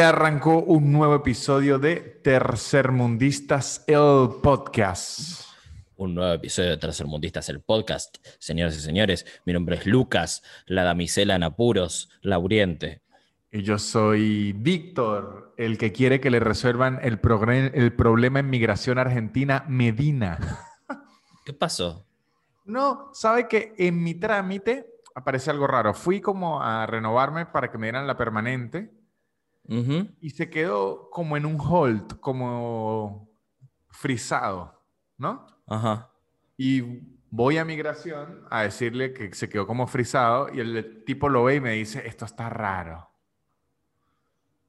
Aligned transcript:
Ya 0.00 0.08
arrancó 0.08 0.62
un 0.62 0.92
nuevo 0.92 1.14
episodio 1.14 1.78
de 1.78 1.96
Tercermundistas, 1.96 3.84
el 3.86 4.30
podcast. 4.42 5.42
Un 5.96 6.14
nuevo 6.14 6.32
episodio 6.32 6.70
de 6.70 6.78
Tercermundistas, 6.78 7.50
el 7.50 7.60
podcast. 7.60 8.16
Señoras 8.38 8.74
y 8.78 8.80
señores, 8.80 9.26
mi 9.44 9.52
nombre 9.52 9.76
es 9.76 9.84
Lucas, 9.84 10.42
la 10.64 10.84
damisela 10.84 11.34
en 11.34 11.42
apuros, 11.42 12.08
Lauriente. 12.22 13.02
Y 13.52 13.60
yo 13.60 13.78
soy 13.78 14.54
Víctor, 14.54 15.52
el 15.58 15.76
que 15.76 15.92
quiere 15.92 16.18
que 16.18 16.30
le 16.30 16.40
resuelvan 16.40 16.98
el, 17.02 17.20
el 17.74 17.92
problema 17.92 18.40
en 18.40 18.48
migración 18.48 18.96
argentina, 18.96 19.66
Medina. 19.68 20.38
¿Qué 21.44 21.52
pasó? 21.52 22.06
No, 22.64 23.10
sabe 23.12 23.48
que 23.48 23.74
en 23.76 24.02
mi 24.02 24.14
trámite 24.14 24.86
aparece 25.14 25.50
algo 25.50 25.66
raro. 25.66 25.92
Fui 25.92 26.22
como 26.22 26.62
a 26.62 26.86
renovarme 26.86 27.44
para 27.44 27.70
que 27.70 27.76
me 27.76 27.88
dieran 27.88 28.06
la 28.06 28.16
permanente 28.16 28.98
y 29.66 30.30
se 30.30 30.50
quedó 30.50 31.10
como 31.10 31.36
en 31.36 31.46
un 31.46 31.56
hold, 31.60 32.18
como 32.20 33.30
frisado, 33.88 34.84
¿no? 35.16 35.46
Ajá. 35.66 36.10
Y 36.56 36.82
voy 37.30 37.58
a 37.58 37.64
migración 37.64 38.44
a 38.50 38.62
decirle 38.62 39.12
que 39.12 39.32
se 39.34 39.48
quedó 39.48 39.66
como 39.66 39.86
frisado 39.86 40.48
y 40.52 40.60
el 40.60 41.04
tipo 41.04 41.28
lo 41.28 41.44
ve 41.44 41.56
y 41.56 41.60
me 41.60 41.72
dice, 41.72 42.06
esto 42.06 42.24
está 42.24 42.50
raro. 42.50 43.08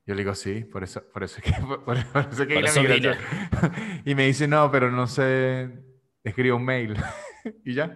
Yo 0.05 0.15
le 0.15 0.21
digo, 0.21 0.35
sí, 0.35 0.63
por 0.63 0.83
eso, 0.83 1.03
por 1.11 1.23
eso 1.23 1.41
que, 1.41 1.51
por, 1.85 1.98
eso 1.98 2.48
que 2.48 2.55
migración. 2.55 3.17
y 4.05 4.15
me 4.15 4.26
dice, 4.27 4.48
no, 4.48 4.71
pero 4.71 4.91
no 4.91 5.07
sé, 5.07 5.70
escribo 6.23 6.57
un 6.57 6.65
mail. 6.65 6.95
y 7.65 7.73
ya. 7.73 7.93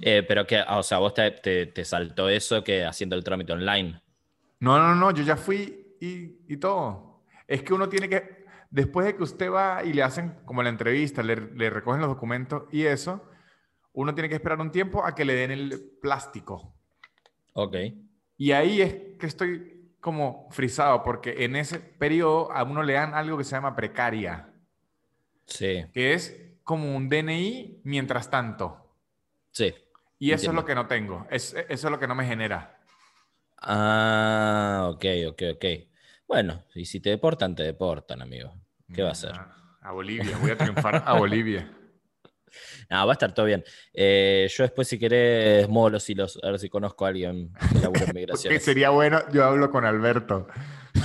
Eh, 0.00 0.24
pero 0.26 0.46
que, 0.46 0.60
o 0.68 0.82
sea, 0.82 0.98
vos 0.98 1.14
te, 1.14 1.30
te 1.66 1.84
saltó 1.84 2.28
eso 2.28 2.64
que 2.64 2.84
haciendo 2.84 3.14
el 3.14 3.22
trámite 3.22 3.52
online. 3.52 4.03
No, 4.64 4.78
no, 4.78 4.94
no, 4.94 5.10
yo 5.10 5.22
ya 5.22 5.36
fui 5.36 5.94
y, 6.00 6.56
todo. 6.56 7.22
Es 7.46 7.62
que 7.62 7.74
uno 7.74 7.86
tiene 7.90 8.08
que, 8.08 8.46
después 8.70 9.06
de 9.06 9.14
que 9.14 9.22
usted 9.22 9.52
va 9.52 9.84
y 9.84 9.92
le 9.92 10.02
hacen 10.02 10.38
como 10.46 10.62
la 10.62 10.70
entrevista, 10.70 11.22
le, 11.22 11.34
recogen 11.68 12.00
los 12.00 12.08
documentos 12.08 12.64
y 12.72 12.84
eso, 12.86 13.28
uno 13.92 14.14
tiene 14.14 14.30
que 14.30 14.36
esperar 14.36 14.58
un 14.60 14.70
tiempo 14.70 15.04
a 15.04 15.14
que 15.14 15.26
le 15.26 15.34
den 15.34 15.50
el 15.50 15.98
plástico. 16.00 16.74
Ok. 17.52 17.76
Y 18.38 18.52
ahí 18.52 18.80
es 18.80 18.94
que 19.18 19.26
estoy 19.26 19.92
como 20.00 20.48
frisado, 20.50 21.02
porque 21.02 21.44
en 21.44 21.56
ese 21.56 21.78
periodo 21.78 22.50
a 22.50 22.62
uno 22.62 22.82
le 22.82 22.94
dan 22.94 23.12
algo 23.12 23.36
que 23.36 23.44
se 23.44 23.56
llama 23.56 23.76
precaria. 23.76 24.48
Sí. 25.44 25.84
Que 25.92 26.14
es 26.14 26.56
como 26.64 26.96
un 26.96 27.10
DNI 27.10 27.82
mientras 27.84 28.30
tanto. 28.30 28.96
Sí. 29.50 29.74
Y 30.18 30.30
eso 30.30 30.50
es 30.50 30.54
lo 30.54 30.64
que 30.64 30.74
no 30.74 30.86
tengo. 30.86 31.26
eso 31.28 31.58
es 31.68 31.84
lo 31.84 31.98
que 31.98 32.08
no 32.08 32.14
me 32.14 32.24
genera. 32.24 32.74
Ah, 33.66 34.88
ok, 34.92 35.04
ok, 35.28 35.42
ok. 35.54 35.64
Bueno, 36.26 36.64
y 36.74 36.84
si 36.84 37.00
te 37.00 37.10
deportan, 37.10 37.54
te 37.54 37.62
deportan, 37.62 38.22
amigo. 38.22 38.54
¿Qué 38.92 39.02
va 39.02 39.10
a 39.10 39.12
hacer? 39.12 39.32
A 39.80 39.92
Bolivia, 39.92 40.36
voy 40.38 40.50
a 40.50 40.56
triunfar 40.56 41.02
a 41.04 41.14
Bolivia. 41.14 41.70
No, 42.88 43.04
va 43.04 43.12
a 43.12 43.14
estar 43.14 43.34
todo 43.34 43.46
bien. 43.46 43.64
Eh, 43.92 44.48
yo 44.48 44.62
después, 44.62 44.86
si 44.86 44.96
querés, 44.96 45.68
muevo 45.68 45.90
los 45.90 46.08
hilos, 46.08 46.38
a 46.40 46.50
ver 46.50 46.60
si 46.60 46.68
conozco 46.68 47.04
a 47.04 47.08
alguien 47.08 47.52
de 47.52 48.12
migración. 48.14 48.60
sería 48.60 48.90
bueno, 48.90 49.20
yo 49.32 49.44
hablo 49.44 49.70
con 49.70 49.84
Alberto. 49.84 50.46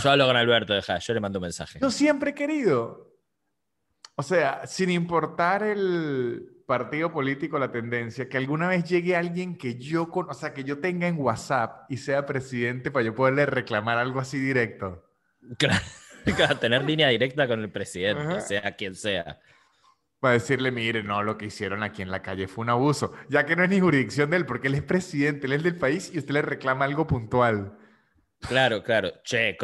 Yo 0.03 0.11
hablo 0.11 0.27
con 0.27 0.37
Alberto, 0.37 0.73
deja, 0.75 0.99
yo 0.99 1.13
le 1.15 1.19
mando 1.19 1.39
un 1.39 1.43
mensaje. 1.43 1.79
Yo 1.81 1.89
siempre 1.89 2.31
he 2.31 2.33
querido. 2.35 3.15
O 4.15 4.21
sea, 4.21 4.67
sin 4.67 4.91
importar 4.91 5.63
el, 5.63 6.58
partido 6.69 7.11
político 7.11 7.57
la 7.57 7.71
tendencia 7.71 8.29
que 8.29 8.37
alguna 8.37 8.67
vez 8.67 8.83
llegue 8.83 9.15
alguien 9.15 9.57
que 9.57 9.79
yo, 9.79 10.07
o 10.07 10.33
sea, 10.35 10.53
que 10.53 10.63
yo 10.63 10.79
tenga 10.79 11.07
en 11.07 11.17
WhatsApp 11.17 11.89
y 11.89 11.97
sea 11.97 12.27
presidente 12.27 12.91
para 12.91 13.05
yo 13.05 13.15
poderle 13.15 13.47
reclamar 13.47 13.97
algo 13.97 14.19
así 14.19 14.39
directo. 14.39 15.03
Claro, 16.35 16.57
tener 16.59 16.83
línea 16.83 17.07
directa 17.07 17.47
con 17.47 17.61
el 17.61 17.71
presidente, 17.71 18.41
sea 18.41 18.75
quien 18.75 18.93
sea. 18.93 19.39
Para 20.19 20.33
decirle, 20.33 20.69
mire, 20.69 21.01
no, 21.01 21.23
lo 21.23 21.37
que 21.39 21.47
hicieron 21.47 21.81
aquí 21.81 22.03
en 22.03 22.11
la 22.11 22.21
calle 22.21 22.47
fue 22.47 22.63
un 22.65 22.69
abuso, 22.69 23.13
ya 23.29 23.47
que 23.47 23.55
no 23.55 23.63
es 23.63 23.69
ni 23.69 23.79
jurisdicción 23.79 24.29
de 24.29 24.37
él, 24.37 24.45
porque 24.45 24.67
él 24.67 24.75
es 24.75 24.83
presidente, 24.83 25.47
él 25.47 25.53
es 25.53 25.63
del 25.63 25.77
país 25.77 26.11
y 26.13 26.19
usted 26.19 26.33
le 26.33 26.41
reclama 26.43 26.85
algo 26.85 27.07
puntual. 27.07 27.79
Claro, 28.41 28.83
claro. 28.83 29.11
Che, 29.23 29.57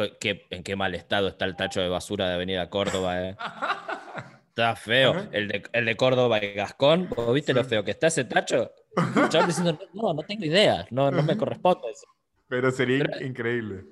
¿en 0.50 0.62
qué 0.64 0.74
mal 0.74 0.94
estado 0.96 1.28
está 1.28 1.44
el 1.44 1.54
tacho 1.54 1.80
de 1.80 1.88
basura 1.88 2.26
de 2.26 2.34
Avenida 2.34 2.68
Córdoba? 2.68 3.22
Eh? 3.22 3.36
Está 4.56 4.74
feo. 4.74 5.28
El 5.32 5.48
de, 5.48 5.62
el 5.70 5.84
de, 5.84 5.96
Córdoba 5.96 6.42
y 6.42 6.54
Gascón, 6.54 7.10
¿vos 7.14 7.34
viste 7.34 7.52
lo 7.52 7.62
feo 7.62 7.84
que 7.84 7.90
está 7.90 8.06
ese 8.06 8.24
tacho? 8.24 8.72
Diciendo, 9.46 9.78
no, 9.92 10.14
no 10.14 10.22
tengo 10.22 10.46
idea, 10.46 10.86
no, 10.90 11.10
no 11.10 11.22
me 11.22 11.36
corresponde 11.36 11.90
eso. 11.90 12.06
Pero 12.48 12.70
sería 12.70 13.04
increíble. 13.20 13.84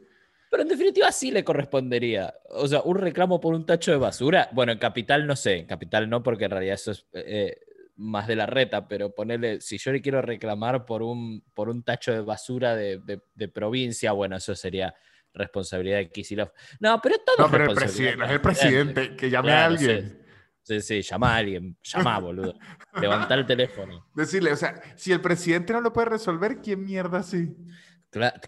Pero 0.50 0.62
en 0.62 0.70
definitiva 0.70 1.12
sí 1.12 1.30
le 1.30 1.44
correspondería. 1.44 2.32
O 2.48 2.66
sea, 2.66 2.80
un 2.80 2.96
reclamo 2.96 3.42
por 3.42 3.52
un 3.52 3.66
tacho 3.66 3.90
de 3.90 3.98
basura. 3.98 4.48
Bueno, 4.52 4.72
en 4.72 4.78
Capital 4.78 5.26
no 5.26 5.36
sé, 5.36 5.58
en 5.58 5.66
Capital 5.66 6.08
no, 6.08 6.22
porque 6.22 6.46
en 6.46 6.52
realidad 6.52 6.76
eso 6.76 6.92
es 6.92 7.06
eh, 7.12 7.58
más 7.96 8.26
de 8.26 8.36
la 8.36 8.46
reta, 8.46 8.88
pero 8.88 9.14
ponerle, 9.14 9.60
si 9.60 9.76
yo 9.76 9.92
le 9.92 10.00
quiero 10.00 10.22
reclamar 10.22 10.86
por 10.86 11.02
un, 11.02 11.44
por 11.52 11.68
un 11.68 11.82
tacho 11.82 12.10
de 12.10 12.20
basura 12.20 12.74
de, 12.74 13.02
de, 13.34 13.48
provincia, 13.48 14.12
bueno, 14.12 14.36
eso 14.36 14.54
sería 14.54 14.94
responsabilidad 15.34 15.98
de 15.98 16.08
Kisilov. 16.08 16.52
No, 16.80 17.02
pero 17.02 17.16
todo 17.18 17.36
No, 17.36 17.50
pero 17.50 17.64
el 17.66 17.74
presidente, 17.74 18.24
es 18.24 18.30
el 18.30 18.40
presidente, 18.40 19.14
que 19.14 19.28
llame 19.28 19.52
a 19.52 19.66
alguien. 19.66 20.08
Sí, 20.08 20.23
sí, 20.64 21.02
llama 21.02 21.34
a 21.34 21.36
alguien, 21.36 21.76
llama, 21.82 22.18
boludo. 22.20 22.54
Levantar 23.00 23.38
el 23.38 23.46
teléfono. 23.46 24.06
Decirle, 24.14 24.52
o 24.52 24.56
sea, 24.56 24.80
si 24.96 25.12
el 25.12 25.20
presidente 25.20 25.72
no 25.72 25.80
lo 25.80 25.92
puede 25.92 26.06
resolver, 26.06 26.60
¿quién 26.60 26.84
mierda 26.84 27.22
sí? 27.22 27.54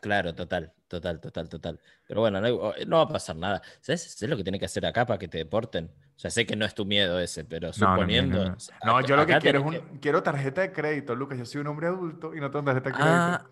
claro, 0.01 0.35
total, 0.35 0.73
total, 0.89 1.21
total, 1.21 1.49
total. 1.49 1.81
Pero 2.07 2.21
bueno, 2.21 2.41
no, 2.41 2.97
va 2.97 3.03
a 3.03 3.09
pasar 3.09 3.37
nada. 3.37 3.63
¿Sabes? 3.81 4.23
lo 4.23 4.37
que 4.37 4.45
tiene 4.45 4.59
que 4.59 4.67
hacer 4.67 4.87
acá 4.87 5.05
para 5.07 5.19
que 5.19 5.29
te 5.29 5.39
deporten? 5.39 5.87
O 6.17 6.19
sea, 6.19 6.31
sé 6.31 6.47
que 6.47 6.57
no 6.57 6.65
es 6.65 6.75
tu 6.75 6.87
miedo 6.87 7.19
ese, 7.19 7.45
pero 7.45 7.73
suponiendo. 7.73 8.57
No, 8.85 9.01
yo 9.01 9.17
lo 9.17 9.27
que 9.27 9.37
quiero 9.39 9.61
es 9.61 9.65
un, 9.67 9.99
quiero 9.99 10.23
tarjeta 10.23 10.61
de 10.61 10.73
crédito, 10.73 11.15
Lucas. 11.15 11.39
Yo 11.39 11.45
soy 11.45 11.61
un 11.63 11.67
hombre 11.67 11.89
adulto 11.89 12.35
y 12.35 12.41
no 12.41 12.51
tengo 12.51 12.65
tarjeta 12.65 12.91
de 12.91 12.95
crédito. 12.95 13.13
Ah, 13.13 13.47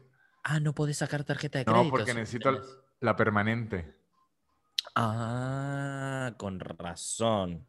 ah 0.44 0.60
no 0.60 0.74
podés 0.74 0.98
sacar 0.98 1.24
tarjeta 1.24 1.58
de 1.58 1.64
crédito. 1.64 1.84
No, 1.84 1.91
porque 1.91 2.14
necesito 2.14 2.60
la 3.00 3.16
permanente. 3.16 3.94
Ah, 4.94 6.32
con 6.36 6.60
razón. 6.60 7.66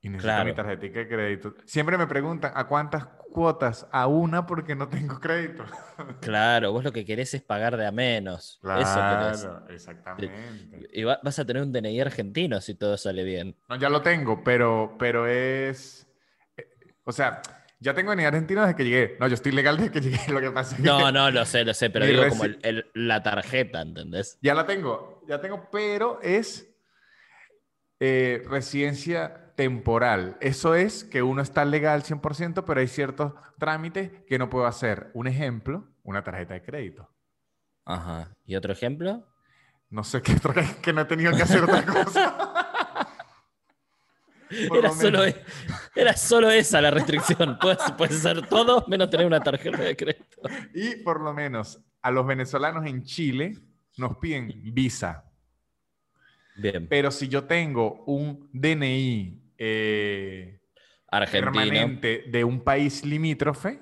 Y 0.00 0.08
necesito 0.08 0.44
mi 0.44 0.54
tarjeta 0.54 0.82
de 0.82 1.08
crédito. 1.08 1.54
Siempre 1.64 1.98
me 1.98 2.06
preguntan, 2.06 2.52
¿a 2.54 2.66
cuántas 2.66 3.06
cuotas? 3.32 3.86
A 3.92 4.06
una 4.06 4.46
porque 4.46 4.74
no 4.74 4.88
tengo 4.88 5.20
crédito. 5.20 5.64
Claro, 6.20 6.72
vos 6.72 6.84
lo 6.84 6.92
que 6.92 7.04
querés 7.04 7.32
es 7.32 7.42
pagar 7.42 7.76
de 7.76 7.86
a 7.86 7.92
menos. 7.92 8.58
Claro, 8.60 8.80
exactamente. 9.70 10.28
Y 10.92 11.04
vas 11.04 11.38
a 11.38 11.44
tener 11.44 11.62
un 11.62 11.72
DNI 11.72 12.00
argentino 12.00 12.60
si 12.60 12.74
todo 12.74 12.96
sale 12.98 13.24
bien. 13.24 13.56
No, 13.68 13.76
ya 13.76 13.88
lo 13.88 14.02
tengo, 14.02 14.44
pero, 14.44 14.94
pero 14.98 15.26
es... 15.26 16.06
Eh, 16.56 16.66
o 17.04 17.12
sea, 17.12 17.40
ya 17.80 17.94
tengo 17.94 18.14
DNI 18.14 18.24
argentino 18.24 18.60
desde 18.60 18.76
que 18.76 18.84
llegué. 18.84 19.16
No, 19.18 19.26
yo 19.28 19.34
estoy 19.34 19.52
legal 19.52 19.76
desde 19.78 19.90
que 19.90 20.00
llegué, 20.00 20.18
lo 20.32 20.40
que 20.40 20.50
pasa 20.50 20.76
No, 20.78 21.10
no, 21.10 21.30
lo 21.30 21.44
sé, 21.46 21.64
lo 21.64 21.72
sé, 21.72 21.90
pero 21.90 22.04
digo 22.04 22.28
como 22.28 22.44
la 22.94 23.22
tarjeta, 23.22 23.80
¿entendés? 23.80 24.38
Ya 24.42 24.54
la 24.54 24.66
tengo, 24.66 25.22
ya 25.26 25.40
tengo, 25.40 25.68
pero 25.70 26.20
es 26.22 26.74
eh, 28.00 28.42
residencia 28.48 29.45
temporal. 29.56 30.36
Eso 30.40 30.74
es 30.74 31.02
que 31.02 31.22
uno 31.22 31.42
está 31.42 31.64
legal 31.64 32.02
100%, 32.02 32.64
pero 32.64 32.80
hay 32.80 32.88
ciertos 32.88 33.32
trámites 33.58 34.12
que 34.28 34.38
no 34.38 34.48
puedo 34.50 34.66
hacer. 34.66 35.10
Un 35.14 35.26
ejemplo, 35.26 35.88
una 36.04 36.22
tarjeta 36.22 36.54
de 36.54 36.62
crédito. 36.62 37.10
Ajá. 37.84 38.36
¿Y 38.44 38.54
otro 38.54 38.72
ejemplo? 38.72 39.26
No 39.88 40.04
sé 40.04 40.20
qué 40.22 40.34
otro 40.34 40.52
que 40.82 40.92
no 40.92 41.00
he 41.00 41.04
tenido 41.06 41.34
que 41.34 41.42
hacer 41.42 41.62
otra 41.62 41.84
cosa. 41.84 42.52
Era 44.48 44.92
solo, 44.92 45.24
e, 45.24 45.42
era 45.96 46.16
solo, 46.16 46.48
esa 46.50 46.80
la 46.80 46.92
restricción. 46.92 47.58
Puedes, 47.60 47.78
puedes, 47.98 48.24
hacer 48.24 48.46
todo 48.46 48.84
menos 48.86 49.10
tener 49.10 49.26
una 49.26 49.40
tarjeta 49.40 49.78
de 49.78 49.96
crédito. 49.96 50.40
Y 50.72 51.02
por 51.02 51.20
lo 51.20 51.34
menos 51.34 51.82
a 52.00 52.12
los 52.12 52.24
venezolanos 52.24 52.86
en 52.86 53.02
Chile 53.02 53.58
nos 53.96 54.18
piden 54.18 54.52
visa. 54.72 55.24
Bien. 56.54 56.86
Pero 56.88 57.10
si 57.10 57.26
yo 57.26 57.44
tengo 57.44 58.04
un 58.04 58.48
DNI 58.52 59.45
eh, 59.58 60.60
permanente 61.30 62.24
de 62.28 62.44
un 62.44 62.60
país 62.60 63.04
limítrofe, 63.04 63.80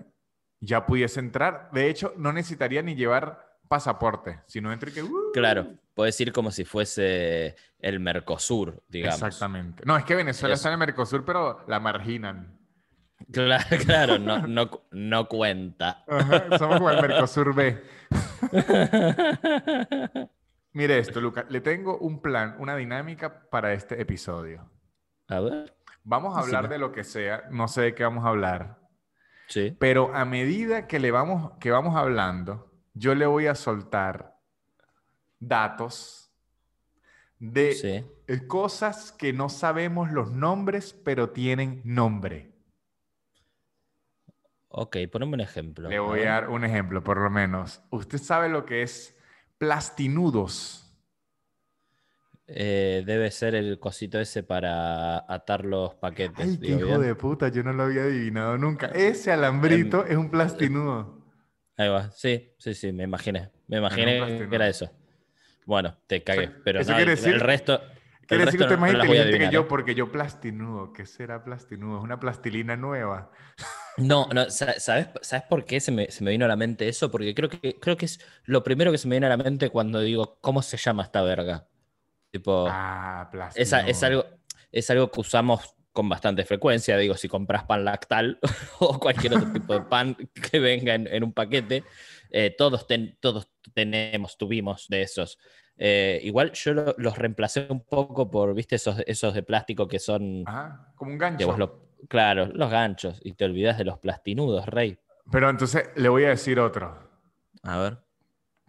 ya 0.61 0.87
pudiese 0.87 1.21
entrar. 1.21 1.71
De 1.73 1.88
hecho, 1.88 2.15
no 2.17 2.32
necesitaría 2.32 2.82
ni 2.82 2.94
llevar 2.94 3.59
pasaporte, 3.69 4.41
sino 4.47 4.73
entre 4.73 4.93
que... 4.93 5.03
Uh. 5.03 5.32
claro, 5.32 5.75
puedes 5.94 6.21
ir 6.21 6.32
como 6.32 6.50
si 6.50 6.65
fuese 6.65 7.56
el 7.79 8.00
Mercosur, 8.00 8.82
digamos. 8.88 9.23
Exactamente. 9.23 9.85
No, 9.87 9.97
es 9.97 10.05
que 10.05 10.15
Venezuela 10.15 10.55
está 10.55 10.69
en 10.69 10.75
el 10.75 10.79
Mercosur, 10.79 11.25
pero 11.25 11.65
la 11.67 11.81
marginan. 11.81 12.59
Claro, 13.32 13.65
claro 13.85 14.19
no, 14.19 14.47
no, 14.47 14.70
no 14.91 15.29
cuenta. 15.29 16.05
somos 16.59 16.79
como 16.79 16.91
el 16.91 17.00
Mercosur 17.00 17.55
B. 17.55 17.82
Mire 20.73 20.99
esto, 20.99 21.20
Luca. 21.20 21.47
Le 21.49 21.61
tengo 21.61 21.99
un 21.99 22.20
plan, 22.20 22.56
una 22.59 22.75
dinámica 22.77 23.49
para 23.49 23.73
este 23.73 24.00
episodio. 24.00 24.69
A 25.29 25.41
ver. 25.41 25.75
Vamos 26.03 26.37
a 26.37 26.41
hablar 26.41 26.69
de 26.69 26.79
lo 26.79 26.93
que 26.93 27.03
sea, 27.05 27.44
no 27.50 27.67
sé 27.67 27.81
de 27.82 27.94
qué 27.94 28.05
vamos 28.05 28.25
a 28.25 28.29
hablar. 28.29 28.79
Sí. 29.49 29.75
Pero 29.79 30.15
a 30.15 30.25
medida 30.25 30.87
que 30.87 30.99
le 30.99 31.11
vamos, 31.11 31.53
que 31.59 31.71
vamos 31.71 31.97
hablando, 31.97 32.71
yo 32.93 33.15
le 33.15 33.26
voy 33.26 33.47
a 33.47 33.55
soltar 33.55 34.38
datos 35.41 36.31
de 37.38 37.73
Sí. 37.75 38.47
cosas 38.47 39.12
que 39.12 39.32
no 39.32 39.49
sabemos 39.49 40.11
los 40.12 40.31
nombres, 40.32 40.93
pero 40.93 41.31
tienen 41.31 41.81
nombre. 41.85 42.53
Ok, 44.69 44.97
poneme 45.11 45.35
un 45.35 45.41
ejemplo. 45.41 45.88
Le 45.88 46.00
voy 46.00 46.23
a 46.23 46.32
dar 46.32 46.50
un 46.50 46.65
ejemplo, 46.65 47.03
por 47.05 47.19
lo 47.19 47.31
menos. 47.31 47.81
¿Usted 47.91 48.19
sabe 48.19 48.49
lo 48.49 48.67
que 48.67 48.82
es 48.82 49.17
plastinudos? 49.59 50.83
Eh, 52.46 53.02
debe 53.06 53.31
ser 53.31 53.55
el 53.55 53.79
cosito 53.79 54.20
ese 54.20 54.43
para 54.43 55.19
atar 55.32 55.64
los 55.64 55.94
paquetes. 55.94 56.44
Ay, 56.46 56.58
qué 56.58 56.73
hijo 56.73 56.87
bien. 56.87 57.00
de 57.00 57.14
puta, 57.14 57.49
yo 57.49 57.62
no 57.62 57.73
lo 57.73 57.85
había 57.85 58.02
adivinado 58.02 58.58
nunca. 58.58 58.87
Ese 58.88 59.32
alambrito 59.32 60.05
es 60.05 60.17
un 60.17 60.31
plastinudo. 60.31 61.25
Ahí 61.76 61.88
va, 61.88 62.11
sí, 62.11 62.52
sí, 62.58 62.75
sí, 62.75 62.93
me 62.93 63.05
imaginé. 63.05 63.50
Me 63.67 63.79
imaginé 63.79 64.19
plastinudo. 64.19 64.49
que 64.50 64.55
era 64.56 64.69
eso. 64.69 64.93
Bueno, 65.64 65.96
te 66.06 66.23
cagué. 66.23 66.49
sea, 66.49 66.61
pero 66.62 66.81
eso 66.81 66.94
quiere 66.94 67.12
el, 67.12 67.19
decir- 67.19 67.35
el 67.35 67.41
resto. 67.41 67.81
el 67.82 68.26
Quiere 68.26 68.44
decir 68.44 68.58
que 68.58 68.64
usted 68.64 68.79
más 68.79 68.93
no 68.93 68.99
a 69.00 69.05
inteligente 69.06 69.38
que 69.38 69.50
yo 69.50 69.61
¿eh? 69.62 69.67
porque 69.69 69.94
yo 69.94 70.12
plastinudo. 70.12 70.93
¿Qué 70.93 71.06
será 71.06 71.43
plastinudo? 71.44 71.99
Es 71.99 72.05
una 72.05 72.20
plastilina 72.20 72.76
nueva. 72.76 73.31
No, 73.96 74.29
no, 74.35 74.50
sa- 74.50 74.79
¿sabes, 74.79 75.08
¿sabes 75.23 75.46
por 75.49 75.64
qué 75.64 75.81
se 75.81 75.93
me, 75.93 76.11
se 76.11 76.23
me 76.25 76.31
vino 76.31 76.44
a 76.44 76.49
la 76.49 76.56
mente 76.56 76.88
eso? 76.88 77.11
Porque 77.11 77.35
creo 77.35 77.49
que, 77.49 77.76
creo 77.81 77.96
que 77.96 78.05
es 78.05 78.20
lo 78.44 78.62
primero 78.62 78.93
que 78.93 78.99
se 78.99 79.08
me 79.08 79.14
viene 79.14 79.26
a 79.26 79.31
la 79.31 79.37
mente 79.37 79.70
cuando 79.70 80.00
digo, 80.00 80.37
¿cómo 80.43 80.61
se 80.62 80.76
llama 80.76 81.05
esta 81.05 81.23
verga? 81.23 81.67
Tipo, 82.34 82.66
Ah, 82.69 83.31
es, 83.54 83.72
algo, 84.02 84.25
es 84.72 84.90
algo 84.90 85.08
que 85.08 85.20
usamos 85.20 85.76
con 85.92 86.08
bastante 86.08 86.44
frecuencia. 86.44 86.96
Digo, 86.96 87.14
si 87.14 87.28
compras 87.28 87.62
pan 87.62 87.84
lactal 87.84 88.40
o 88.81 88.98
cualquier 88.98 89.34
otro 89.34 89.52
tipo 89.52 89.72
de 89.72 89.82
pan 89.82 90.16
que 90.50 90.58
venga 90.58 90.96
en, 90.96 91.06
en 91.06 91.22
un 91.22 91.32
paquete, 91.32 91.84
eh, 92.31 92.52
todos, 92.58 92.88
ten- 92.88 93.16
todos 93.20 93.48
tenemos, 93.72 94.36
tuvimos 94.36 94.88
de 94.88 95.02
esos. 95.02 95.38
Eh, 95.76 96.19
igual 96.25 96.50
yo 96.54 96.75
lo- 96.75 96.94
los 96.98 97.16
reemplacé 97.16 97.69
un 97.70 97.84
poco 97.84 98.28
por, 98.28 98.52
viste, 98.52 98.75
esos, 98.75 98.96
esos 99.06 99.32
de 99.32 99.44
plástico 99.44 99.86
que 99.86 100.00
son, 100.00 100.42
Ajá, 100.44 100.92
como 100.96 101.12
un 101.12 101.19
gancho. 101.19 101.56
lo- 101.56 101.90
claro, 102.08 102.46
los 102.52 102.69
ganchos, 102.69 103.20
y 103.22 103.34
te 103.34 103.44
olvidas 103.44 103.78
de 103.78 103.84
los 103.84 104.00
plastinudos, 104.00 104.66
rey. 104.66 104.98
Pero 105.31 105.48
entonces 105.48 105.88
le 105.94 106.08
voy 106.08 106.25
a 106.25 106.31
decir 106.31 106.58
otro. 106.58 106.98
A 107.62 107.78
ver. 107.78 107.98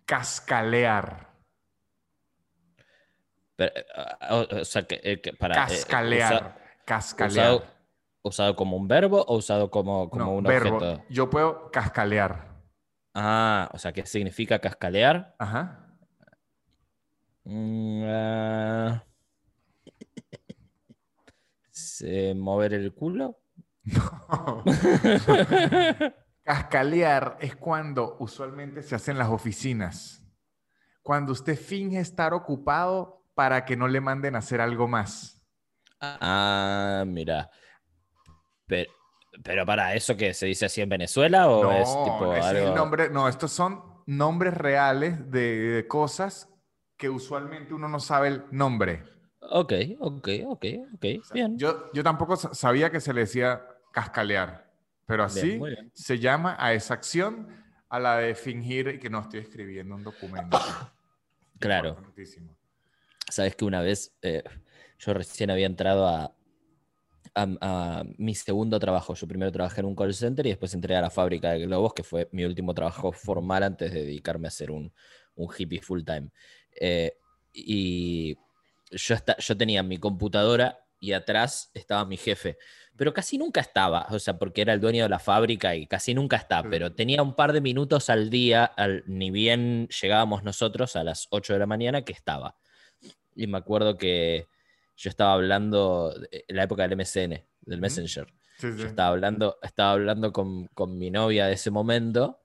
Cascalear. 0.06 1.34
Pero, 3.56 3.72
eh, 3.76 3.86
o, 4.32 4.48
o 4.62 4.66
sea, 4.66 4.84
que, 4.84 5.00
eh, 5.04 5.22
que 5.22 5.34
para, 5.34 5.56
eh, 5.56 5.68
Cascalear. 5.68 6.34
usa- 6.34 6.56
Cascalear. 6.86 7.54
usado, 7.54 7.66
usado 8.22 8.56
como 8.56 8.78
un 8.78 8.88
verbo 8.88 9.24
o 9.28 9.38
usado 9.38 9.72
como, 9.72 10.10
como 10.10 10.26
No, 10.26 10.32
un 10.34 10.44
verbo. 10.44 10.78
objeto. 10.78 11.04
Yo 11.10 11.30
puedo 11.30 11.72
cascalear. 11.72 12.54
Ah, 13.14 13.70
o 13.74 13.78
sea, 13.78 13.94
¿qué 13.94 14.06
significa 14.06 14.60
cascalear? 14.60 15.36
Ajá. 15.40 15.82
Mm, 17.46 18.04
ah. 18.08 19.04
Se- 21.72 22.34
mover 22.36 22.74
el 22.74 22.94
culo. 22.94 23.40
Cascalear 26.44 27.38
es 27.40 27.56
cuando 27.56 28.18
usualmente 28.20 28.84
se 28.84 28.96
hace 28.96 29.12
en 29.12 29.18
las 29.18 29.30
oficinas. 29.30 30.22
Cuando 31.02 31.32
usted 31.34 31.58
finge 31.58 32.00
estar 32.00 32.34
ocupado 32.34 33.25
para 33.36 33.66
que 33.66 33.76
no 33.78 33.88
le 33.88 34.02
manden 34.02 34.36
a 34.36 34.40
hacer 34.40 34.62
algo 34.62 34.88
más. 34.88 35.46
Ah, 36.02 37.04
mira. 37.06 37.50
Pero, 38.66 38.92
pero 39.44 39.66
para 39.66 39.94
eso 39.94 40.16
que 40.18 40.34
se 40.34 40.48
dice 40.48 40.66
así 40.66 40.82
en 40.82 40.90
Venezuela 40.90 41.50
o 41.50 41.64
no, 41.64 41.72
es 41.72 42.04
tipo 42.04 42.34
es 42.34 42.46
el 42.48 42.58
algo. 42.58 42.76
nombre. 42.76 43.10
No, 43.10 43.28
estos 43.28 43.52
son 43.52 43.84
nombres 44.08 44.54
reales 44.54 45.30
de, 45.32 45.40
de 45.60 45.88
cosas 45.88 46.50
que 46.98 47.10
usualmente 47.10 47.74
uno 47.74 47.88
no 47.88 48.00
sabe 48.00 48.30
el 48.30 48.44
nombre. 48.52 49.04
Ok, 49.42 49.74
ok, 50.00 50.28
ok, 50.46 50.66
ok. 50.94 51.06
Bien. 51.34 51.58
Yo, 51.58 51.92
yo 51.94 52.04
tampoco 52.04 52.36
sa- 52.36 52.54
sabía 52.54 52.90
que 52.90 53.00
se 53.00 53.14
le 53.14 53.22
decía 53.22 53.62
cascalear, 53.92 54.72
pero 55.06 55.24
Bien, 55.28 55.38
así 55.38 55.58
muy 55.60 55.70
bien. 55.72 55.92
se 55.94 56.18
llama 56.20 56.56
a 56.60 56.74
esa 56.74 56.94
acción, 56.96 57.48
a 57.90 58.00
la 58.00 58.18
de 58.18 58.34
fingir 58.34 59.00
que 59.00 59.10
no 59.10 59.20
estoy 59.20 59.42
escribiendo 59.42 59.96
un 59.96 60.04
documento. 60.04 60.58
Claro. 61.58 61.90
Importantísimo. 61.90 62.54
Sabes 63.36 63.58
que 63.58 63.66
una 63.66 63.82
vez 63.82 64.16
eh, 64.22 64.44
yo 64.98 65.14
recién 65.14 65.52
había 65.52 65.66
entrado 65.66 66.08
a, 66.08 66.34
a- 67.34 67.58
a 68.00 68.04
mi 68.18 68.34
segundo 68.34 68.80
trabajo. 68.80 69.14
Yo 69.14 69.28
primero 69.28 69.52
trabajé 69.52 69.82
en 69.82 69.88
un 69.88 69.96
call 69.96 70.14
center 70.14 70.46
y 70.46 70.50
después 70.50 70.74
entré 70.74 70.96
a 70.96 71.02
la 71.02 71.10
fábrica 71.10 71.52
de 71.52 71.60
globos, 71.66 71.94
que 71.94 72.04
fue 72.04 72.30
mi 72.32 72.46
último 72.46 72.74
trabajo 72.74 73.12
formal 73.12 73.64
antes 73.64 73.92
de 73.92 74.04
dedicarme 74.04 74.48
a 74.48 74.52
ser 74.52 74.72
un, 74.72 74.94
un 75.36 75.50
hippie 75.58 75.82
full 75.82 76.04
time. 76.06 76.30
Eh, 76.80 77.18
y 77.52 78.38
yo, 78.92 79.58
tenía 79.58 79.84
mi 79.84 79.98
computadora 79.98 80.80
y 81.02 81.12
atrás 81.12 81.72
estaba 81.74 82.06
mi 82.06 82.16
jefe, 82.16 82.58
pero 82.96 83.14
casi 83.14 83.38
nunca 83.38 83.60
estaba, 83.60 84.08
o 84.12 84.18
sea, 84.20 84.38
porque 84.40 84.62
era 84.62 84.72
el 84.72 84.80
dueño 84.80 85.04
de 85.04 85.10
la 85.10 85.20
fábrica 85.20 85.76
y 85.76 85.88
casi 85.88 86.14
nunca 86.14 86.38
está, 86.38 86.62
Sí. 86.62 86.68
pero 86.72 86.94
tenía 86.94 87.22
un 87.22 87.36
par 87.36 87.52
de 87.52 87.60
minutos 87.60 88.10
al 88.10 88.30
día, 88.30 88.64
al- 88.64 89.04
ni 89.08 89.30
bien 89.30 89.90
llegábamos 89.90 90.44
nosotros 90.44 90.96
a 90.96 91.04
las 91.04 91.28
8 91.32 91.52
de 91.52 91.60
la 91.60 91.66
mañana, 91.66 92.04
que 92.04 92.14
estaba. 92.14 92.56
Y 93.36 93.48
me 93.48 93.58
acuerdo 93.58 93.98
que 93.98 94.48
yo 94.96 95.10
estaba 95.10 95.34
hablando 95.34 96.14
en 96.32 96.56
la 96.56 96.64
época 96.64 96.88
del 96.88 96.98
MSN, 96.98 97.44
del 97.62 97.82
Messenger. 97.82 98.28
Sí, 98.58 98.72
sí. 98.72 98.78
Yo 98.80 98.88
estaba 98.88 99.10
hablando, 99.10 99.58
estaba 99.62 99.92
hablando 99.92 100.32
con, 100.32 100.68
con 100.68 100.98
mi 100.98 101.12
novia 101.12 101.48
de 101.48 101.54
ese 101.54 101.72
momento 101.72 102.40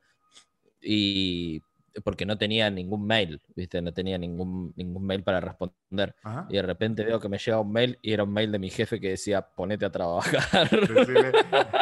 y 0.80 1.62
porque 2.04 2.24
no 2.24 2.38
tenía 2.38 2.70
ningún 2.70 3.06
mail, 3.06 3.40
¿viste? 3.54 3.82
No 3.82 3.92
tenía 3.92 4.16
ningún, 4.16 4.72
ningún 4.76 5.04
mail 5.04 5.22
para 5.22 5.40
responder. 5.40 6.14
Ajá. 6.22 6.46
Y 6.48 6.54
de 6.54 6.62
repente 6.62 7.04
veo 7.04 7.18
que 7.18 7.28
me 7.28 7.38
llega 7.38 7.60
un 7.60 7.72
mail 7.72 7.98
y 8.00 8.12
era 8.12 8.24
un 8.24 8.32
mail 8.32 8.52
de 8.52 8.58
mi 8.58 8.70
jefe 8.70 9.00
que 9.00 9.10
decía, 9.10 9.42
ponete 9.42 9.84
a 9.84 9.90
trabajar. 9.90 10.70
Decirle, 10.70 11.32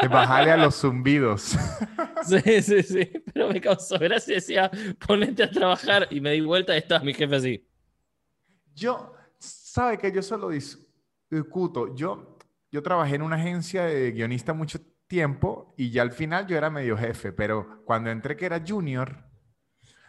de 0.03 0.09
bajarle 0.09 0.53
a 0.53 0.57
los 0.57 0.77
zumbidos. 0.77 1.57
sí, 2.25 2.63
sí, 2.63 2.83
sí. 2.83 3.11
Pero 3.33 3.49
me 3.49 3.61
causó 3.61 3.99
gracia, 3.99 4.37
decía, 4.37 4.71
ponete 5.07 5.43
a 5.43 5.51
trabajar. 5.51 6.09
Y 6.11 6.21
me 6.21 6.33
di 6.33 6.41
vuelta 6.41 6.75
y 6.75 6.79
estaba 6.79 7.05
mi 7.05 7.15
jefe 7.15 7.37
así. 7.37 7.68
Yo, 8.79 9.13
sabe 9.39 9.99
que 9.99 10.13
yo 10.13 10.23
solo 10.23 10.51
dis- 10.51 10.79
discuto. 11.31 11.95
Yo, 11.95 12.39
yo 12.71 12.83
trabajé 12.83 13.17
en 13.17 13.23
una 13.23 13.37
agencia 13.37 13.85
de 13.85 14.13
guionista 14.13 14.53
mucho 14.53 14.79
tiempo 15.07 15.75
y 15.77 15.91
ya 15.91 16.03
al 16.03 16.13
final 16.13 16.47
yo 16.47 16.57
era 16.57 16.71
medio 16.71 16.97
jefe, 16.97 17.33
pero 17.33 17.83
cuando 17.85 18.11
entré 18.11 18.37
que 18.37 18.47
era 18.47 18.63
junior, 18.67 19.25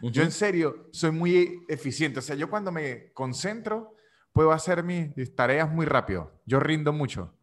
yo 0.02 0.22
en 0.22 0.30
serio 0.30 0.88
soy 0.92 1.10
muy 1.10 1.64
eficiente. 1.68 2.20
O 2.20 2.22
sea, 2.22 2.36
yo 2.36 2.48
cuando 2.48 2.72
me 2.72 3.12
concentro 3.12 3.96
puedo 4.32 4.52
hacer 4.52 4.82
mis 4.82 5.34
tareas 5.34 5.70
muy 5.70 5.84
rápido. 5.86 6.40
Yo 6.46 6.60
rindo 6.60 6.92
mucho. 6.92 7.34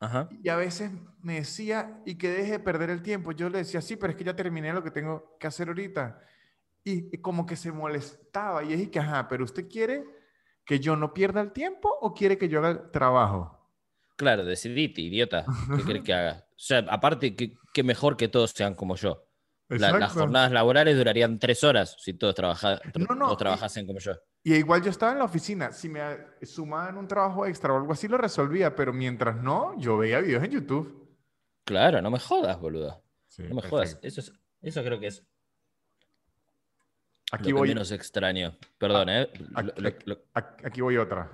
Ajá. 0.00 0.28
Y 0.42 0.48
a 0.48 0.56
veces 0.56 0.90
me 1.20 1.34
decía, 1.34 2.00
y 2.04 2.16
que 2.16 2.30
deje 2.30 2.52
de 2.52 2.58
perder 2.60 2.90
el 2.90 3.02
tiempo. 3.02 3.32
Yo 3.32 3.48
le 3.48 3.58
decía, 3.58 3.80
sí, 3.80 3.96
pero 3.96 4.10
es 4.10 4.16
que 4.16 4.24
ya 4.24 4.36
terminé 4.36 4.72
lo 4.72 4.82
que 4.82 4.90
tengo 4.90 5.36
que 5.40 5.46
hacer 5.46 5.68
ahorita. 5.68 6.20
Y, 6.84 7.14
y 7.14 7.18
como 7.18 7.46
que 7.46 7.56
se 7.56 7.72
molestaba. 7.72 8.62
Y 8.64 8.68
dije 8.68 8.90
que, 8.90 9.00
ajá, 9.00 9.26
pero 9.28 9.44
usted 9.44 9.68
quiere 9.68 10.04
que 10.68 10.78
yo 10.80 10.94
no 10.96 11.14
pierda 11.14 11.40
el 11.40 11.50
tiempo 11.52 11.88
o 12.02 12.12
quiere 12.12 12.36
que 12.36 12.48
yo 12.48 12.58
haga 12.58 12.68
el 12.70 12.90
trabajo? 12.90 13.58
Claro, 14.16 14.44
decidite, 14.44 15.00
idiota. 15.00 15.46
¿Qué 15.76 15.82
querés 15.84 16.02
que 16.02 16.12
haga? 16.12 16.44
O 16.50 16.52
sea, 16.58 16.80
aparte, 16.90 17.34
qué, 17.34 17.82
mejor 17.82 18.16
que 18.18 18.28
todos 18.28 18.50
sean 18.50 18.74
como 18.74 18.94
yo. 18.96 19.24
La- 19.68 19.98
las 19.98 20.12
jornadas 20.12 20.52
laborales 20.52 20.96
durarían 20.96 21.38
tres 21.38 21.64
horas 21.64 21.96
si 22.00 22.12
todos, 22.14 22.34
trabaja- 22.34 22.80
No, 22.96 23.14
no, 23.14 23.24
todos 23.26 23.32
y- 23.34 23.38
trabajasen 23.38 23.86
como 23.86 23.98
yo. 23.98 24.12
Y 24.44 24.54
igual 24.56 24.82
yo 24.82 24.90
estaba 24.90 25.12
en 25.12 25.18
la 25.18 25.24
oficina. 25.24 25.72
Si 25.72 25.88
me 25.88 26.00
sumaban 26.42 26.96
un 26.98 27.08
trabajo 27.08 27.46
extra 27.46 27.72
o 27.72 27.76
algo 27.78 27.92
así, 27.92 28.06
lo 28.08 28.18
resolvía. 28.18 28.74
Pero 28.76 28.92
mientras 28.92 29.36
no, 29.42 29.78
yo 29.78 29.96
veía 29.98 30.20
videos 30.20 30.42
en 30.44 30.50
YouTube. 30.50 31.08
Claro, 31.64 32.00
no 32.02 32.10
me 32.10 32.18
jodas, 32.18 32.58
boludo. 32.60 33.02
Sí, 33.26 33.42
No 33.44 33.54
me 33.56 33.62
jodas. 33.62 33.98
Eso, 34.02 34.20
es, 34.20 34.32
eso 34.62 34.82
creo 34.82 34.98
que 35.00 35.08
es 35.08 35.26
Aquí 37.32 37.50
lo 37.50 37.56
que 37.56 37.60
voy, 37.60 37.68
menos 37.68 37.90
extraño. 37.92 38.56
Perdón, 38.78 39.08
¿eh? 39.10 39.28
Lo- 39.38 39.58
aquí- 39.58 40.02
lo- 40.06 40.84
voy 40.84 40.96
otra. 40.96 41.30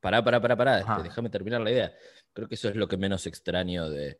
Pará, 0.00 0.22
pará, 0.22 0.40
pará, 0.40 0.56
pará. 0.56 0.78
este, 0.80 1.02
déjame 1.04 1.28
terminar 1.30 1.60
la 1.60 1.70
idea. 1.70 1.92
Creo 2.32 2.48
que 2.48 2.54
eso 2.54 2.68
es 2.68 2.76
lo 2.76 2.86
que 2.88 2.96
menos 2.96 3.26
extraño 3.26 3.88
de, 3.90 4.18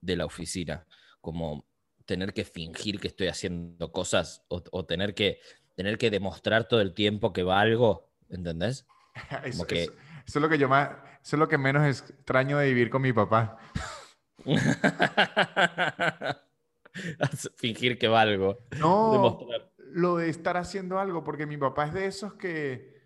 de 0.00 0.16
la 0.16 0.24
oficina. 0.26 0.86
Como 1.20 1.66
tener 2.04 2.32
que 2.32 2.44
fingir 2.44 2.98
que 3.00 3.08
estoy 3.08 3.28
haciendo 3.28 3.92
cosas 3.92 4.44
o, 4.48 4.62
o 4.72 4.84
tener, 4.84 5.14
que, 5.14 5.40
tener 5.76 5.98
que 5.98 6.10
demostrar 6.10 6.66
todo 6.68 6.80
el 6.80 6.94
tiempo 6.94 7.32
que 7.32 7.42
valgo. 7.42 8.08
¿Entendés? 8.28 8.86
Eso, 9.44 9.66
que- 9.66 9.82
eso- 9.84 9.92
eso 10.26 10.38
es 10.38 10.42
lo 10.42 10.48
que 10.48 10.58
yo 10.58 10.68
más, 10.68 10.90
eso 11.22 11.36
es 11.36 11.40
lo 11.40 11.48
que 11.48 11.58
menos 11.58 11.84
extraño 11.86 12.58
de 12.58 12.66
vivir 12.68 12.88
con 12.90 13.02
mi 13.02 13.12
papá. 13.12 13.58
fingir 17.56 17.98
que 17.98 18.08
valgo. 18.08 18.58
No, 18.78 19.12
Demostrar. 19.12 19.69
Lo 19.92 20.16
de 20.16 20.28
estar 20.30 20.56
haciendo 20.56 20.98
algo, 20.98 21.24
porque 21.24 21.46
mi 21.46 21.56
papá 21.56 21.86
es 21.86 21.94
de 21.94 22.06
esos 22.06 22.34
que 22.34 23.00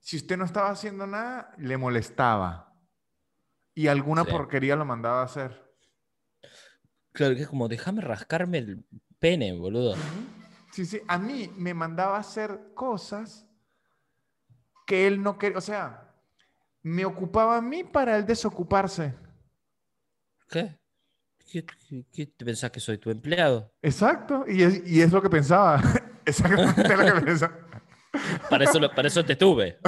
si 0.00 0.16
usted 0.16 0.36
no 0.36 0.44
estaba 0.44 0.70
haciendo 0.70 1.06
nada, 1.06 1.52
le 1.58 1.76
molestaba. 1.76 2.72
Y 3.74 3.88
alguna 3.88 4.24
Sí. 4.24 4.30
porquería 4.30 4.76
lo 4.76 4.84
mandaba 4.84 5.20
a 5.20 5.24
hacer. 5.24 5.64
Claro, 7.12 7.34
que 7.34 7.42
es 7.42 7.48
como, 7.48 7.68
déjame 7.68 8.00
rascarme 8.02 8.58
el 8.58 8.84
pene, 9.18 9.52
boludo. 9.52 9.94
Sí, 10.72 10.84
sí, 10.84 11.00
a 11.08 11.18
mí 11.18 11.50
me 11.56 11.72
mandaba 11.74 12.16
a 12.16 12.20
hacer 12.20 12.72
cosas 12.74 13.46
que 14.86 15.06
él 15.06 15.22
no 15.22 15.38
quería, 15.38 15.58
o 15.58 15.62
sea, 15.62 16.14
me 16.82 17.04
ocupaba 17.04 17.56
a 17.56 17.62
mí 17.62 17.82
para 17.84 18.16
él 18.16 18.26
desocuparse. 18.26 19.14
¿Qué? 20.48 20.78
¿Qué, 21.50 21.64
qué- 21.64 22.04
qué 22.12 22.26
te 22.26 22.44
pensás 22.44 22.70
que 22.70 22.80
soy 22.80 22.98
tu 22.98 23.10
empleado? 23.10 23.72
Exacto, 23.82 24.44
y 24.46 24.62
es, 24.62 24.86
y 24.86 25.00
es 25.00 25.12
lo 25.12 25.22
que 25.22 25.30
pensaba. 25.30 25.80
Exactamente 26.26 26.96
lo 26.96 27.04
que 27.14 27.20
pensaba. 27.24 27.54
Para 28.50 28.64
eso, 28.64 28.78
lo- 28.80 28.90
para 28.94 29.08
eso 29.08 29.24
te 29.24 29.36
tuve. 29.36 29.78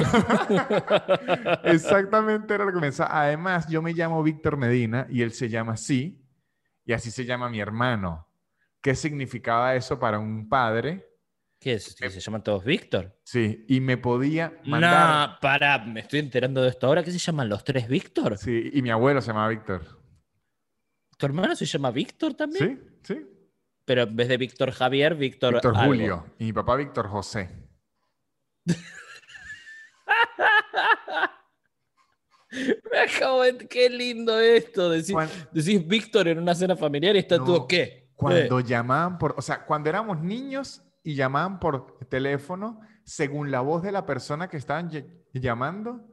Exactamente 1.65 2.55
era 2.55 2.65
lo 2.65 2.73
que 2.73 2.81
pensaba. 2.81 3.23
Además, 3.23 3.67
yo 3.69 3.83
me 3.83 3.93
llamo 3.93 4.23
Víctor 4.23 4.57
Medina 4.57 5.07
y 5.11 5.23
él 5.23 5.33
se 5.33 5.49
llama 5.49 5.73
así, 5.75 6.25
y 6.85 6.93
así 6.93 7.11
se 7.11 7.25
llama 7.25 7.49
mi 7.49 7.61
hermano. 7.61 8.29
¿Qué 8.81 8.95
significaba 8.95 9.75
eso 9.75 9.99
para 9.99 10.19
un 10.19 10.49
padre? 10.49 11.07
¿Qué 11.61 11.75
es? 11.75 11.97
¿Que 11.97 12.09
se 12.09 12.21
llaman 12.21 12.43
todos 12.45 12.65
Víctor? 12.65 13.19
Sí, 13.25 13.65
y 13.69 13.81
me 13.81 13.97
podía 13.97 14.53
mandar. 14.65 15.31
No, 15.31 15.37
para, 15.41 15.79
me 15.79 16.01
estoy 16.01 16.21
enterando 16.21 16.63
de 16.63 16.69
esto 16.69 16.87
ahora. 16.87 17.03
¿Qué 17.03 17.11
se 17.11 17.19
llaman 17.19 17.49
los 17.49 17.65
tres 17.65 17.89
Víctor? 17.89 18.39
Sí, 18.39 18.71
y 18.73 18.81
mi 18.83 18.91
abuelo 18.91 19.21
se 19.21 19.29
llamaba 19.29 19.49
Víctor. 19.49 19.83
¿Tu 21.17 21.27
hermano 21.27 21.57
se 21.57 21.65
llama 21.67 21.91
Víctor 21.91 22.35
también? 22.35 22.81
Sí, 23.03 23.15
sí. 23.15 23.27
Pero 23.89 24.03
en 24.03 24.15
vez 24.15 24.29
de 24.29 24.37
Víctor 24.37 24.71
Javier, 24.71 25.15
Víctor. 25.15 25.55
Víctor 25.55 25.75
algo. 25.75 25.87
Julio. 25.87 26.27
Y 26.39 26.45
mi 26.45 26.53
papá 26.53 26.77
Víctor 26.77 27.09
José. 27.09 27.49
Me 32.93 32.99
acabo 33.01 33.43
de. 33.43 33.57
Qué 33.67 33.89
lindo 33.91 34.39
esto. 34.41 34.91
Decís 34.91 35.87
Víctor 35.87 36.29
en 36.29 36.39
una 36.39 36.55
cena 36.55 36.77
familiar 36.77 37.17
y 37.17 37.21
está 37.21 37.39
No, 37.39 37.45
todo 37.45 37.67
qué. 37.67 38.11
Cuando 38.15 38.59
Eh, 38.61 38.65
llamaban 38.65 39.17
por, 39.19 39.35
o 39.39 39.43
sea, 39.43 39.65
cuando 39.65 39.89
éramos 39.89 40.21
niños 40.21 40.83
y 41.03 41.15
llamaban 41.15 41.59
por 41.61 41.99
teléfono, 42.09 42.81
según 43.05 43.51
la 43.51 43.61
voz 43.61 43.83
de 43.83 43.93
la 43.93 44.05
persona 44.05 44.49
que 44.49 44.57
estaban 44.59 44.91
ll- 44.91 45.25
llamando, 45.33 46.05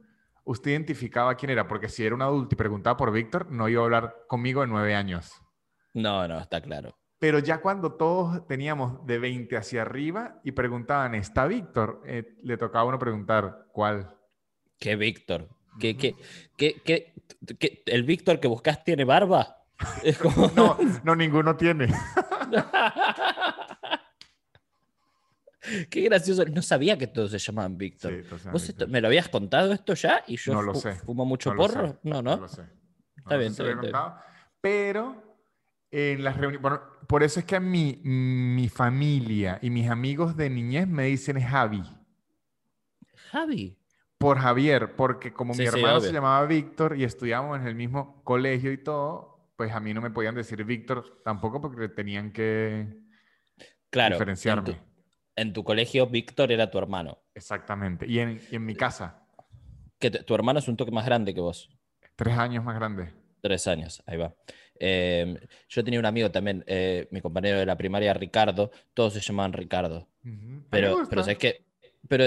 usted 0.44 0.70
identificaba 0.70 1.34
quién 1.34 1.50
era, 1.50 1.66
porque 1.68 1.88
si 1.88 2.06
era 2.06 2.14
un 2.14 2.22
adulto 2.22 2.54
y 2.54 2.56
preguntaba 2.58 2.96
por 2.96 3.12
Víctor, 3.12 3.50
no 3.50 3.68
iba 3.68 3.82
a 3.82 3.84
hablar 3.84 4.14
conmigo 4.28 4.60
de 4.62 4.68
nueve 4.68 4.94
años. 4.94 5.30
No, 5.94 6.26
no, 6.28 6.38
está 6.38 6.60
claro. 6.62 6.96
Pero 7.18 7.38
ya 7.38 7.60
cuando 7.62 7.94
todos 7.94 8.46
teníamos 8.46 9.04
de 9.06 9.18
20 9.18 9.56
hacia 9.56 9.82
arriba 9.82 10.40
y 10.44 10.52
preguntaban, 10.52 11.14
¿está 11.14 11.46
Víctor? 11.46 12.02
Eh, 12.06 12.36
le 12.42 12.56
tocaba 12.58 12.82
a 12.82 12.88
uno 12.88 12.98
preguntar, 12.98 13.66
¿cuál? 13.72 14.14
¿Qué 14.78 14.96
Víctor? 14.96 15.48
¿Qué, 15.80 15.96
qué, 15.96 16.14
qué, 16.56 16.82
qué- 17.58 17.82
¿El 17.86 18.02
Víctor 18.04 18.38
que 18.40 18.48
buscas 18.48 18.84
tiene 18.84 19.04
barba? 19.04 19.62
Es 20.02 20.18
como. 20.18 20.50
No, 20.54 20.76
no, 21.04 21.14
ninguno 21.16 21.56
tiene. 21.56 21.88
Qué 25.90 26.02
gracioso. 26.02 26.44
No 26.44 26.62
sabía 26.62 26.96
que 26.96 27.06
todos 27.08 27.30
se 27.32 27.38
llamaban 27.38 27.76
Víctor. 27.76 28.12
Sí, 28.12 28.18
entonces, 28.20 28.52
¿Vos 28.52 28.62
Víctor. 28.62 28.84
esto- 28.84 28.92
me 28.92 29.00
lo 29.00 29.08
habías 29.08 29.28
contado 29.28 29.72
esto 29.72 29.94
ya? 29.94 30.22
¿Y 30.26 30.36
yo 30.36 30.52
No 30.52 30.62
lo 30.62 30.74
sé, 30.74 30.92
fumo 30.94 31.24
mucho 31.24 31.50
no 31.50 31.56
lo 31.56 31.68
sé, 31.68 31.74
porro? 31.74 31.98
No, 32.04 32.22
no. 32.22 32.36
No 32.36 32.42
lo 32.42 32.48
sé. 32.48 32.62
Está 33.16 33.36
bien, 33.36 33.50
está 33.50 33.64
bien, 33.64 33.74
está 33.78 33.80
bien. 33.82 33.92
contado, 33.92 34.20
Pero 34.60 35.25
en 35.90 36.24
las 36.24 36.36
reuniones, 36.36 36.60
bueno, 36.62 36.80
por 37.06 37.22
eso 37.22 37.40
es 37.40 37.46
que 37.46 37.56
a 37.56 37.60
mi, 37.60 38.00
mi 38.04 38.68
familia 38.68 39.58
y 39.62 39.70
mis 39.70 39.88
amigos 39.88 40.36
de 40.36 40.50
niñez 40.50 40.86
me 40.88 41.04
dicen 41.04 41.40
Javi. 41.40 41.82
Javi. 43.30 43.78
Por 44.18 44.38
Javier, 44.38 44.96
porque 44.96 45.32
como 45.32 45.52
mi 45.52 45.58
sí, 45.58 45.64
hermano 45.66 46.00
se 46.00 46.12
llamaba 46.12 46.44
Víctor 46.46 46.96
y 46.96 47.04
estudiábamos 47.04 47.60
en 47.60 47.66
el 47.66 47.74
mismo 47.74 48.22
colegio 48.24 48.72
y 48.72 48.78
todo, 48.82 49.50
pues 49.56 49.72
a 49.72 49.80
mí 49.80 49.92
no 49.92 50.00
me 50.00 50.10
podían 50.10 50.34
decir 50.34 50.64
Víctor 50.64 51.20
tampoco 51.22 51.60
porque 51.60 51.88
tenían 51.88 52.32
que 52.32 53.04
Claro. 53.90 54.14
En 54.14 54.18
diferenciarme. 54.18 54.72
tu, 54.74 54.78
en 55.36 55.52
tu 55.52 55.64
colegio, 55.64 56.06
Víctor 56.06 56.50
era 56.52 56.70
tu 56.70 56.78
hermano. 56.78 57.18
Exactamente. 57.34 58.06
Y 58.06 58.18
en, 58.18 58.40
y 58.50 58.56
en 58.56 58.64
mi 58.64 58.74
casa, 58.74 59.22
Que 59.98 60.10
tu 60.10 60.34
hermano 60.34 60.58
es 60.58 60.68
un 60.68 60.76
toque 60.76 60.90
más 60.90 61.06
grande 61.06 61.32
que 61.34 61.40
vos. 61.40 61.70
tres 62.16 62.36
años 62.38 62.64
más 62.64 62.74
grande. 62.74 63.12
Tres 63.40 63.66
años, 63.66 64.02
ahí 64.06 64.16
va. 64.16 64.34
Eh, 64.80 65.38
yo 65.68 65.84
tenía 65.84 65.98
un 66.00 66.06
amigo 66.06 66.30
también, 66.30 66.64
eh, 66.66 67.08
mi 67.10 67.20
compañero 67.20 67.58
de 67.58 67.66
la 67.66 67.76
primaria, 67.76 68.12
Ricardo. 68.14 68.70
Todos 68.94 69.14
se 69.14 69.20
llamaban 69.20 69.52
Ricardo. 69.52 70.08
Mí 70.22 70.32
me 70.32 70.62
Pero, 70.70 71.02
pero 71.08 71.22
¿sabes 71.22 71.38
qué? 71.38 71.64
Pero 72.08 72.26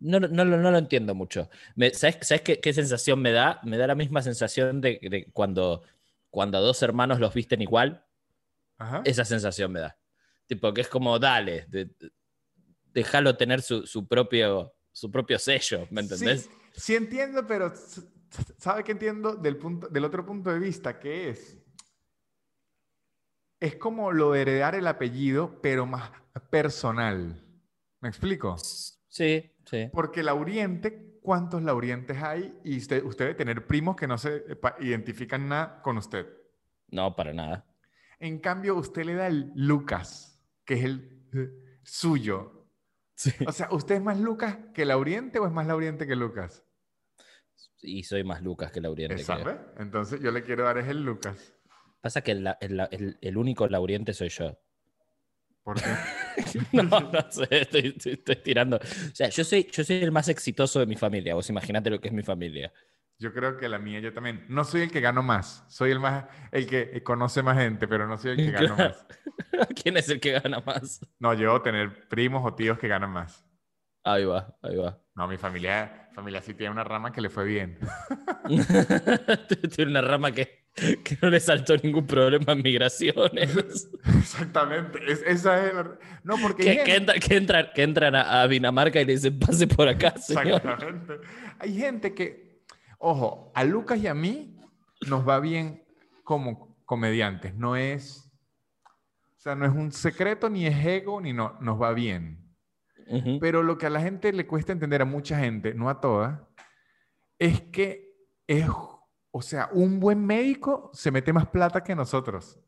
no, 0.00 0.20
no, 0.20 0.28
no, 0.28 0.44
lo- 0.44 0.56
no 0.58 0.70
lo 0.70 0.78
entiendo 0.78 1.14
mucho. 1.14 1.50
Me- 1.74 1.90
¿Sabes, 1.92 2.18
sabes 2.22 2.42
qué, 2.42 2.60
qué 2.60 2.72
sensación 2.72 3.20
me 3.20 3.32
da? 3.32 3.60
Me 3.64 3.76
da 3.76 3.86
la 3.86 3.94
misma 3.94 4.22
sensación 4.22 4.80
de, 4.80 4.98
de 5.02 5.26
cuando, 5.32 5.82
cuando 6.30 6.58
a 6.58 6.60
dos 6.60 6.80
hermanos 6.82 7.18
los 7.18 7.34
visten 7.34 7.60
igual. 7.62 8.04
Ajá. 8.78 9.02
Esa 9.04 9.24
sensación 9.24 9.72
me 9.72 9.80
da. 9.80 9.98
Tipo, 10.46 10.72
que 10.72 10.82
es 10.82 10.88
como, 10.88 11.18
dale, 11.18 11.66
de- 11.68 11.90
déjalo 12.92 13.36
tener 13.36 13.60
su, 13.62 13.86
su 13.86 14.06
propio, 14.06 14.72
su 14.92 15.10
propio 15.10 15.38
sello, 15.38 15.86
¿me 15.90 16.00
entendés? 16.00 16.42
Sí, 16.42 16.50
sí 16.80 16.94
entiendo, 16.94 17.46
pero 17.46 17.72
¿sabe 18.58 18.84
qué 18.84 18.92
entiendo 18.92 19.34
del, 19.34 19.56
punto, 19.56 19.88
del 19.88 20.04
otro 20.04 20.24
punto 20.24 20.50
de 20.52 20.58
vista? 20.58 20.98
Que 20.98 21.30
es, 21.30 21.56
es 23.60 23.76
como 23.76 24.12
lo 24.12 24.32
de 24.32 24.42
heredar 24.42 24.74
el 24.74 24.86
apellido, 24.86 25.60
pero 25.60 25.86
más 25.86 26.10
personal. 26.50 27.44
¿Me 28.00 28.08
explico? 28.08 28.56
Sí, 28.58 29.50
sí. 29.64 29.90
Porque 29.92 30.22
Lauriente, 30.22 31.18
¿cuántos 31.20 31.62
Laurientes 31.62 32.22
hay? 32.22 32.56
Y 32.64 32.78
usted, 32.78 33.04
usted 33.04 33.26
debe 33.26 33.34
tener 33.34 33.66
primos 33.66 33.96
que 33.96 34.06
no 34.06 34.18
se 34.18 34.36
eh, 34.36 34.58
identifican 34.80 35.48
nada 35.48 35.82
con 35.82 35.98
usted. 35.98 36.26
No, 36.88 37.14
para 37.16 37.32
nada. 37.32 37.66
En 38.20 38.38
cambio, 38.38 38.76
usted 38.76 39.04
le 39.04 39.14
da 39.14 39.26
el 39.26 39.52
Lucas, 39.54 40.40
que 40.64 40.74
es 40.74 40.84
el 40.84 41.28
eh, 41.34 41.80
suyo. 41.82 42.68
Sí. 43.14 43.32
O 43.46 43.52
sea, 43.52 43.68
¿usted 43.72 43.96
es 43.96 44.02
más 44.02 44.18
Lucas 44.18 44.58
que 44.72 44.84
Lauriente 44.84 45.40
o 45.40 45.46
es 45.46 45.52
más 45.52 45.66
Lauriente 45.66 46.06
que 46.06 46.14
Lucas? 46.14 46.64
Y 47.80 48.04
soy 48.04 48.24
más 48.24 48.42
Lucas 48.42 48.70
que 48.70 48.80
Lauriente. 48.80 49.18
¿Sabe? 49.18 49.58
Entonces 49.76 50.20
yo 50.20 50.30
le 50.30 50.42
quiero 50.42 50.64
dar 50.64 50.78
es 50.78 50.88
el 50.88 51.02
Lucas. 51.02 51.54
Pasa 52.00 52.20
que 52.22 52.32
el, 52.32 52.46
el, 52.60 52.80
el- 52.90 53.18
el 53.20 53.36
único 53.36 53.66
Lauriente 53.68 54.14
soy 54.14 54.28
yo. 54.28 54.58
¿Por 55.62 55.76
qué? 55.80 55.88
No, 56.72 56.82
no 56.84 57.30
sé, 57.32 57.48
estoy, 57.50 57.88
estoy- 57.96 58.12
estoy 58.12 58.36
tirando. 58.36 58.76
O 58.76 59.14
sea, 59.14 59.28
yo 59.28 59.42
soy, 59.44 59.68
yo 59.72 59.82
soy 59.84 59.96
el 60.02 60.12
más 60.12 60.28
exitoso 60.28 60.78
de 60.80 60.86
mi 60.86 60.94
familia. 60.96 61.34
Vos 61.34 61.50
imaginate 61.50 61.90
lo 61.90 62.00
que 62.00 62.08
es 62.08 62.14
mi 62.14 62.22
familia. 62.22 62.72
Yo 63.18 63.32
creo 63.34 63.56
que 63.56 63.68
la 63.68 63.80
mía 63.80 63.98
yo 63.98 64.12
también. 64.12 64.46
No 64.48 64.62
soy 64.62 64.82
el 64.82 64.92
que 64.92 65.00
gano 65.00 65.24
más, 65.24 65.64
soy 65.68 65.90
el 65.90 65.98
más 65.98 66.26
el 66.52 66.68
que 66.68 67.02
conoce 67.02 67.42
más 67.42 67.58
gente, 67.58 67.88
pero 67.88 68.06
no 68.06 68.16
soy 68.16 68.30
el 68.30 68.36
que 68.36 68.50
gano 68.52 68.76
más. 68.76 69.04
¿Quién 69.82 69.96
es 69.96 70.08
el 70.08 70.20
que 70.20 70.38
gana 70.38 70.60
más? 70.60 71.00
No, 71.18 71.34
yo 71.34 71.60
tener 71.60 72.06
primos 72.08 72.44
o 72.46 72.54
tíos 72.54 72.78
que 72.78 72.86
ganan 72.86 73.10
más. 73.10 73.44
Ahí 74.04 74.24
va, 74.24 74.56
ahí 74.62 74.76
va. 74.76 74.96
No, 75.16 75.26
mi 75.26 75.36
familia, 75.36 76.08
familia 76.14 76.40
sí 76.40 76.54
tiene 76.54 76.70
una 76.70 76.84
rama 76.84 77.10
que 77.10 77.20
le 77.20 77.28
fue 77.28 77.44
bien. 77.44 77.80
Tiene 79.74 79.90
una 79.90 80.00
rama 80.00 80.30
que, 80.32 80.67
que 81.04 81.18
no 81.20 81.30
le 81.30 81.40
saltó 81.40 81.76
ningún 81.76 82.06
problema 82.06 82.52
en 82.52 82.62
migraciones. 82.62 83.88
Exactamente. 84.18 84.98
Es- 85.06 85.22
esa 85.26 85.66
es 85.66 85.74
la- 85.74 85.98
No, 86.24 86.36
porque 86.40 86.62
que, 86.62 86.84
que, 86.84 86.96
entra- 86.96 87.18
que 87.18 87.36
entran, 87.36 87.66
que 87.74 87.82
entran 87.82 88.14
a, 88.14 88.42
a 88.42 88.48
Dinamarca 88.48 89.00
y 89.00 89.04
le 89.04 89.12
dicen, 89.12 89.38
pase 89.38 89.66
por 89.66 89.88
acá, 89.88 90.16
señor. 90.18 90.56
Exactamente. 90.56 91.14
Hay 91.58 91.76
gente 91.78 92.14
que, 92.14 92.62
ojo, 92.98 93.50
a 93.54 93.64
Lucas 93.64 93.98
y 93.98 94.06
a 94.06 94.14
mí 94.14 94.56
nos 95.08 95.26
va 95.28 95.40
bien 95.40 95.84
como 96.24 96.76
comediantes. 96.84 97.54
No 97.54 97.76
es, 97.76 98.30
o 99.36 99.40
sea, 99.40 99.54
no 99.54 99.64
es 99.66 99.72
un 99.72 99.92
secreto, 99.92 100.48
ni 100.50 100.66
es 100.66 100.84
ego, 100.84 101.20
ni 101.20 101.32
no, 101.32 101.56
nos 101.60 101.80
va 101.80 101.92
bien. 101.92 102.44
Pero 103.40 103.62
lo 103.62 103.78
que 103.78 103.86
a 103.86 103.90
la 103.90 104.02
gente 104.02 104.30
le 104.34 104.46
cuesta 104.46 104.70
entender, 104.72 105.00
a 105.00 105.06
mucha 105.06 105.38
gente, 105.38 105.72
no 105.72 105.88
a 105.88 105.98
todas, 105.98 106.38
es 107.38 107.62
que 107.62 108.12
es, 108.46 108.66
o 109.30 109.42
sea, 109.42 109.68
un 109.72 110.00
buen 110.00 110.24
médico 110.24 110.90
se 110.94 111.10
mete 111.10 111.32
más 111.32 111.46
plata 111.48 111.82
que 111.82 111.94
nosotros. 111.94 112.58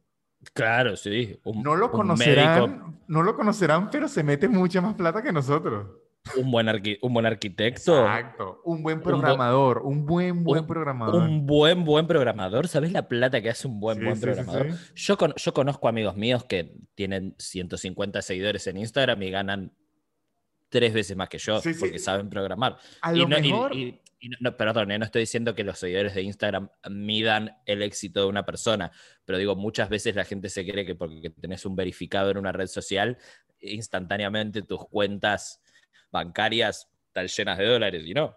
Claro, 0.55 0.97
sí. 0.97 1.39
Un, 1.45 1.63
No 1.63 1.77
lo 1.77 1.91
conocerán, 1.91 2.71
médico, 2.71 2.95
no 3.09 3.23
lo 3.23 3.35
conocerán, 3.37 3.91
pero 3.91 4.09
se 4.09 4.23
mete 4.23 4.49
mucha 4.49 4.81
más 4.81 4.95
plata 4.95 5.23
que 5.23 5.33
nosotros. 5.33 5.87
un, 6.37 6.51
buen 6.51 6.67
arqui- 6.67 6.99
un 7.03 7.15
buen 7.15 7.25
arquitecto. 7.27 8.01
Exacto. 8.03 8.61
Un 8.65 8.83
buen 8.83 9.01
bu- 9.01 9.05
programador, 9.05 9.79
un 9.83 10.05
buen, 10.07 10.45
buen 10.45 10.61
un- 10.63 10.67
programador. 10.67 11.23
Un 11.23 11.47
buen, 11.47 11.85
buen 11.85 12.07
programador. 12.07 12.69
¿Sabes 12.69 12.93
la 12.93 13.09
plata 13.09 13.41
que 13.41 13.49
hace 13.51 13.67
un 13.69 13.81
buen, 13.81 13.99
Sí, 13.99 14.05
buen 14.05 14.17
sí, 14.17 14.23
programador? 14.23 14.73
sí. 14.73 14.93
Yo, 14.97 15.17
con- 15.19 15.35
yo 15.35 15.53
conozco 15.55 15.89
amigos 15.89 16.17
míos 16.17 16.45
que 16.45 16.75
tienen 16.95 17.35
150 17.39 18.21
seguidores 18.23 18.67
en 18.67 18.77
Instagram 18.79 19.23
y 19.23 19.31
ganan 19.31 19.73
tres 20.69 20.93
veces 20.95 21.17
más 21.17 21.29
que 21.29 21.39
yo 21.39 21.61
porque 21.81 21.99
saben 21.99 22.29
programar. 22.31 22.77
A 23.03 23.13
Y 23.15 23.19
lo 23.19 23.29
no, 23.29 23.41
mejor, 23.41 23.75
y- 23.75 23.83
y 23.83 24.01
no, 24.41 24.57
perdón, 24.57 24.91
eh, 24.91 24.99
no 24.99 25.05
estoy 25.05 25.21
diciendo 25.21 25.55
que 25.55 25.65
los 25.65 25.79
seguidores 25.79 26.15
de 26.15 26.23
Instagram 26.23 26.69
midan 26.91 27.57
el 27.67 27.83
éxito 27.83 28.21
de 28.21 28.27
una 28.27 28.45
persona, 28.45 28.93
pero 29.25 29.39
digo, 29.39 29.57
muchas 29.57 29.89
veces 29.89 30.15
la 30.15 30.25
gente 30.25 30.49
se 30.49 30.67
cree 30.67 30.85
que 30.85 30.95
porque 30.95 31.31
tenés 31.31 31.65
un 31.65 31.75
verificado 31.75 32.31
en 32.31 32.39
una 32.39 32.53
red 32.53 32.67
social, 32.67 33.19
instantáneamente 33.61 34.63
tus 34.63 34.87
cuentas 34.89 35.63
bancarias 36.11 36.91
están 37.07 37.27
llenas 37.27 37.59
de 37.59 37.67
dólares 37.67 38.05
y 38.07 38.15
no. 38.15 38.37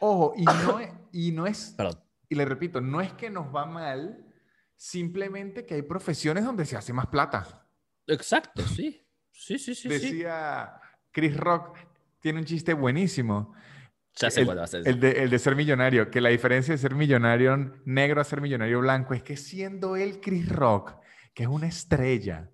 ojo, 0.00 0.34
y 0.36 0.44
no 0.44 0.78
es, 0.80 0.90
y 1.12 1.32
no 1.32 1.46
es, 1.46 1.74
Perdón. 1.76 2.00
y 2.28 2.34
le 2.34 2.44
repito, 2.44 2.80
no 2.80 3.00
es 3.00 3.12
que 3.12 3.30
nos 3.30 3.54
va 3.54 3.66
mal, 3.66 4.24
simplemente 4.76 5.66
que 5.66 5.74
hay 5.74 5.82
profesiones 5.82 6.44
donde 6.44 6.64
se 6.64 6.76
hace 6.76 6.92
más 6.92 7.06
plata. 7.06 7.66
Exacto, 8.06 8.62
sí. 8.62 9.00
Sí, 9.30 9.58
sí, 9.58 9.74
sí. 9.74 9.82
sí. 9.82 9.88
Decía 9.88 10.80
Chris 11.10 11.36
Rock, 11.36 11.78
tiene 12.20 12.38
un 12.40 12.44
chiste 12.44 12.72
buenísimo, 12.74 13.54
Ya 14.16 14.30
sé 14.30 14.40
el, 14.40 14.46
cuál 14.46 14.58
va 14.58 14.64
a 14.64 14.66
ser. 14.66 14.86
el 14.86 15.00
de, 15.00 15.10
el 15.22 15.30
de 15.30 15.38
ser 15.38 15.56
millonario, 15.56 16.10
que 16.10 16.20
la 16.20 16.28
diferencia 16.28 16.72
de 16.74 16.78
ser 16.78 16.94
millonario 16.94 17.56
negro 17.84 18.20
a 18.20 18.24
ser 18.24 18.40
millonario 18.40 18.80
blanco 18.80 19.14
es 19.14 19.22
que 19.22 19.36
siendo 19.36 19.96
él 19.96 20.20
Chris 20.20 20.48
Rock, 20.48 20.94
que 21.34 21.44
es 21.44 21.48
una 21.48 21.66
estrella, 21.66 22.50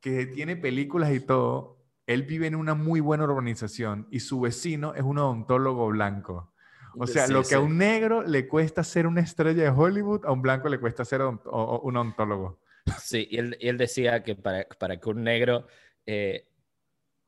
que 0.00 0.26
tiene 0.26 0.56
películas 0.56 1.12
y 1.12 1.20
todo, 1.20 1.84
él 2.06 2.22
vive 2.22 2.46
en 2.46 2.54
una 2.54 2.74
muy 2.74 3.00
buena 3.00 3.24
urbanización 3.24 4.06
y 4.10 4.20
su 4.20 4.40
vecino 4.40 4.94
es 4.94 5.02
un 5.02 5.18
odontólogo 5.18 5.88
blanco. 5.88 6.52
O 6.98 7.06
sea, 7.06 7.26
Sí, 7.26 7.32
lo 7.32 7.40
que 7.42 7.48
sí. 7.48 7.54
a 7.54 7.60
un 7.60 7.76
negro 7.76 8.22
le 8.22 8.48
cuesta 8.48 8.82
ser 8.82 9.06
una 9.06 9.20
estrella 9.20 9.64
de 9.64 9.68
Hollywood, 9.70 10.24
a 10.24 10.32
un 10.32 10.40
blanco 10.40 10.68
le 10.68 10.78
cuesta 10.78 11.04
ser 11.04 11.20
o- 11.20 11.80
un 11.82 11.96
odontólogo. 11.96 12.60
Sí, 13.02 13.26
y 13.30 13.36
él, 13.38 13.56
y 13.60 13.68
él 13.68 13.76
decía 13.76 14.22
que 14.22 14.34
para, 14.36 14.66
para 14.78 14.98
que 14.98 15.08
un 15.10 15.24
negro 15.24 15.66
eh, 16.06 16.48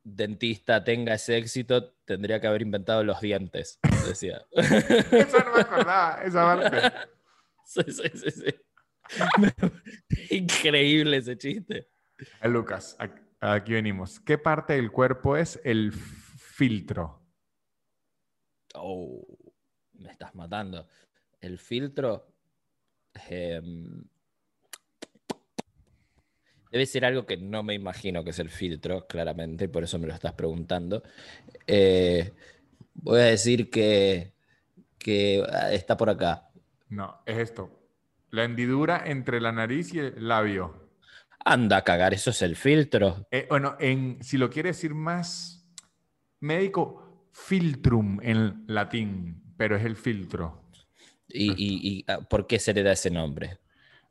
dentista 0.04 0.84
tenga 0.84 1.14
ese 1.14 1.36
éxito, 1.36 1.94
tendría 2.08 2.40
que 2.40 2.46
haber 2.46 2.62
inventado 2.62 3.04
los 3.04 3.20
dientes, 3.20 3.78
decía. 4.06 4.44
Eso 4.52 5.38
no 5.44 5.54
me 5.54 5.60
acordaba, 5.60 6.22
esa 6.24 6.42
parte. 6.42 6.92
Sí, 7.68 7.82
sí, 7.88 8.08
sí, 8.14 8.30
sí. 8.30 8.54
Increíble 10.34 11.18
ese 11.18 11.36
chiste. 11.36 11.90
Lucas, 12.44 12.96
aquí 13.40 13.74
venimos. 13.74 14.20
¿Qué 14.20 14.38
parte 14.38 14.72
del 14.72 14.90
cuerpo 14.90 15.36
es 15.36 15.60
el 15.64 15.92
filtro? 15.92 17.20
Oh, 18.74 19.22
me 19.98 20.10
estás 20.10 20.34
matando. 20.34 20.88
El 21.42 21.58
filtro 21.58 22.32
em, 23.28 24.02
debe 26.70 26.86
ser 26.86 27.04
algo 27.04 27.26
que 27.26 27.36
no 27.36 27.62
me 27.62 27.74
imagino 27.74 28.24
que 28.24 28.30
es 28.30 28.38
el 28.38 28.50
filtro, 28.50 29.06
claramente, 29.06 29.66
y 29.66 29.68
por 29.68 29.84
eso 29.84 29.98
me 29.98 30.06
lo 30.06 30.14
estás 30.14 30.32
preguntando. 30.34 31.02
Eh, 31.68 32.32
voy 32.94 33.20
a 33.20 33.24
decir 33.24 33.70
que, 33.70 34.32
que 34.98 35.44
ah, 35.52 35.70
está 35.72 35.96
por 35.96 36.10
acá. 36.10 36.48
No, 36.88 37.20
es 37.26 37.38
esto. 37.38 37.70
La 38.30 38.44
hendidura 38.44 39.02
entre 39.06 39.40
la 39.40 39.52
nariz 39.52 39.92
y 39.94 40.00
el 40.00 40.26
labio. 40.26 40.88
Anda 41.44 41.78
a 41.78 41.84
cagar, 41.84 42.12
eso 42.14 42.30
es 42.30 42.42
el 42.42 42.56
filtro. 42.56 43.26
Eh, 43.30 43.46
bueno, 43.48 43.76
en, 43.78 44.18
si 44.22 44.36
lo 44.38 44.50
quiere 44.50 44.70
decir 44.70 44.94
más 44.94 45.66
médico, 46.40 47.28
filtrum 47.32 48.18
en 48.22 48.64
latín, 48.66 49.42
pero 49.56 49.76
es 49.76 49.84
el 49.84 49.96
filtro. 49.96 50.64
¿Y, 51.28 51.50
y- 51.52 51.98
y, 51.98 52.04
ah, 52.08 52.20
por 52.28 52.46
qué 52.46 52.58
se 52.58 52.72
le 52.74 52.82
da 52.82 52.92
ese 52.92 53.10
nombre? 53.10 53.58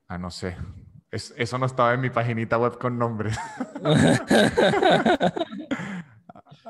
Ah, 0.07 0.17
no 0.17 0.29
sé. 0.31 0.55
Es- 1.11 1.33
eso 1.37 1.57
no 1.57 1.65
estaba 1.65 1.93
en 1.93 2.01
mi 2.01 2.09
paginita 2.09 2.57
web 2.57 2.77
con 2.77 2.97
nombres. 2.97 3.37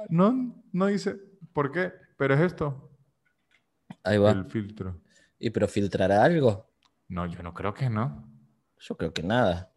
no, 0.10 0.63
no 0.72 0.86
dice 0.88 1.16
por 1.54 1.72
qué, 1.72 1.92
pero 2.18 2.34
es 2.36 2.42
esto, 2.42 2.92
Ahí 4.04 4.18
va. 4.18 4.32
el 4.32 4.46
filtro. 4.46 5.00
¿Y 5.39 5.50
pero 5.50 5.68
filtrará 5.68 6.24
algo? 6.24 6.70
No, 7.10 7.25
yo 7.25 7.42
no 7.44 7.54
creo 7.54 7.74
que 7.74 7.89
no. 7.89 8.27
Yo 8.80 8.96
creo 8.98 9.13
que 9.13 9.24
nada. 9.24 9.72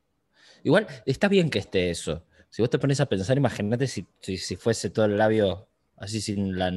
Igual, 0.63 0.87
está 1.07 1.29
bien 1.29 1.49
que 1.51 1.59
esté 1.59 1.91
eso. 1.91 2.27
Si 2.49 2.63
vos 2.63 2.71
te 2.71 2.79
pones 2.79 3.01
a 3.01 3.07
pensar, 3.07 3.37
imagínate 3.37 3.87
si, 3.87 4.07
si, 4.21 4.37
si 4.37 4.57
fuese 4.57 4.91
todo 4.91 5.05
el 5.07 5.17
labio 5.17 5.69
así 5.97 6.21
sin 6.21 6.59
la 6.59 6.73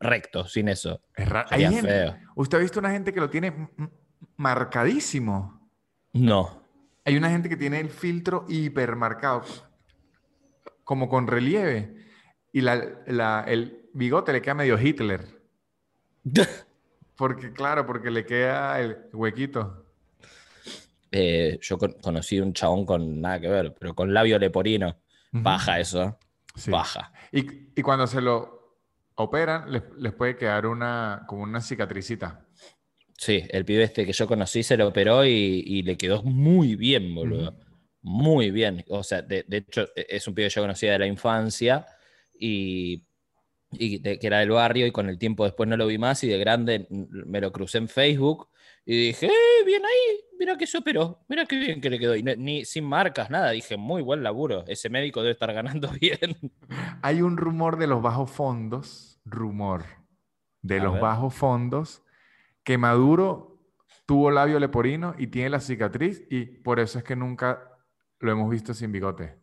recto, 0.00 0.46
sin 0.46 0.68
eso. 0.68 1.02
Es 1.14 1.28
raro. 1.28 1.48
Hay 1.50 1.62
Sería 1.62 1.70
gente- 1.80 1.88
feo. 1.90 2.16
¿Usted 2.36 2.58
ha 2.58 2.60
visto 2.60 2.78
una 2.80 2.90
gente 2.90 3.12
que 3.12 3.20
lo 3.20 3.28
tiene 3.30 3.68
marcadísimo? 4.36 5.68
No. 6.12 6.62
Hay 7.04 7.16
una 7.16 7.30
gente 7.30 7.48
que 7.48 7.56
tiene 7.56 7.80
el 7.80 7.90
filtro 7.90 8.46
hipermarcado, 8.48 9.42
como 10.84 11.08
con 11.08 11.26
relieve, 11.26 11.97
y 12.52 12.60
la, 12.60 13.02
la- 13.06 13.44
el 13.46 13.88
bigote 13.94 14.32
le 14.32 14.42
queda 14.42 14.54
medio 14.54 14.78
Hitler. 14.78 15.24
Porque, 17.16 17.52
claro, 17.52 17.84
porque 17.84 18.12
le 18.12 18.24
queda 18.24 18.80
el 18.80 18.96
huequito. 19.12 19.84
Eh, 21.10 21.58
yo 21.60 21.76
con- 21.78 21.94
conocí 21.94 22.38
un 22.38 22.52
chabón 22.52 22.86
con 22.86 23.20
nada 23.20 23.40
que 23.40 23.48
ver, 23.48 23.74
pero 23.76 23.92
con 23.94 24.14
labio 24.14 24.38
leporino. 24.38 24.96
Baja 25.32 25.80
eso. 25.80 26.16
Sí. 26.54 26.70
Baja. 26.70 27.12
Y, 27.32 27.70
y 27.74 27.82
cuando 27.82 28.06
se 28.06 28.20
lo 28.20 28.78
operan, 29.16 29.72
les, 29.72 29.82
les 29.96 30.12
puede 30.12 30.36
quedar 30.36 30.66
una, 30.66 31.24
como 31.26 31.42
una 31.42 31.60
cicatricita. 31.60 32.46
Sí, 33.16 33.42
el 33.48 33.64
pibe 33.64 33.82
este 33.82 34.06
que 34.06 34.12
yo 34.12 34.28
conocí 34.28 34.62
se 34.62 34.76
lo 34.76 34.86
operó 34.86 35.24
y, 35.24 35.30
y 35.66 35.82
le 35.82 35.96
quedó 35.96 36.22
muy 36.22 36.76
bien, 36.76 37.12
boludo. 37.14 37.58
Muy 38.02 38.52
bien. 38.52 38.84
O 38.90 39.02
sea, 39.02 39.22
de, 39.22 39.44
de 39.48 39.56
hecho, 39.56 39.88
e- 39.96 40.06
es 40.08 40.28
un 40.28 40.34
pibe 40.36 40.46
que 40.48 40.54
yo 40.54 40.62
conocía 40.62 40.92
de 40.92 41.00
la 41.00 41.06
infancia 41.08 41.84
y, 42.38 43.04
y 43.72 43.98
de- 43.98 44.18
que 44.18 44.26
era 44.26 44.38
del 44.38 44.50
barrio 44.50 44.86
y 44.86 44.92
con 44.92 45.08
el 45.08 45.18
tiempo 45.18 45.44
después 45.44 45.68
no 45.68 45.76
lo 45.76 45.86
vi 45.86 45.98
más 45.98 46.22
y 46.24 46.28
de 46.28 46.38
grande 46.38 46.86
me 46.90 47.40
lo 47.40 47.52
crucé 47.52 47.78
en 47.78 47.88
Facebook 47.88 48.48
y 48.86 49.08
dije, 49.08 49.26
¡eh, 49.26 49.64
bien 49.66 49.82
ahí! 49.84 50.20
Mira 50.38 50.56
que 50.56 50.66
se 50.66 50.78
operó, 50.78 51.20
mira 51.28 51.44
qué 51.44 51.58
bien 51.58 51.80
que 51.80 51.90
le 51.90 51.98
quedó. 51.98 52.16
Y 52.16 52.22
no- 52.22 52.34
ni 52.36 52.64
sin 52.64 52.84
marcas, 52.84 53.28
nada. 53.28 53.50
Dije, 53.50 53.76
muy 53.76 54.00
buen 54.02 54.22
laburo. 54.22 54.64
Ese 54.66 54.88
médico 54.88 55.20
debe 55.20 55.32
estar 55.32 55.52
ganando 55.52 55.90
bien. 56.00 56.36
Hay 57.02 57.20
un 57.20 57.36
rumor 57.36 57.76
de 57.76 57.86
los 57.88 58.00
bajos 58.00 58.30
fondos, 58.30 59.20
rumor 59.26 59.84
de 60.62 60.78
A 60.80 60.84
los 60.84 60.92
ver. 60.94 61.02
bajos 61.02 61.34
fondos, 61.34 62.02
que 62.64 62.78
Maduro 62.78 63.58
tuvo 64.06 64.30
labio 64.30 64.58
leporino 64.58 65.14
y 65.18 65.26
tiene 65.26 65.50
la 65.50 65.60
cicatriz 65.60 66.24
y 66.30 66.46
por 66.46 66.80
eso 66.80 66.98
es 66.98 67.04
que 67.04 67.14
nunca 67.16 67.62
lo 68.20 68.32
hemos 68.32 68.48
visto 68.50 68.72
sin 68.72 68.90
bigote. 68.90 69.34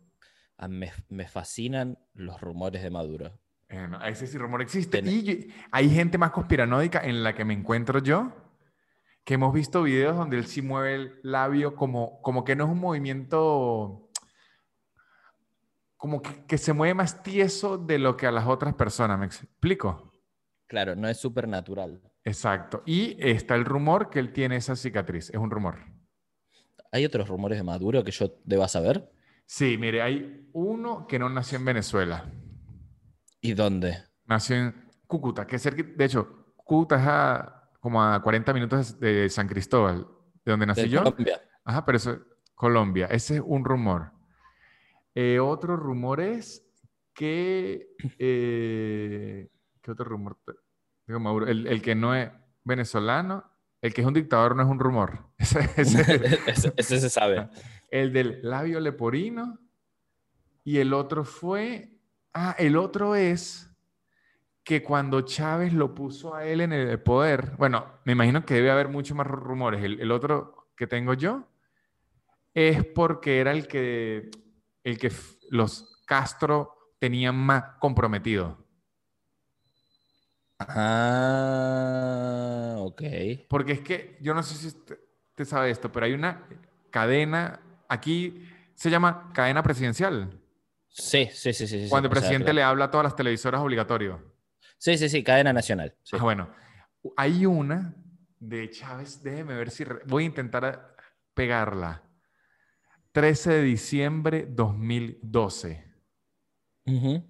Me, 0.68 0.90
me 1.08 1.28
fascinan 1.28 1.98
los 2.14 2.40
rumores 2.40 2.82
de 2.82 2.90
Maduro. 2.90 3.38
Eh, 3.68 3.86
no, 3.88 4.02
ese 4.04 4.26
sí 4.26 4.38
rumor 4.38 4.62
existe. 4.62 5.02
Tiene- 5.02 5.12
Y 5.18 5.52
hay 5.70 5.90
gente 5.90 6.18
más 6.18 6.30
conspiranoica 6.30 7.00
en 7.04 7.22
la 7.22 7.34
que 7.34 7.44
me 7.44 7.52
encuentro 7.54 7.98
yo, 7.98 8.32
que 9.24 9.34
hemos 9.34 9.52
visto 9.52 9.82
videos 9.82 10.16
donde 10.16 10.38
él 10.38 10.46
sí 10.46 10.62
mueve 10.62 10.94
el 10.94 11.20
labio 11.22 11.74
como, 11.74 12.20
como 12.22 12.44
que 12.44 12.54
no 12.56 12.64
es 12.64 12.70
un 12.70 12.78
movimiento, 12.78 14.08
como 15.96 16.22
que, 16.22 16.44
que 16.46 16.58
se 16.58 16.72
mueve 16.72 16.94
más 16.94 17.22
tieso 17.22 17.76
de 17.78 17.98
lo 17.98 18.16
que 18.16 18.26
a 18.26 18.32
las 18.32 18.46
otras 18.46 18.74
personas. 18.74 19.18
¿Me 19.18 19.26
explico? 19.26 20.12
Claro, 20.66 20.94
no 20.96 21.08
es 21.08 21.18
súper 21.18 21.46
natural. 21.48 22.00
Exacto. 22.24 22.82
Y 22.86 23.16
está 23.18 23.54
el 23.56 23.64
rumor 23.64 24.10
que 24.10 24.18
él 24.20 24.32
tiene 24.32 24.56
esa 24.56 24.74
cicatriz. 24.76 25.30
Es 25.30 25.36
un 25.36 25.50
rumor. 25.50 25.76
¿Hay 26.92 27.04
otros 27.04 27.28
rumores 27.28 27.58
de 27.58 27.64
Maduro 27.64 28.02
que 28.04 28.10
yo 28.12 28.38
deba 28.44 28.68
saber? 28.68 29.10
Sí, 29.46 29.78
mire, 29.78 30.02
hay 30.02 30.48
uno 30.52 31.06
que 31.06 31.18
no 31.18 31.28
nació 31.28 31.58
en 31.58 31.64
Venezuela. 31.64 32.30
¿Y 33.40 33.54
dónde? 33.54 33.98
Nació 34.24 34.56
en 34.56 34.90
Cúcuta, 35.06 35.46
que 35.46 35.56
es 35.56 35.62
cerca, 35.62 35.82
de 35.84 36.04
hecho, 36.04 36.52
Cúcuta 36.56 36.96
es 36.96 37.06
a, 37.06 37.70
como 37.80 38.02
a 38.02 38.20
40 38.20 38.52
minutos 38.52 38.98
de 38.98 39.28
San 39.30 39.46
Cristóbal, 39.46 40.06
de 40.44 40.50
donde 40.50 40.66
nací 40.66 40.82
De 40.82 40.88
yo. 40.88 41.02
Colombia. 41.04 41.40
Ajá, 41.64 41.84
pero 41.84 41.96
eso 41.96 42.10
es 42.12 42.18
Colombia. 42.54 43.06
Ese 43.06 43.36
es 43.36 43.42
un 43.44 43.64
rumor. 43.64 44.10
Eh, 45.14 45.38
otro 45.38 45.76
rumor 45.76 46.20
es 46.20 46.66
que... 47.14 47.88
eh, 48.18 49.48
¿Qué 49.80 49.90
otro 49.92 50.04
rumor? 50.06 50.38
Digo, 51.06 51.20
Maduro, 51.20 51.46
el, 51.46 51.68
el 51.68 51.80
que 51.82 51.94
no 51.94 52.14
es 52.16 52.30
venezolano, 52.64 53.44
el 53.80 53.94
que 53.94 54.00
es 54.00 54.06
un 54.06 54.14
dictador 54.14 54.56
no 54.56 54.62
es 54.64 54.68
un 54.68 54.80
rumor. 54.80 55.28
Ese- 55.38 55.70
ese- 55.76 56.40
ese, 56.50 56.72
ese 56.76 57.00
se 57.00 57.08
sabe. 57.10 57.48
El 57.90 58.12
del 58.12 58.40
labio 58.42 58.80
leporino. 58.80 59.58
Y 60.64 60.78
el 60.78 60.92
otro 60.92 61.24
fue. 61.24 61.98
Ah, 62.34 62.54
el 62.58 62.76
otro 62.76 63.14
es 63.14 63.70
que 64.64 64.82
cuando 64.82 65.20
Chávez 65.20 65.72
lo 65.72 65.94
puso 65.94 66.34
a 66.34 66.44
él 66.44 66.60
en 66.60 66.72
el 66.72 67.00
poder. 67.00 67.52
Bueno, 67.56 68.00
me 68.04 68.12
imagino 68.12 68.44
que 68.44 68.54
debe 68.54 68.70
haber 68.70 68.88
muchos 68.88 69.16
más 69.16 69.26
rumores. 69.26 69.82
El, 69.84 70.00
el 70.00 70.10
otro 70.10 70.70
que 70.76 70.86
tengo 70.86 71.14
yo 71.14 71.48
es 72.52 72.84
porque 72.84 73.38
era 73.40 73.52
el 73.52 73.68
que, 73.68 74.30
el 74.82 74.98
que 74.98 75.12
los 75.50 76.02
Castro 76.06 76.94
tenían 76.98 77.36
más 77.36 77.76
comprometido. 77.78 78.66
Ah, 80.58 81.16
ok. 82.78 83.02
Porque 83.48 83.72
es 83.72 83.80
que 83.80 84.16
yo 84.20 84.32
no 84.34 84.42
sé 84.42 84.54
si 84.56 84.68
usted, 84.68 84.98
usted 85.30 85.44
sabe 85.44 85.70
esto, 85.70 85.92
pero 85.92 86.06
hay 86.06 86.14
una 86.14 86.48
cadena 86.90 87.60
aquí. 87.88 88.42
Se 88.74 88.90
llama 88.90 89.30
cadena 89.34 89.62
presidencial. 89.62 90.38
Sí, 90.88 91.28
sí, 91.32 91.52
sí, 91.52 91.66
sí. 91.66 91.86
Cuando 91.88 92.08
el 92.08 92.12
o 92.12 92.14
sea, 92.14 92.20
presidente 92.20 92.44
claro. 92.46 92.54
le 92.56 92.62
habla 92.62 92.84
a 92.86 92.90
todas 92.90 93.04
las 93.04 93.16
televisoras 93.16 93.60
obligatorio. 93.60 94.34
Sí, 94.78 94.96
sí, 94.98 95.08
sí, 95.08 95.22
cadena 95.22 95.52
nacional. 95.52 95.94
sí. 96.02 96.16
Ah, 96.18 96.22
bueno, 96.22 96.50
hay 97.16 97.46
una 97.46 97.94
de 98.38 98.68
Chávez, 98.70 99.22
déjeme 99.22 99.54
ver 99.54 99.70
si 99.70 99.84
re- 99.84 100.02
voy 100.06 100.24
a 100.24 100.26
intentar 100.26 100.94
pegarla. 101.34 102.02
13 103.12 103.50
de 103.54 103.62
diciembre 103.62 104.46
2012. 104.50 105.84
Ujú. 106.86 107.24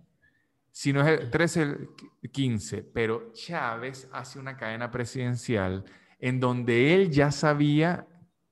Si 0.73 0.93
no 0.93 1.01
es 1.07 1.21
el 1.21 1.31
13, 1.31 1.63
el 1.63 1.89
qui- 1.91 2.31
15, 2.33 2.83
pero 2.83 3.33
Chávez 3.33 4.09
hace 4.13 4.39
una 4.39 4.57
cadena 4.57 4.91
presidencial 4.91 5.85
en 6.19 6.41
donde 6.41 6.95
él 6.95 7.11
ya 7.11 7.31
sabía 7.31 8.07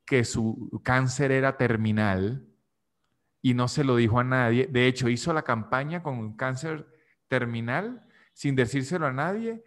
que 0.04 0.24
su 0.24 0.80
cáncer 0.84 1.32
era 1.32 1.56
terminal 1.56 2.46
y 3.42 3.54
no 3.54 3.68
se 3.68 3.84
lo 3.84 3.96
dijo 3.96 4.20
a 4.20 4.24
nadie. 4.24 4.66
De 4.66 4.86
hecho, 4.86 5.08
hizo 5.08 5.32
la 5.32 5.42
campaña 5.42 6.02
con 6.02 6.18
un 6.18 6.36
cáncer 6.36 6.86
terminal 7.28 8.06
sin 8.32 8.56
decírselo 8.56 9.06
a 9.06 9.12
nadie 9.12 9.62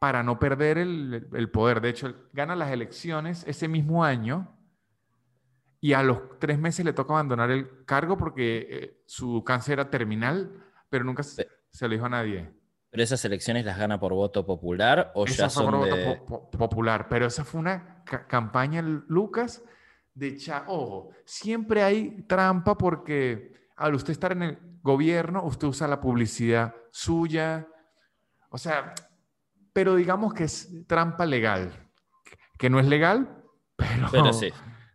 para 0.00 0.22
no 0.22 0.38
perder 0.38 0.78
el, 0.78 1.28
el 1.32 1.50
poder. 1.50 1.80
De 1.80 1.90
hecho, 1.90 2.14
gana 2.32 2.56
las 2.56 2.70
elecciones 2.70 3.44
ese 3.46 3.68
mismo 3.68 4.04
año 4.04 4.56
y 5.80 5.94
a 5.94 6.02
los 6.02 6.38
tres 6.38 6.58
meses 6.58 6.84
le 6.84 6.92
toca 6.92 7.12
abandonar 7.12 7.50
el 7.50 7.84
cargo 7.84 8.16
porque 8.16 8.68
eh, 8.70 9.02
su 9.06 9.42
cáncer 9.44 9.74
era 9.74 9.90
terminal, 9.90 10.64
pero 10.88 11.04
nunca 11.04 11.22
se, 11.22 11.48
se 11.70 11.88
lo 11.88 11.94
dijo 11.94 12.06
a 12.06 12.10
nadie. 12.10 12.52
¿Pero 12.92 13.02
esas 13.04 13.24
elecciones 13.24 13.64
las 13.64 13.78
gana 13.78 13.98
por 13.98 14.12
voto 14.12 14.44
popular 14.44 15.12
o 15.14 15.24
Esa 15.24 15.44
ya 15.44 15.50
fue 15.50 15.62
son 15.64 15.70
por 15.72 15.84
de... 15.86 15.90
voto 15.90 16.26
po- 16.26 16.50
po- 16.50 16.58
popular, 16.58 17.08
pero 17.08 17.24
esa 17.26 17.42
fue 17.42 17.58
una 17.60 18.04
ca- 18.04 18.26
campaña, 18.26 18.82
Lucas, 18.82 19.64
de 20.14 20.36
cha- 20.36 20.64
Ojo, 20.68 21.08
siempre 21.24 21.82
hay 21.82 22.22
trampa 22.28 22.76
porque 22.76 23.54
al 23.76 23.94
usted 23.94 24.12
estar 24.12 24.32
en 24.32 24.42
el 24.42 24.58
gobierno, 24.82 25.42
usted 25.42 25.68
usa 25.68 25.88
la 25.88 26.02
publicidad 26.02 26.74
suya. 26.90 27.66
O 28.50 28.58
sea, 28.58 28.94
pero 29.72 29.94
digamos 29.94 30.34
que 30.34 30.44
es 30.44 30.68
trampa 30.86 31.24
legal, 31.24 31.72
que 32.58 32.68
no 32.68 32.78
es 32.78 32.86
legal, 32.86 33.42
pero, 33.76 34.08
Pero 34.12 34.32
sí, 34.34 34.50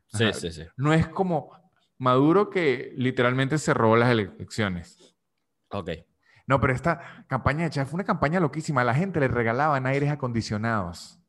sí, 0.06 0.24
Ajá. 0.26 0.34
sí, 0.34 0.52
sí. 0.52 0.64
no 0.78 0.94
es 0.94 1.08
como 1.08 1.50
Maduro 1.98 2.52
que 2.52 2.94
literalmente 2.96 3.58
se 3.58 3.74
robó 3.74 3.98
las 3.98 4.12
elecciones. 4.12 5.16
Ok. 5.72 5.90
No, 6.48 6.62
pero 6.62 6.74
esta 6.74 7.26
campaña 7.28 7.66
de 7.66 7.70
Chávez 7.72 7.90
fue 7.90 7.98
una 7.98 8.06
campaña 8.06 8.40
loquísima. 8.40 8.82
A 8.82 8.86
la 8.86 8.94
gente 8.96 9.20
le 9.20 9.28
regalaban 9.28 9.86
aires 9.86 10.10
acondicionados. 10.10 11.20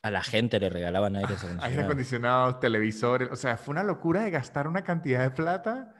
A 0.00 0.10
la 0.10 0.22
gente 0.22 0.60
le 0.60 0.70
regalaban 0.70 1.16
aires 1.16 1.42
Aires 1.42 1.44
acondicionados. 1.44 1.84
acondicionados, 1.84 2.60
televisores. 2.60 3.28
O 3.32 3.36
sea, 3.36 3.56
fue 3.56 3.72
una 3.72 3.82
locura 3.82 4.22
de 4.22 4.30
gastar 4.30 4.68
una 4.68 4.84
cantidad 4.84 5.22
de 5.22 5.30
plata 5.30 5.92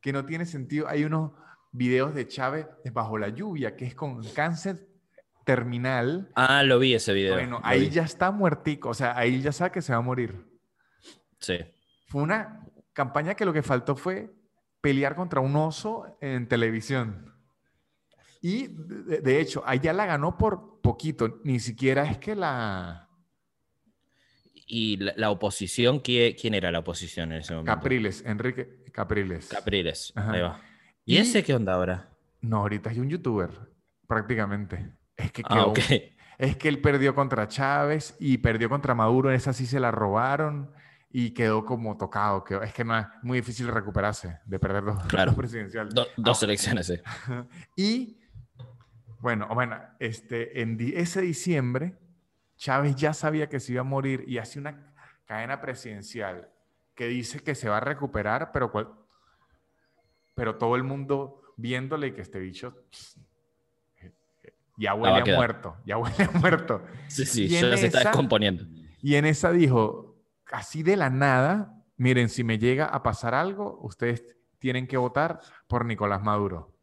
que 0.00 0.12
no 0.12 0.24
tiene 0.24 0.46
sentido. 0.46 0.88
Hay 0.88 1.04
unos 1.04 1.32
videos 1.72 2.14
de 2.14 2.26
Chávez 2.26 2.66
bajo 2.92 3.18
la 3.18 3.28
lluvia, 3.28 3.76
que 3.76 3.84
es 3.84 3.94
con 3.94 4.22
cáncer 4.32 4.88
terminal. 5.44 6.30
Ah, 6.36 6.62
lo 6.62 6.78
vi 6.78 6.94
ese 6.94 7.12
video. 7.12 7.34
Bueno, 7.34 7.60
ahí 7.64 7.80
vi. 7.80 7.90
ya 7.90 8.04
está 8.04 8.30
muertico. 8.30 8.88
O 8.88 8.94
sea, 8.94 9.16
ahí 9.18 9.42
ya 9.42 9.52
sabe 9.52 9.72
que 9.72 9.82
se 9.82 9.92
va 9.92 9.98
a 9.98 10.02
morir. 10.02 10.46
Sí. 11.38 11.58
Fue 12.06 12.22
una 12.22 12.64
campaña 12.94 13.34
que 13.34 13.44
lo 13.44 13.52
que 13.52 13.62
faltó 13.62 13.94
fue 13.94 14.32
pelear 14.80 15.14
contra 15.14 15.40
un 15.40 15.54
oso 15.56 16.16
en 16.20 16.48
televisión. 16.48 17.34
Y 18.40 18.68
de, 18.68 19.20
de 19.20 19.40
hecho, 19.40 19.62
allá 19.66 19.92
la 19.92 20.06
ganó 20.06 20.38
por 20.38 20.80
poquito. 20.80 21.40
Ni 21.44 21.60
siquiera 21.60 22.04
es 22.10 22.18
que 22.18 22.34
la 22.34 23.06
¿Y 24.72 24.96
la, 24.98 25.12
la 25.16 25.30
oposición? 25.30 25.98
¿quién, 26.00 26.34
quién 26.40 26.54
era 26.54 26.70
la 26.70 26.78
oposición 26.78 27.32
en 27.32 27.38
ese 27.40 27.52
momento? 27.54 27.72
Capriles, 27.74 28.22
Enrique 28.24 28.84
Capriles. 28.92 29.48
Capriles. 29.48 30.12
Ajá. 30.14 30.32
Ahí 30.32 30.40
va. 30.42 30.60
¿Y, 31.04 31.14
Y- 31.16 31.18
ese 31.18 31.42
qué 31.42 31.54
onda 31.54 31.74
ahora? 31.74 32.08
No, 32.40 32.58
ahorita 32.58 32.90
hay 32.90 33.00
un 33.00 33.08
youtuber, 33.10 33.50
prácticamente. 34.06 34.92
Es 35.16 35.30
que, 35.32 35.42
Ah, 35.44 35.66
quedó- 35.74 36.02
es 36.38 36.56
que 36.56 36.68
él 36.68 36.80
perdió 36.80 37.14
contra 37.14 37.46
Chávez 37.48 38.16
y 38.18 38.38
perdió 38.38 38.68
contra 38.70 38.94
Maduro. 38.94 39.28
En 39.30 39.36
esa 39.36 39.52
sí 39.52 39.66
se 39.66 39.78
la 39.80 39.90
robaron 39.90 40.72
y 41.12 41.30
quedó 41.32 41.64
como 41.64 41.96
tocado. 41.96 42.44
quedó- 42.44 42.62
es 42.62 42.72
que 42.72 42.84
no 42.84 42.96
es 42.98 43.06
muy 43.22 43.38
difícil 43.38 43.68
recuperarse 43.68 44.38
de 44.44 44.58
perder 44.58 44.84
dos, 44.84 45.02
Claro. 45.08 45.32
dos 45.32 45.38
presidenciales. 45.38 45.92
Do- 45.94 46.06
dos 46.16 46.42
elecciones, 46.42 46.86
sí. 46.86 46.94
Y 47.76 48.18
bueno, 49.20 49.48
bueno, 49.52 49.76
este, 49.98 50.62
en 50.62 50.78
ese 50.94 51.20
diciembre, 51.20 51.98
Chávez 52.56 52.94
ya 52.96 53.12
sabía 53.12 53.48
que 53.48 53.58
se 53.60 53.72
iba 53.72 53.80
a 53.80 53.84
morir 53.84 54.24
y 54.26 54.38
hace 54.38 54.58
una 54.58 54.94
cadena 55.26 55.60
presidencial 55.60 56.48
que 56.94 57.06
dice 57.08 57.40
que 57.40 57.54
se 57.54 57.68
va 57.68 57.78
a 57.78 57.80
recuperar, 57.80 58.50
pero, 58.52 58.70
cual- 58.70 58.88
pero 60.34 60.56
todo 60.56 60.76
el 60.76 60.84
mundo 60.84 61.42
viéndole 61.56 62.08
y 62.08 62.12
que 62.12 62.20
este 62.22 62.38
bicho 62.38 62.84
pss, 62.90 63.18
eh, 64.00 64.12
eh, 64.44 64.54
ya 64.78 64.92
a 64.92 64.94
huele 64.94 65.32
a 65.32 65.36
muerto, 65.36 65.76
ya 65.84 65.96
huele 65.98 66.24
a 66.24 66.30
muerto. 66.38 66.82
Sí, 67.08 67.24
sí, 67.26 67.48
ya 67.48 67.76
se 67.76 67.86
está 67.86 68.00
descomponiendo. 68.00 68.64
Y 69.02 69.14
en 69.16 69.24
esa 69.26 69.50
dijo, 69.52 70.09
así 70.52 70.82
de 70.82 70.96
la 70.96 71.10
nada, 71.10 71.74
miren, 71.96 72.28
si 72.28 72.44
me 72.44 72.58
llega 72.58 72.86
a 72.86 73.02
pasar 73.02 73.34
algo, 73.34 73.78
ustedes 73.82 74.36
tienen 74.58 74.86
que 74.86 74.96
votar 74.96 75.40
por 75.68 75.84
Nicolás 75.84 76.22
Maduro. 76.22 76.74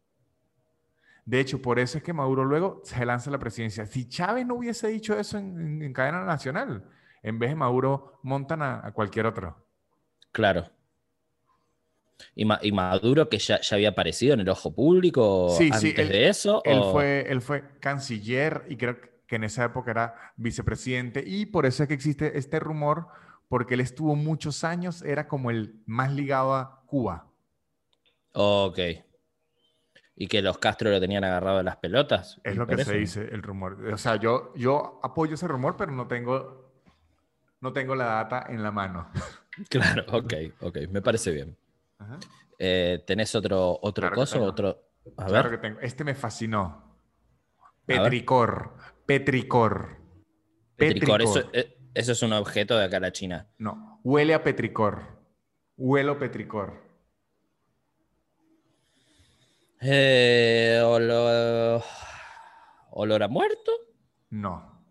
De 1.24 1.40
hecho, 1.40 1.60
por 1.60 1.78
eso 1.78 1.98
es 1.98 2.04
que 2.04 2.12
Maduro 2.14 2.44
luego 2.44 2.80
se 2.84 3.04
lanza 3.04 3.28
a 3.30 3.32
la 3.32 3.38
presidencia. 3.38 3.86
Si 3.86 4.08
Chávez 4.08 4.46
no 4.46 4.54
hubiese 4.54 4.88
dicho 4.88 5.18
eso 5.18 5.36
en, 5.38 5.60
en- 5.60 5.82
en 5.82 5.92
cadena 5.92 6.24
nacional, 6.24 6.84
en 7.22 7.38
vez 7.38 7.50
de 7.50 7.56
Maduro 7.56 8.18
montan 8.22 8.62
a, 8.62 8.86
a 8.86 8.92
cualquier 8.92 9.26
otro. 9.26 9.66
Claro. 10.32 10.70
¿Y, 12.34 12.44
Ma- 12.44 12.58
y 12.62 12.72
Maduro, 12.72 13.28
que 13.28 13.38
ya, 13.38 13.60
ya 13.60 13.76
había 13.76 13.90
aparecido 13.90 14.34
en 14.34 14.40
el 14.40 14.48
ojo 14.48 14.74
público 14.74 15.48
Sí, 15.56 15.64
antes 15.72 15.80
sí, 15.80 15.94
él- 15.96 16.08
de 16.08 16.28
eso? 16.28 16.62
Él 16.64 16.78
o- 16.78 16.92
fue, 16.92 17.24
él 17.28 17.40
fue 17.42 17.78
canciller 17.80 18.64
y 18.68 18.76
creo 18.76 18.96
que 19.26 19.36
en 19.36 19.44
esa 19.44 19.64
época 19.64 19.90
era 19.90 20.14
vicepresidente 20.36 21.22
y 21.26 21.46
por 21.46 21.66
eso 21.66 21.82
es 21.82 21.88
que 21.88 21.94
existe 21.94 22.38
este 22.38 22.58
rumor, 22.58 23.08
porque 23.48 23.74
él 23.74 23.80
estuvo 23.80 24.14
muchos 24.14 24.64
años, 24.64 25.02
era 25.02 25.26
como 25.28 25.50
el 25.50 25.82
más 25.86 26.12
ligado 26.12 26.54
a 26.54 26.82
Cuba. 26.86 27.26
Ok. 28.34 28.78
¿Y 30.16 30.26
que 30.26 30.42
los 30.42 30.58
Castro 30.58 30.90
lo 30.90 31.00
tenían 31.00 31.24
agarrado 31.24 31.58
de 31.58 31.64
las 31.64 31.76
pelotas? 31.76 32.40
Es 32.44 32.54
¿Y 32.54 32.58
lo 32.58 32.66
que 32.66 32.84
se 32.84 32.96
dice 32.98 33.20
el 33.22 33.42
rumor. 33.42 33.78
O 33.92 33.96
sea, 33.98 34.16
yo, 34.16 34.52
yo 34.56 35.00
apoyo 35.02 35.34
ese 35.34 35.46
rumor, 35.46 35.76
pero 35.76 35.92
no 35.92 36.08
tengo, 36.08 36.72
no 37.60 37.72
tengo 37.72 37.94
la 37.94 38.04
data 38.06 38.46
en 38.48 38.62
la 38.62 38.70
mano. 38.70 39.10
Claro, 39.68 40.04
ok, 40.12 40.34
ok, 40.60 40.78
me 40.88 41.02
parece 41.02 41.32
bien. 41.32 41.58
Ajá. 41.98 42.16
Eh, 42.60 43.02
¿Tenés 43.04 43.34
otro, 43.34 43.76
otro 43.82 44.02
Claro 44.02 44.14
que 44.14 44.20
coso? 44.20 44.34
tengo. 44.34 44.46
Otro... 44.46 44.82
A 45.16 45.26
Claro 45.26 45.50
ver. 45.50 45.58
que 45.60 45.66
tengo. 45.66 45.80
Este 45.80 46.04
me 46.04 46.14
fascinó. 46.14 46.96
ver. 47.84 48.02
Petricor. 48.02 48.76
Petricor. 49.04 49.96
Petricor, 50.76 51.22
eso, 51.22 51.50
eh, 51.52 51.76
eso 51.98 52.12
es 52.12 52.22
un 52.22 52.32
objeto 52.32 52.76
de 52.78 52.84
acá 52.84 52.96
a 52.98 53.00
la 53.00 53.12
China. 53.12 53.46
No, 53.58 54.00
huele 54.04 54.34
a 54.34 54.42
petricor. 54.42 55.02
Huelo 55.76 56.18
petricor. 56.18 56.82
Eh, 59.80 60.80
olor... 60.84 61.82
¿Olor 62.90 63.22
a 63.22 63.28
muerto? 63.28 63.70
No. 64.30 64.82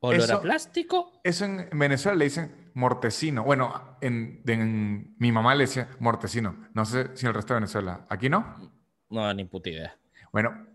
¿Olor 0.00 0.18
Eso- 0.20 0.36
a 0.36 0.42
plástico? 0.42 1.12
Eso 1.24 1.44
en 1.46 1.68
en 1.70 1.78
Venezuela 1.78 2.16
le 2.18 2.24
dicen 2.24 2.70
mortecino. 2.74 3.42
Bueno, 3.44 3.96
en, 4.00 4.42
en- 4.46 5.14
mi 5.18 5.32
mamá 5.32 5.54
le 5.54 5.64
decía 5.64 5.88
mortecino. 5.98 6.68
No 6.74 6.84
sé 6.84 7.16
si 7.16 7.24
en 7.24 7.28
el 7.28 7.34
resto 7.34 7.54
de 7.54 7.60
Venezuela. 7.60 8.06
¿Aquí 8.10 8.28
no? 8.28 8.70
No, 9.08 9.32
ni 9.34 9.44
puta 9.44 9.70
idea. 9.70 9.96
Bueno, 10.32 10.66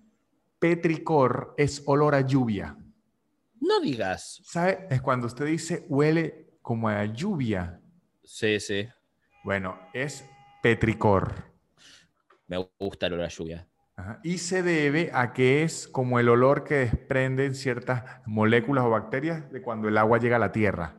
petricor 0.60 1.54
es 1.58 1.84
olor 1.86 2.16
a 2.16 2.22
lluvia. 2.22 2.76
No 3.60 3.80
digas. 3.80 4.42
¿Sabe? 4.44 4.88
Es 4.90 5.02
cuando 5.02 5.28
usted 5.28 5.46
dice 5.46 5.86
huele 5.90 6.58
como 6.62 6.90
a 6.90 7.06
lluvia. 7.06 7.80
Sí, 8.24 8.60
sí. 8.60 8.88
Bueno, 9.44 9.80
es 9.94 10.26
petricor. 10.62 11.34
Me 12.48 12.58
gusta 12.80 13.08
el 13.08 13.14
olor 13.14 13.26
a 13.26 13.30
lluvia. 13.30 13.68
Ajá. 13.96 14.20
Y 14.24 14.40
se 14.40 14.62
debe 14.62 15.10
a 15.14 15.32
que 15.34 15.64
es 15.64 15.88
como 15.88 16.20
el 16.20 16.28
olor 16.30 16.64
que 16.64 16.76
desprenden 16.76 17.56
ciertas 17.56 18.04
moléculas 18.26 18.84
o 18.84 18.90
bacterias 18.90 19.52
de 19.52 19.62
cuando 19.62 19.88
el 19.88 19.98
agua 19.98 20.20
llega 20.20 20.36
a 20.36 20.40
la 20.40 20.52
tierra. 20.52 20.96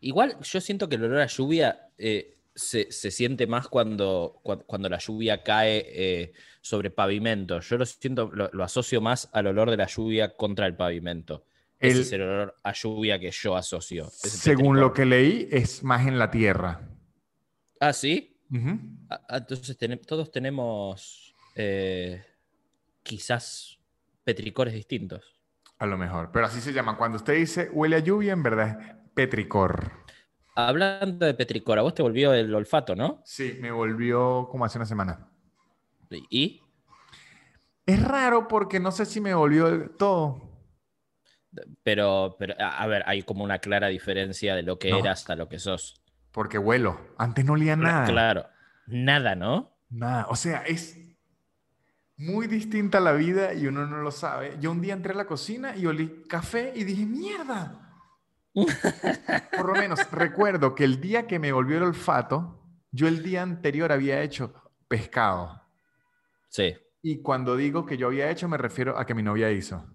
Igual 0.00 0.36
yo 0.40 0.60
siento 0.60 0.88
que 0.88 0.96
el 0.96 1.04
olor 1.04 1.20
a 1.20 1.26
lluvia 1.26 1.88
eh, 1.96 2.38
se, 2.54 2.90
se 2.90 3.10
siente 3.12 3.46
más 3.46 3.68
cuando, 3.68 4.40
cua- 4.42 4.64
cuando 4.66 4.88
la 4.88 4.98
lluvia 4.98 5.42
cae 5.44 5.84
eh, 5.88 6.32
sobre 6.60 6.90
pavimento. 6.90 7.60
Yo 7.60 7.78
lo 7.78 7.86
siento, 7.86 8.30
lo, 8.32 8.50
lo 8.52 8.64
asocio 8.64 9.00
más 9.00 9.30
al 9.32 9.46
olor 9.46 9.70
de 9.70 9.76
la 9.76 9.86
lluvia 9.86 10.34
contra 10.36 10.66
el 10.66 10.74
pavimento. 10.74 11.44
Ese 11.82 11.96
El- 11.96 12.00
es 12.02 12.12
el 12.12 12.22
olor 12.22 12.54
a 12.62 12.72
lluvia 12.72 13.18
que 13.18 13.30
yo 13.32 13.56
asocio. 13.56 14.06
ese 14.06 14.30
Según 14.30 14.78
lo 14.78 14.92
que 14.92 15.04
leí, 15.04 15.48
es 15.50 15.82
más 15.82 16.06
en 16.06 16.16
la 16.16 16.30
tierra. 16.30 16.88
Ah, 17.80 17.92
sí. 17.92 18.36
Ah, 19.10 19.20
ah, 19.28 19.36
entonces 19.38 19.76
todos 20.06 20.30
tenemos 20.30 21.34
eh, 21.56 22.24
quizás 23.02 23.78
petricores 24.22 24.74
distintos. 24.74 25.24
A 25.78 25.86
lo 25.86 25.98
mejor. 25.98 26.30
Pero 26.32 26.46
así 26.46 26.60
se 26.60 26.72
llama. 26.72 26.96
Cuando 26.96 27.16
usted 27.16 27.34
dice 27.34 27.68
huele 27.72 27.96
a 27.96 27.98
lluvia, 27.98 28.32
en 28.32 28.42
verdad 28.44 28.80
es 28.80 28.96
petricor. 29.14 29.90
Hablando 30.54 31.26
de 31.26 31.34
petricor, 31.34 31.78
a 31.78 31.82
vos 31.82 31.94
te 31.94 32.02
volvió 32.02 32.32
el 32.32 32.54
olfato, 32.54 32.94
¿no? 32.94 33.22
Sí, 33.24 33.58
me 33.60 33.72
volvió 33.72 34.46
como 34.48 34.64
hace 34.64 34.78
una 34.78 34.86
semana. 34.86 35.28
¿Y? 36.30 36.60
Es 37.86 38.00
raro 38.04 38.46
porque 38.46 38.78
no 38.78 38.92
sé 38.92 39.04
si 39.04 39.20
me 39.20 39.34
volvió 39.34 39.90
todo. 39.92 40.51
Pero, 41.82 42.36
pero, 42.38 42.54
a 42.58 42.86
ver, 42.86 43.02
hay 43.06 43.22
como 43.22 43.44
una 43.44 43.58
clara 43.58 43.88
diferencia 43.88 44.54
de 44.54 44.62
lo 44.62 44.78
que 44.78 44.90
No. 44.90 44.98
eras 44.98 45.28
a 45.28 45.36
lo 45.36 45.48
que 45.48 45.58
sos. 45.58 46.00
Porque 46.30 46.56
huelo. 46.58 46.98
Antes 47.18 47.44
no 47.44 47.52
olía 47.54 47.76
nada. 47.76 48.06
Claro. 48.06 48.46
Nada, 48.86 49.34
¿no? 49.34 49.76
Nada. 49.90 50.26
O 50.30 50.36
sea, 50.36 50.62
es 50.62 50.98
muy 52.16 52.46
distinta 52.46 53.00
la 53.00 53.12
vida 53.12 53.52
y 53.52 53.66
uno 53.66 53.86
no 53.86 53.98
lo 53.98 54.10
sabe. 54.10 54.56
Yo 54.60 54.70
un 54.70 54.80
día 54.80 54.94
entré 54.94 55.12
a 55.12 55.16
la 55.16 55.26
cocina 55.26 55.76
y 55.76 55.84
olí 55.86 56.22
café 56.28 56.72
y 56.74 56.84
dije, 56.84 57.04
mierda. 57.04 57.78
Por 58.54 59.66
lo 59.66 59.74
menos 59.74 59.98
recuerdo 60.12 60.74
que 60.74 60.84
el 60.84 61.00
día 61.00 61.26
que 61.26 61.38
me 61.38 61.52
volvió 61.52 61.76
el 61.78 61.82
olfato, 61.84 62.62
yo 62.90 63.08
el 63.08 63.22
día 63.22 63.42
anterior 63.42 63.92
había 63.92 64.22
hecho 64.22 64.54
pescado. 64.88 65.62
Sí. 66.48 66.74
Y 67.02 67.20
cuando 67.22 67.56
digo 67.56 67.84
que 67.86 67.96
yo 67.96 68.06
había 68.08 68.30
hecho, 68.30 68.48
me 68.48 68.56
refiero 68.58 68.98
a 68.98 69.04
que 69.06 69.14
mi 69.14 69.22
novia 69.22 69.50
hizo. 69.50 69.86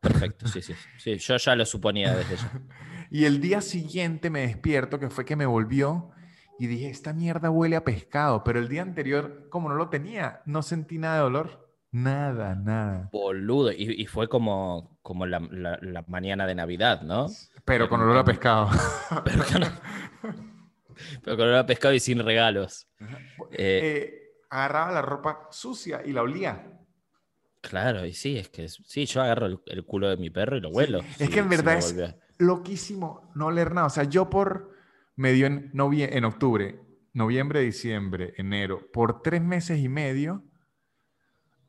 Perfecto, 0.00 0.46
sí, 0.48 0.62
sí, 0.62 0.74
sí. 0.98 1.16
Yo 1.18 1.36
ya 1.36 1.54
lo 1.56 1.64
suponía 1.66 2.14
desde 2.14 2.36
ya. 2.36 2.52
Y 3.10 3.24
el 3.24 3.40
día 3.40 3.60
siguiente 3.62 4.28
me 4.30 4.40
despierto, 4.42 4.98
que 4.98 5.08
fue 5.08 5.24
que 5.24 5.34
me 5.36 5.46
volvió, 5.46 6.10
y 6.58 6.66
dije, 6.66 6.90
esta 6.90 7.12
mierda 7.14 7.50
huele 7.50 7.76
a 7.76 7.84
pescado, 7.84 8.44
pero 8.44 8.58
el 8.58 8.68
día 8.68 8.82
anterior, 8.82 9.48
como 9.50 9.68
no 9.70 9.76
lo 9.76 9.88
tenía, 9.88 10.42
no 10.44 10.62
sentí 10.62 10.98
nada 10.98 11.18
de 11.18 11.22
olor. 11.24 11.68
Nada, 11.90 12.54
nada. 12.54 13.08
Boludo. 13.12 13.72
Y, 13.72 13.94
y 14.02 14.06
fue 14.06 14.28
como, 14.28 14.98
como 15.02 15.24
la, 15.24 15.40
la- 15.50 15.78
la 15.80 16.04
mañana 16.06 16.46
de 16.46 16.54
Navidad, 16.54 17.00
¿no? 17.02 17.28
Pero 17.64 17.88
con 17.88 18.02
olor 18.02 18.18
a 18.18 18.24
pescado. 18.24 18.68
Pero 19.24 19.44
con, 19.44 19.62
pero 21.24 21.36
con 21.36 21.46
olor 21.46 21.58
a 21.60 21.66
pescado 21.66 21.94
y 21.94 22.00
sin 22.00 22.18
regalos. 22.24 22.88
Eh, 23.52 23.80
Eh, 23.80 24.14
agarraba 24.50 24.92
la 24.92 25.02
ropa 25.02 25.48
sucia 25.50 26.02
y 26.04 26.12
la 26.12 26.22
olía. 26.22 26.77
Claro, 27.60 28.04
y 28.06 28.12
sí, 28.12 28.36
es 28.38 28.48
que 28.48 28.68
sí, 28.68 29.06
yo 29.06 29.22
agarro 29.22 29.46
el, 29.46 29.60
el 29.66 29.84
culo 29.84 30.08
de 30.08 30.16
mi 30.16 30.30
perro 30.30 30.56
y 30.56 30.60
lo 30.60 30.70
huelo. 30.70 31.00
Es 31.00 31.16
si- 31.16 31.28
que 31.28 31.38
en 31.40 31.48
verdad 31.48 31.78
es 31.78 31.96
loquísimo 32.38 33.30
no 33.34 33.46
oler 33.46 33.72
nada. 33.72 33.86
O 33.86 33.90
sea, 33.90 34.04
yo 34.04 34.28
por 34.30 34.70
medio 35.16 35.46
en, 35.46 35.72
novie- 35.72 36.08
en 36.12 36.24
octubre, 36.24 36.80
noviembre, 37.12 37.60
diciembre, 37.60 38.34
enero, 38.36 38.80
por 38.92 39.22
tres 39.22 39.42
meses 39.42 39.78
y 39.80 39.88
medio, 39.88 40.44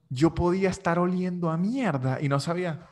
yo 0.09 0.33
podía 0.33 0.69
estar 0.69 0.97
oliendo 0.99 1.49
a 1.49 1.57
mierda 1.57 2.19
y 2.21 2.29
no 2.29 2.39
sabía. 2.39 2.87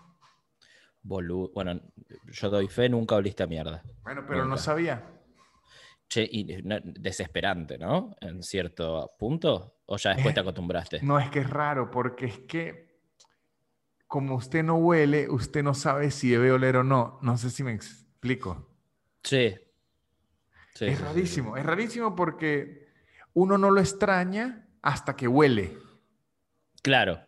Boludo. 1.01 1.51
Bueno, 1.53 1.79
yo 2.25 2.49
doy 2.49 2.67
fe, 2.67 2.89
nunca 2.89 3.15
oliste 3.15 3.43
a 3.43 3.47
mierda. 3.47 3.81
Bueno, 4.03 4.23
pero 4.27 4.45
no 4.45 4.57
sabía. 4.57 5.13
Che, 6.09 6.27
y 6.29 6.61
no- 6.63 6.79
desesperante, 6.83 7.77
¿no? 7.77 8.15
En 8.21 8.41
cierto 8.43 9.11
punto. 9.17 9.75
¿O 9.85 9.97
ya 9.97 10.13
después 10.13 10.33
te 10.33 10.41
acostumbraste? 10.41 11.01
No, 11.01 11.17
es 11.19 11.29
que 11.29 11.39
es 11.39 11.49
raro, 11.49 11.89
porque 11.89 12.25
es 12.25 12.39
que 12.39 12.86
como 14.07 14.35
usted 14.35 14.63
no 14.63 14.75
huele, 14.77 15.29
usted 15.29 15.63
no 15.63 15.73
sabe 15.73 16.11
si 16.11 16.29
debe 16.31 16.51
oler 16.51 16.77
o 16.77 16.83
no. 16.83 17.19
No 17.21 17.37
sé 17.37 17.49
si 17.49 17.63
me 17.63 17.73
explico. 17.73 18.69
Sí. 19.23 19.55
Sí, 20.73 20.85
es 20.85 20.99
sí, 20.99 21.03
sí, 21.03 21.03
rarísimo, 21.03 21.57
es 21.57 21.65
rarísimo 21.65 22.15
porque 22.15 22.87
uno 23.33 23.57
no 23.57 23.71
lo 23.71 23.79
extraña 23.81 24.67
hasta 24.81 25.15
que 25.15 25.27
huele. 25.27 25.67
sí. 25.69 25.77
Claro. 26.81 27.19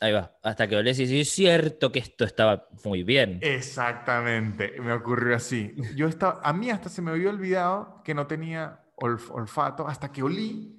Ahí 0.00 0.12
va. 0.12 0.38
Hasta 0.42 0.68
que 0.68 0.76
olés 0.76 0.98
y 1.00 1.06
decís, 1.06 1.28
es 1.28 1.34
cierto 1.34 1.90
que 1.90 1.98
esto 1.98 2.24
estaba 2.24 2.68
muy 2.84 3.02
bien. 3.02 3.40
Exactamente, 3.40 4.80
me 4.80 4.92
ocurrió 4.92 5.36
así. 5.36 5.74
Yo 5.94 6.08
estaba, 6.08 6.40
a 6.42 6.52
mí 6.52 6.70
hasta 6.70 6.88
se 6.88 7.02
me 7.02 7.10
había 7.12 7.30
olvidado 7.30 8.02
que 8.04 8.14
no 8.14 8.26
tenía 8.26 8.84
olf- 8.96 9.30
olfato 9.30 9.86
hasta 9.86 10.10
que 10.10 10.22
olí 10.22 10.74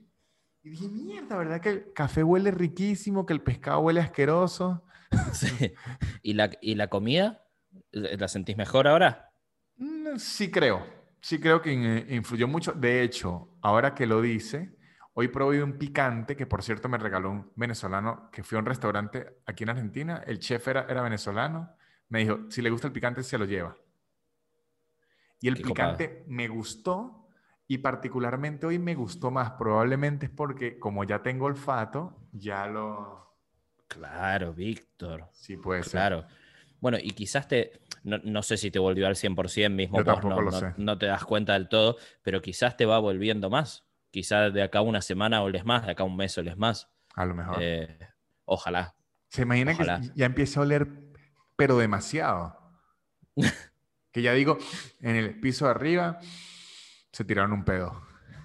y 0.64 0.70
dije, 0.72 0.90
mierda, 0.90 1.38
¿verdad 1.38 1.62
que 1.62 1.70
el 1.70 1.94
café 1.94 2.24
huele 2.24 2.52
riquísimo, 2.52 3.26
que 3.26 3.34
el 3.34 3.42
pescado 3.42 3.80
huele 3.82 4.02
asqueroso? 4.02 4.84
Sí. 5.34 5.74
¿Y, 6.22 6.34
la, 6.34 6.52
¿Y 6.62 6.76
la 6.76 6.88
comida? 6.90 7.46
¿La 7.92 8.28
sentís 8.28 8.58
mejor 8.58 8.88
ahora? 8.88 9.32
Mm, 9.78 10.18
Sí 10.18 10.52
creo, 10.52 10.86
sí 11.22 11.40
creo 11.40 11.62
que 11.62 11.72
in- 11.74 12.06
influyó 12.14 12.48
mucho. 12.48 12.74
De 12.74 13.04
hecho, 13.04 13.58
ahora 13.62 13.94
que 13.96 14.06
lo 14.06 14.22
dice, 14.22 14.76
hoy 15.14 15.28
probé 15.30 15.64
un 15.64 15.78
picante 15.78 16.36
que 16.36 16.46
por 16.46 16.64
cierto 16.64 16.90
me 16.90 16.98
regaló 16.98 17.32
un 17.32 17.52
venezolano 17.56 18.30
que 18.32 18.44
fui 18.44 18.56
a 18.58 18.60
un 18.60 18.66
restaurante 18.66 19.38
aquí 19.46 19.64
en 19.64 19.70
Argentina. 19.70 20.24
El 20.26 20.40
chef 20.40 20.68
era, 20.68 20.86
era 20.90 21.02
venezolano. 21.02 21.72
Me 22.10 22.20
dijo, 22.20 22.40
si 22.50 22.62
le 22.62 22.70
gusta 22.70 22.88
el 22.88 22.94
picante, 22.94 23.24
se 23.24 23.38
lo 23.38 23.46
lleva. 23.46 23.76
Y 25.42 25.48
el 25.48 25.62
Qué 25.62 25.62
picante 25.62 26.24
me 26.28 26.48
gustó 26.48 27.28
y 27.68 27.80
particularmente 27.80 28.66
hoy 28.66 28.80
me 28.80 28.96
gustó 28.96 29.32
más. 29.32 29.52
Probablemente 29.52 30.26
es 30.28 30.32
porque 30.32 30.80
como 30.80 31.04
ya 31.04 31.22
tengo 31.24 31.46
olfato, 31.46 32.28
ya 32.32 32.68
lo... 32.68 33.29
Claro, 33.90 34.54
Víctor. 34.54 35.28
Sí 35.34 35.58
puede 35.58 35.84
ser. 35.84 35.92
Claro. 35.92 36.26
Bueno, 36.80 36.98
y 37.02 37.10
quizás 37.12 37.48
te, 37.50 37.82
no, 38.04 38.20
no 38.24 38.42
sé 38.42 38.56
si 38.56 38.72
te 38.72 38.80
volvió 38.80 39.06
al 39.08 39.16
100% 39.16 39.70
mismo, 39.70 40.02
vos 40.02 40.24
no, 40.24 40.42
no- 40.42 40.74
no 40.78 40.98
te 40.98 41.08
das 41.08 41.26
cuenta 41.26 41.54
del 41.54 41.68
todo, 41.68 41.98
pero 42.22 42.42
quizás 42.42 42.78
te 42.78 42.86
va 42.86 43.00
volviendo 43.00 43.50
más. 43.50 43.84
Quizás 44.12 44.54
de 44.54 44.62
acá 44.64 44.80
una 44.82 45.02
semana 45.02 45.42
oles 45.44 45.66
más, 45.66 45.86
de 45.86 45.92
acá 45.92 46.04
un 46.06 46.16
mes 46.16 46.38
oles 46.38 46.56
más. 46.56 46.90
A 47.16 47.26
lo 47.26 47.36
mejor. 47.36 47.58
Eh, 47.62 48.00
ojalá. 48.46 48.96
Se 49.28 49.42
imagina 49.42 49.74
Ojalá. 49.74 50.00
que 50.02 50.10
ya 50.16 50.26
empieza 50.26 50.60
a 50.60 50.64
oler, 50.64 50.88
pero 51.56 51.78
demasiado. 51.78 52.58
que 54.12 54.22
ya 54.22 54.34
digo, 54.34 54.58
en 55.02 55.16
el 55.18 55.40
piso 55.40 55.66
de 55.66 55.72
arriba 55.72 56.20
se 57.12 57.24
tiraron 57.26 57.52
un 57.54 57.66
pedo. 57.66 58.02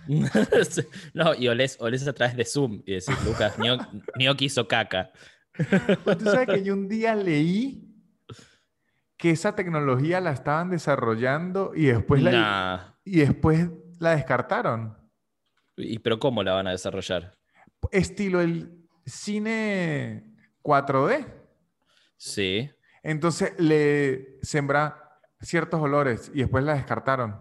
no, 1.14 1.34
y 1.34 1.48
olés, 1.48 1.78
olés 1.80 2.06
a 2.06 2.12
través 2.12 2.36
de 2.36 2.44
Zoom 2.44 2.82
y 2.84 2.92
decís, 2.94 3.16
Lucas, 3.24 3.54
Gnocchi 3.56 4.44
hizo 4.46 4.68
caca. 4.68 5.10
Pues 6.04 6.18
tú 6.18 6.24
sabes 6.24 6.48
que 6.48 6.62
yo 6.64 6.74
un 6.74 6.88
día 6.88 7.14
leí 7.14 7.80
que 9.16 9.30
esa 9.30 9.54
tecnología 9.54 10.20
la 10.20 10.32
estaban 10.32 10.70
desarrollando 10.70 11.72
y 11.74 11.86
después, 11.86 12.22
la, 12.22 12.30
Nah. 12.32 12.94
y 13.04 13.18
después 13.20 13.70
la 14.00 14.16
descartaron. 14.16 14.98
¿Y 15.76 15.98
pero 16.00 16.18
cómo 16.18 16.42
la 16.42 16.52
van 16.54 16.66
a 16.66 16.72
desarrollar? 16.72 17.32
Estilo 17.90 18.40
el 18.40 18.86
cine 19.06 20.34
4D. 20.62 21.26
Sí. 22.16 22.70
Entonces 23.02 23.52
le 23.58 24.38
sembra 24.42 25.18
ciertos 25.40 25.80
olores 25.80 26.30
y 26.34 26.38
después 26.38 26.64
la 26.64 26.74
descartaron. 26.74 27.40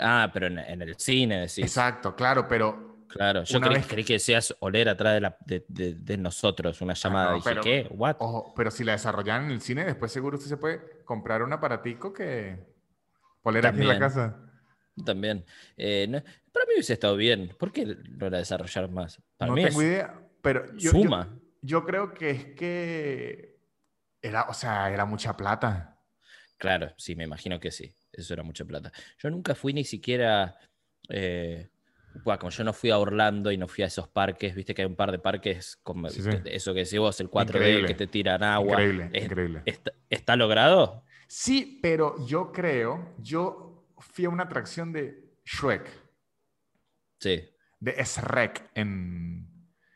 Ah, 0.00 0.30
pero 0.32 0.46
en, 0.48 0.58
en 0.58 0.82
el 0.82 0.96
cine 0.96 1.40
decís. 1.40 1.58
Exacto, 1.58 2.14
claro, 2.16 2.48
pero 2.48 2.95
Claro, 3.08 3.44
yo 3.44 3.60
creí, 3.60 3.74
vez- 3.76 3.86
creí 3.86 4.04
que 4.04 4.12
decías 4.14 4.54
oler 4.60 4.88
atrás 4.88 5.14
de, 5.14 5.20
la- 5.20 5.36
de- 5.46 5.64
de- 5.68 5.94
de 5.94 6.16
nosotros, 6.16 6.80
una 6.80 6.94
llamada. 6.94 7.30
no, 7.30 7.36
Dije, 7.36 7.48
pero- 7.50 7.62
¿qué? 7.62 7.86
¿What? 7.90 8.16
Ojo, 8.18 8.52
pero 8.56 8.70
si 8.70 8.84
la 8.84 8.92
desarrollan 8.92 9.44
en 9.46 9.50
el 9.52 9.60
cine, 9.60 9.84
después 9.84 10.10
seguro 10.12 10.36
usted 10.36 10.48
se 10.50 10.56
puede 10.56 11.02
comprar 11.04 11.42
un 11.42 11.52
aparatico 11.52 12.12
que 12.12 12.58
poner 13.42 13.66
aquí 13.66 13.80
en 13.80 13.88
la 13.88 13.98
casa. 13.98 14.40
También. 15.04 15.44
Eh, 15.76 16.06
no- 16.08 16.20
para 16.52 16.64
mí 16.66 16.72
hubiese 16.74 16.94
estado 16.94 17.16
bien. 17.16 17.54
¿Por 17.58 17.70
qué 17.72 17.84
no 17.86 18.30
la 18.30 18.38
desarrollaron 18.38 18.92
más? 18.94 19.20
Para 19.36 19.50
no 19.50 19.54
mí 19.56 19.64
tengo 19.64 19.80
es 19.82 19.86
idea, 19.86 20.20
pero 20.42 20.66
yo, 20.72 20.78
yo- 20.78 20.90
suma. 20.92 21.38
yo 21.62 21.84
creo 21.84 22.14
que 22.14 22.30
es 22.30 22.44
que 22.54 23.58
era, 24.22 24.44
o 24.48 24.54
sea, 24.54 24.90
era 24.90 25.04
mucha 25.04 25.36
plata. 25.36 25.98
Claro, 26.56 26.92
sí, 26.96 27.14
me 27.14 27.24
imagino 27.24 27.60
que 27.60 27.70
sí. 27.70 27.94
Eso 28.10 28.32
era 28.32 28.42
mucha 28.42 28.64
plata. 28.64 28.90
Yo 29.18 29.28
nunca 29.30 29.54
fui 29.54 29.72
ni 29.74 29.84
siquiera. 29.84 30.56
eh, 31.08 31.68
buah, 32.22 32.38
como 32.38 32.50
yo 32.50 32.64
no 32.64 32.72
fui 32.72 32.90
a 32.90 32.98
Orlando 32.98 33.50
y 33.52 33.56
no 33.58 33.68
fui 33.68 33.84
a 33.84 33.86
esos 33.86 34.08
parques, 34.08 34.54
viste 34.54 34.74
que 34.74 34.82
hay 34.82 34.86
un 34.88 34.96
par 34.96 35.12
de 35.12 35.18
parques 35.18 35.76
como 35.82 36.08
Sí, 36.08 36.22
sí. 36.22 36.30
que- 36.30 36.54
eso 36.54 36.72
que 36.74 36.80
decís 36.84 36.98
vos, 36.98 37.18
el 37.20 37.28
4D, 37.30 37.58
Increíble. 37.68 37.86
que 37.88 37.94
te 37.94 38.06
tiran 38.06 38.42
agua. 38.42 38.72
Increíble, 38.82 39.10
Es- 39.12 39.24
increíble. 39.24 39.62
¿Está, 39.66 39.92
está 40.10 40.36
logrado? 40.36 41.04
Sí, 41.28 41.78
pero 41.82 42.14
yo 42.26 42.52
creo, 42.52 43.14
yo 43.18 43.86
fui 43.98 44.24
a 44.24 44.28
una 44.28 44.44
atracción 44.44 44.92
de 44.92 45.32
Shrek, 45.44 45.88
Sí. 47.20 47.42
de 47.80 47.92
Shrek 48.04 48.70
en, 48.74 49.48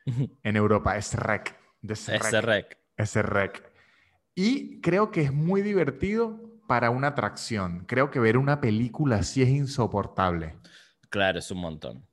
en 0.42 0.56
Europa, 0.56 0.98
Shrek, 0.98 1.56
de 1.82 1.94
Shrek. 1.94 2.78
Rec. 3.22 3.70
Y 4.34 4.80
creo 4.80 5.10
que 5.10 5.22
es 5.22 5.32
muy 5.32 5.62
divertido 5.62 6.40
para 6.68 6.90
una 6.90 7.08
atracción. 7.08 7.84
Creo 7.86 8.10
que 8.10 8.20
ver 8.20 8.36
una 8.36 8.60
película 8.60 9.16
así 9.16 9.42
es 9.42 9.48
insoportable. 9.48 10.56
Claro, 11.08 11.38
es 11.40 11.50
un 11.50 11.58
montón. 11.58 12.06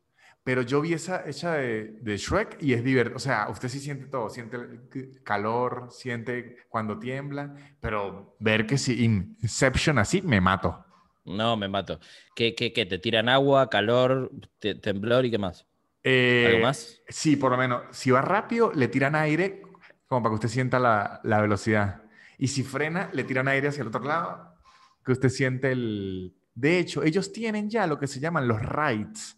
Pero 0.48 0.62
yo 0.62 0.80
vi 0.80 0.94
esa 0.94 1.28
hecha 1.28 1.56
de, 1.56 1.98
de 2.02 2.16
Shrek 2.16 2.58
y 2.62 2.72
es 2.72 2.82
divertido. 2.82 3.18
O 3.18 3.20
sea, 3.20 3.50
usted 3.50 3.68
sí 3.68 3.82
siente 3.82 4.06
todo. 4.06 4.30
Siente 4.30 4.56
el 4.56 5.22
calor, 5.22 5.90
siente 5.92 6.56
cuando 6.70 6.98
tiembla. 6.98 7.54
Pero 7.82 8.38
ver 8.40 8.66
que 8.66 8.78
si 8.78 9.04
Inception 9.04 10.00
así, 10.00 10.22
me 10.22 10.40
mato. 10.40 10.86
No, 11.26 11.58
me 11.58 11.68
mato. 11.68 12.00
¿Qué, 12.34 12.56
qué, 12.56 12.72
qué? 12.72 12.86
¿Te 12.86 12.98
tiran 12.98 13.28
agua, 13.28 13.70
calor, 13.70 14.32
te- 14.60 14.76
temblor 14.76 15.26
y 15.26 15.32
qué 15.32 15.38
más? 15.38 15.68
Eh, 16.02 16.46
¿Algo 16.48 16.62
más? 16.62 17.02
Sí, 17.10 17.36
por 17.36 17.52
lo 17.52 17.58
menos. 17.58 17.82
Si 17.92 18.10
va 18.12 18.22
rápido, 18.22 18.72
le 18.74 18.88
tiran 18.88 19.16
aire 19.16 19.64
como 20.08 20.24
para 20.24 20.32
que 20.32 20.36
usted 20.36 20.48
sienta 20.48 20.80
la, 20.80 21.20
la 21.26 21.42
velocidad. 21.42 22.04
Y 22.38 22.48
si 22.48 22.64
frena, 22.64 23.10
le 23.12 23.26
tiran 23.26 23.50
aire 23.50 23.68
hacia 23.68 23.82
el 23.82 23.90
otro 23.90 24.06
lado, 24.06 24.56
que 25.04 25.12
usted 25.12 25.28
siente 25.28 25.74
el... 25.74 26.38
De 26.56 26.80
hecho, 26.80 27.04
ellos 27.04 27.34
tienen 27.34 27.70
ya 27.70 27.86
lo 27.86 28.00
que 28.00 28.08
se 28.08 28.22
llaman 28.22 28.48
los 28.48 28.62
rides. 28.62 29.34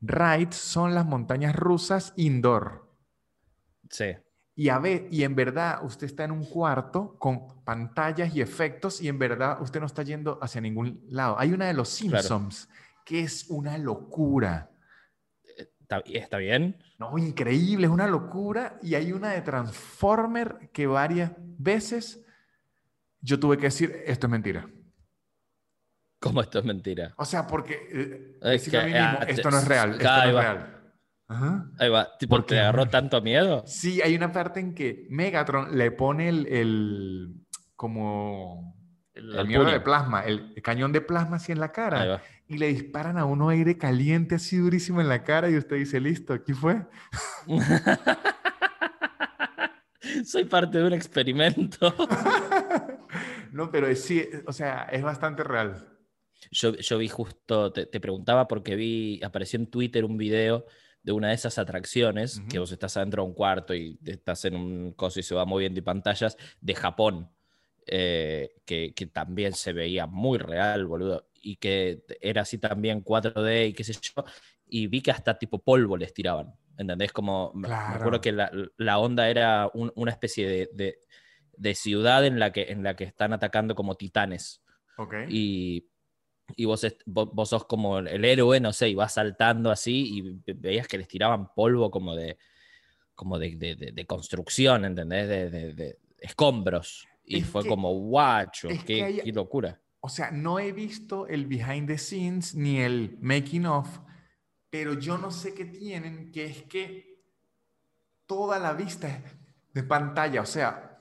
Rides 0.00 0.56
son 0.56 0.94
las 0.94 1.06
montañas 1.06 1.54
rusas 1.54 2.12
indoor. 2.16 2.88
Sí. 3.90 4.16
Y, 4.54 4.68
a 4.68 4.78
ver, 4.78 5.08
y 5.10 5.24
en 5.24 5.34
verdad 5.34 5.84
usted 5.84 6.06
está 6.06 6.24
en 6.24 6.32
un 6.32 6.44
cuarto 6.44 7.16
con 7.18 7.64
pantallas 7.64 8.34
y 8.34 8.40
efectos 8.40 9.00
y 9.00 9.08
en 9.08 9.18
verdad 9.18 9.60
usted 9.62 9.80
no 9.80 9.86
está 9.86 10.02
yendo 10.02 10.38
hacia 10.42 10.60
ningún 10.60 11.02
lado. 11.08 11.38
Hay 11.38 11.52
una 11.52 11.66
de 11.66 11.74
los 11.74 11.96
Claro. 11.98 12.22
Simpsons 12.22 12.68
que 13.04 13.20
es 13.22 13.46
una 13.48 13.78
locura. 13.78 14.70
¿Está, 15.56 15.98
está 16.06 16.36
bien? 16.38 16.76
No, 16.98 17.18
increíble, 17.18 17.86
es 17.86 17.92
una 17.92 18.06
locura. 18.06 18.78
Y 18.82 18.94
hay 18.94 19.12
una 19.12 19.30
de 19.30 19.40
Transformer 19.40 20.70
que 20.72 20.86
varias 20.86 21.32
veces 21.36 22.24
yo 23.20 23.40
tuve 23.40 23.56
que 23.56 23.64
decir, 23.64 24.02
esto 24.06 24.26
es 24.26 24.30
mentira. 24.30 24.68
¿Cómo 26.20 26.40
esto 26.42 26.58
es 26.58 26.64
mentira? 26.64 27.14
O 27.16 27.24
sea, 27.24 27.46
porque 27.46 27.74
eh, 27.90 28.36
Es 28.42 28.50
decirle 28.64 28.78
a 28.78 28.84
mí 28.84 28.92
que, 28.92 28.98
mismo, 29.00 29.18
ah, 29.20 29.24
esto 29.26 29.50
no 29.50 29.58
es 29.58 29.68
real, 29.68 29.90
esto 29.92 30.10
ahí 30.10 30.28
no 30.28 30.34
va. 30.36 30.42
es 30.42 30.48
real. 30.48 30.76
Ajá. 31.28 31.70
Ahí 31.78 31.88
va. 31.88 32.08
Tipo, 32.18 32.36
¿Por 32.36 32.46
¿Te 32.46 32.54
qué? 32.56 32.60
agarró 32.60 32.86
tanto 32.86 33.20
miedo? 33.22 33.62
Sí, 33.66 34.02
hay 34.02 34.14
una 34.16 34.32
parte 34.32 34.60
en 34.60 34.74
que 34.74 35.06
Megatron 35.10 35.78
le 35.78 35.90
pone 35.92 36.28
el, 36.28 36.46
el- 36.48 37.34
como 37.76 38.74
El 39.14 39.46
mierda 39.46 39.64
puño. 39.64 39.78
de 39.78 39.80
plasma, 39.80 40.22
el, 40.24 40.52
el 40.56 40.62
cañón 40.62 40.92
de 40.92 41.00
plasma 41.00 41.36
así 41.36 41.52
en 41.52 41.60
la 41.60 41.72
cara. 41.72 42.20
Y 42.46 42.58
le 42.58 42.66
disparan 42.66 43.16
a 43.16 43.24
uno 43.24 43.48
aire 43.48 43.78
caliente 43.78 44.34
así 44.34 44.58
durísimo 44.58 45.00
en 45.00 45.08
la 45.08 45.22
cara 45.22 45.48
y 45.48 45.56
usted 45.56 45.76
dice, 45.76 46.00
listo, 46.00 46.34
aquí 46.34 46.52
fue. 46.52 46.84
Soy 50.24 50.44
parte 50.44 50.78
de 50.78 50.84
un 50.84 50.92
experimento. 50.92 51.94
no, 53.52 53.70
pero 53.70 53.86
es- 53.86 54.02
sí, 54.04 54.26
o 54.46 54.52
sea, 54.52 54.82
es 54.90 55.02
bastante 55.02 55.44
real. 55.44 55.89
Yo, 56.50 56.74
yo 56.76 56.98
vi 56.98 57.08
justo, 57.08 57.72
te, 57.72 57.86
te 57.86 58.00
preguntaba 58.00 58.48
porque 58.48 58.74
vi, 58.76 59.20
apareció 59.22 59.58
en 59.58 59.66
Twitter 59.70 60.04
un 60.04 60.16
video 60.16 60.66
de 61.02 61.12
una 61.12 61.28
de 61.28 61.34
esas 61.34 61.58
atracciones, 61.58 62.40
que 62.48 62.58
Ujú. 62.58 62.60
vos 62.60 62.72
estás 62.72 62.96
adentro 62.96 63.22
de 63.22 63.28
un 63.28 63.34
cuarto 63.34 63.74
y 63.74 63.98
estás 64.04 64.44
en 64.44 64.54
un 64.56 64.92
coso 64.92 65.20
y 65.20 65.22
se 65.22 65.34
va 65.34 65.44
moviendo 65.46 65.78
y 65.78 65.82
pantallas, 65.82 66.36
de 66.60 66.74
Japón, 66.74 67.30
eh, 67.86 68.50
que, 68.66 68.92
que 68.94 69.06
también 69.06 69.52
se 69.54 69.72
veía 69.72 70.06
muy 70.06 70.38
real, 70.38 70.86
boludo, 70.86 71.28
y 71.42 71.56
que 71.56 72.04
era 72.20 72.42
así 72.42 72.58
también 72.58 73.00
4D 73.02 73.66
y 73.68 73.72
qué 73.72 73.84
sé 73.84 73.94
yo, 73.94 74.24
y 74.66 74.86
vi 74.88 75.00
que 75.02 75.10
hasta 75.10 75.38
tipo 75.38 75.62
polvo 75.62 75.96
les 75.96 76.12
tiraban, 76.14 76.54
¿entendés? 76.76 77.12
Como, 77.12 77.52
me- 77.54 77.70
me 77.86 77.96
Claro. 77.96 77.96
acuerdo 77.96 78.20
que 78.20 78.32
la, 78.32 78.50
la 78.76 78.98
onda 78.98 79.28
era 79.30 79.70
un- 79.74 79.92
una 79.96 80.10
especie 80.10 80.48
de, 80.48 80.70
de- 80.72 80.98
de 81.56 81.74
ciudad 81.74 82.24
en 82.26 82.38
la, 82.38 82.52
que, 82.52 82.70
en 82.72 82.82
la 82.82 82.94
que 82.96 83.04
están 83.04 83.32
atacando 83.32 83.74
como 83.74 83.96
titanes 83.96 84.62
Ok. 84.96 85.14
y, 85.24 85.89
y 86.56 86.64
vos, 86.64 86.86
vos, 87.06 87.48
sos 87.48 87.64
como 87.66 87.98
el 87.98 88.24
héroe, 88.24 88.60
no 88.60 88.72
sé, 88.72 88.88
y 88.88 88.94
vas 88.94 89.14
saltando 89.14 89.70
así 89.70 90.16
y 90.18 90.20
ve- 90.22 90.54
veías 90.54 90.86
que 90.88 90.98
les 90.98 91.08
tiraban 91.08 91.52
polvo 91.54 91.90
como 91.90 92.14
de, 92.14 92.36
como 93.14 93.38
de, 93.38 93.56
de- 93.56 93.76
de- 93.76 93.92
de 93.92 94.06
construcción, 94.06 94.84
¿entendés? 94.84 95.28
De, 95.28 95.98
escombros. 96.18 97.06
Y 97.24 97.38
Es 97.40 97.46
fue 97.46 97.62
que- 97.62 97.68
como, 97.68 97.92
guacho, 97.94 98.68
es 98.68 98.80
qué, 98.84 98.96
que 98.96 99.02
hay- 99.04 99.20
qué 99.22 99.32
locura. 99.32 99.80
O 100.00 100.08
sea, 100.08 100.30
no 100.30 100.58
he 100.58 100.72
visto 100.72 101.26
el 101.26 101.46
behind 101.46 101.86
the 101.86 101.98
scenes 101.98 102.54
ni 102.54 102.78
el 102.78 103.18
making 103.20 103.66
of, 103.66 104.00
pero 104.70 104.94
yo 104.94 105.18
no 105.18 105.30
sé 105.30 105.54
qué 105.54 105.64
tienen, 105.66 106.30
que 106.32 106.44
es 106.46 106.62
que 106.62 107.20
toda 108.26 108.58
la 108.58 108.72
vista 108.72 109.08
es 109.08 109.22
de 109.74 109.82
pantalla, 109.82 110.40
o 110.42 110.46
sea, 110.46 111.00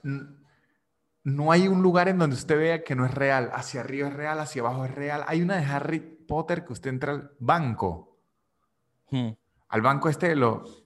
no 1.23 1.51
hay 1.51 1.67
un 1.67 1.81
lugar 1.81 2.07
en 2.07 2.17
donde 2.17 2.35
usted 2.35 2.57
vea 2.57 2.83
que 2.83 2.95
no 2.95 3.05
es 3.05 3.13
real, 3.13 3.49
hacia 3.53 3.81
arriba 3.81 4.07
es 4.07 4.13
real, 4.13 4.39
hacia 4.39 4.61
abajo 4.61 4.85
es 4.85 4.91
real. 4.95 5.23
Hay 5.27 5.41
una 5.41 5.57
de 5.57 5.65
Harry 5.65 5.99
Potter 5.99 6.63
que 6.65 6.73
usted 6.73 6.89
entra 6.89 7.11
al 7.13 7.31
banco, 7.39 8.17
Hmm. 9.11 9.29
al 9.69 9.81
banco 9.81 10.07
este 10.09 10.29
de 10.29 10.35
los 10.35 10.85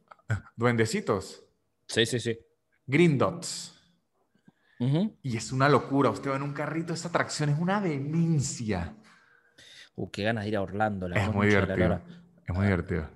duendecitos, 0.56 1.43
Sí, 1.88 2.06
sí, 2.06 2.19
sí. 2.19 2.39
Green 2.88 3.17
Dots. 3.17 3.72
Y 5.22 5.38
es 5.38 5.52
una 5.54 5.69
locura, 5.69 6.10
usted 6.10 6.32
va 6.32 6.36
en 6.36 6.41
un 6.41 6.52
carrito, 6.54 6.93
esa 6.93 7.08
atracción 7.08 7.50
es 7.50 7.58
una 7.60 7.80
demencia. 7.80 8.93
Uh, 9.96 10.10
qué 10.10 10.24
ganas 10.24 10.43
de 10.43 10.50
ir 10.50 10.58
a 10.58 10.62
Orlando. 10.62 11.08
La 11.08 11.24
Es 11.24 11.34
muy 11.34 11.50
la 11.50 11.62
divertido. 11.62 12.02
Es 12.46 12.54
muy 12.56 12.65
divertido. 12.65 13.10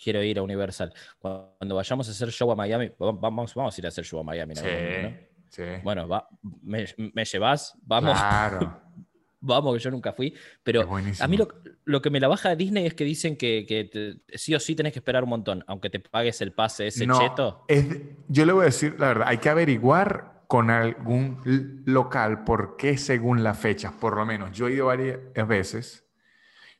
Quiero 0.00 0.22
ir 0.22 0.38
a 0.38 0.42
Universal. 0.42 0.92
Cuando 1.18 1.74
vayamos 1.74 2.06
a 2.06 2.10
hacer 2.12 2.30
show 2.30 2.52
a 2.52 2.54
Miami, 2.54 2.88
va- 2.90 3.10
vamos, 3.12 3.52
vamos 3.54 3.76
a 3.76 3.80
ir 3.80 3.86
a 3.86 3.88
hacer 3.88 4.04
show 4.04 4.20
a 4.20 4.22
Miami. 4.22 4.54
momento, 4.54 5.08
¿no? 5.08 5.27
Sí. 5.48 5.62
Bueno, 5.82 6.06
va, 6.08 6.28
me, 6.62 6.84
me 7.14 7.24
llevas, 7.24 7.74
vamos, 7.82 8.12
Claro. 8.18 8.80
vamos, 9.40 9.74
que 9.76 9.80
yo 9.82 9.90
nunca 9.90 10.12
fui. 10.12 10.34
Pero 10.62 10.82
a 11.20 11.28
mí 11.28 11.36
lo, 11.36 11.48
lo 11.84 12.02
que 12.02 12.10
me 12.10 12.20
la 12.20 12.28
baja 12.28 12.50
de 12.50 12.56
Disney 12.56 12.86
es 12.86 12.94
que 12.94 13.04
dicen 13.04 13.36
que, 13.36 13.64
que 13.66 13.84
te- 13.84 14.38
sí 14.38 14.54
o 14.54 14.60
sí 14.60 14.74
tenés 14.74 14.92
que 14.92 14.98
esperar 14.98 15.22
un 15.24 15.30
montón, 15.30 15.64
aunque 15.66 15.90
te 15.90 16.00
pagues 16.00 16.40
el 16.40 16.52
pase 16.52 16.88
ese 16.88 17.06
No, 17.06 17.18
cheto. 17.18 17.64
es 17.68 17.86
yo 18.28 18.44
le 18.44 18.52
voy 18.52 18.62
a 18.62 18.66
decir 18.66 18.96
la 18.98 19.08
verdad, 19.08 19.28
hay 19.28 19.38
que 19.38 19.48
averiguar 19.48 20.42
con 20.48 20.70
algún 20.70 21.82
local 21.86 22.44
por 22.44 22.76
qué 22.76 22.96
según 22.98 23.42
las 23.44 23.58
fechas, 23.58 23.92
por 23.92 24.16
lo 24.16 24.24
menos. 24.26 24.50
Yo 24.56 24.68
he 24.68 24.72
ido 24.72 24.86
varias 24.86 25.18
veces. 25.46 26.04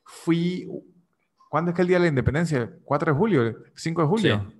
Fui, 0.03 0.67
¿cuándo 1.49 1.71
es 1.71 1.75
que 1.75 1.81
el 1.83 1.87
Día 1.87 1.97
de 1.97 2.03
la 2.03 2.09
Independencia? 2.09 2.69
¿4 2.83 3.05
de 3.05 3.11
julio? 3.11 3.43
¿El 3.43 3.55
¿5 3.75 4.01
de 4.01 4.07
julio? 4.07 4.45
Sí, 4.49 4.58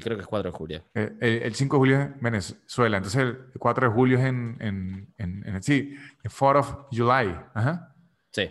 creo 0.00 0.16
que 0.16 0.22
es 0.22 0.26
4 0.28 0.50
de 0.50 0.56
julio. 0.56 0.84
Eh, 0.94 1.12
El, 1.20 1.42
el 1.42 1.54
5 1.54 1.76
de 1.76 1.78
julio 1.78 1.98
es 2.00 2.06
en 2.06 2.20
Venezuela, 2.20 2.96
entonces 2.98 3.20
el 3.22 3.38
4 3.58 3.88
de 3.88 3.94
julio 3.94 4.18
es 4.18 4.24
en, 4.24 4.56
en, 4.60 5.14
en, 5.18 5.46
en- 5.46 5.62
sí, 5.62 5.96
el 6.22 6.30
4 6.30 6.60
of 6.60 6.76
July. 6.90 7.34
Ajá. 7.54 7.94
Sí. 8.30 8.50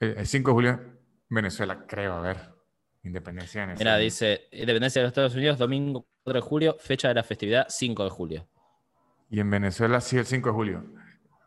El, 0.00 0.18
el 0.18 0.26
5 0.26 0.50
de 0.50 0.54
julio 0.54 0.70
en 0.70 0.98
Venezuela, 1.28 1.84
creo, 1.86 2.14
a 2.14 2.20
ver. 2.20 2.36
Independencia 3.02 3.62
de 3.62 3.66
Mira, 3.68 3.96
Venezuela. 3.96 3.96
dice 3.98 4.48
Independencia 4.52 5.00
de 5.00 5.04
los 5.04 5.10
Estados 5.10 5.34
Unidos, 5.34 5.58
domingo 5.58 6.06
4 6.24 6.40
de 6.42 6.46
julio, 6.46 6.76
fecha 6.78 7.08
de 7.08 7.14
la 7.14 7.22
festividad 7.22 7.66
5 7.68 8.04
de 8.04 8.10
julio. 8.10 8.48
Y 9.30 9.40
en 9.40 9.48
Venezuela 9.50 10.00
sí 10.00 10.18
el 10.18 10.26
5 10.26 10.48
de 10.50 10.52
julio. 10.54 10.84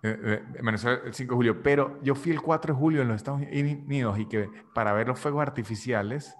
Eh, 0.01 0.19
eh, 0.23 0.43
En 0.55 0.65
Venezuela 0.65 1.01
el 1.05 1.13
5 1.13 1.31
de 1.31 1.35
julio. 1.35 1.61
Pero 1.61 1.99
yo 2.01 2.15
fui 2.15 2.31
el 2.31 2.41
4 2.41 2.73
de 2.73 2.79
julio 2.79 3.01
en 3.03 3.07
los 3.09 3.17
Estados 3.17 3.41
Unidos 3.41 4.17
y 4.19 4.27
que 4.27 4.49
para 4.73 4.93
ver 4.93 5.07
los 5.07 5.19
fuegos 5.19 5.41
artificiales 5.43 6.35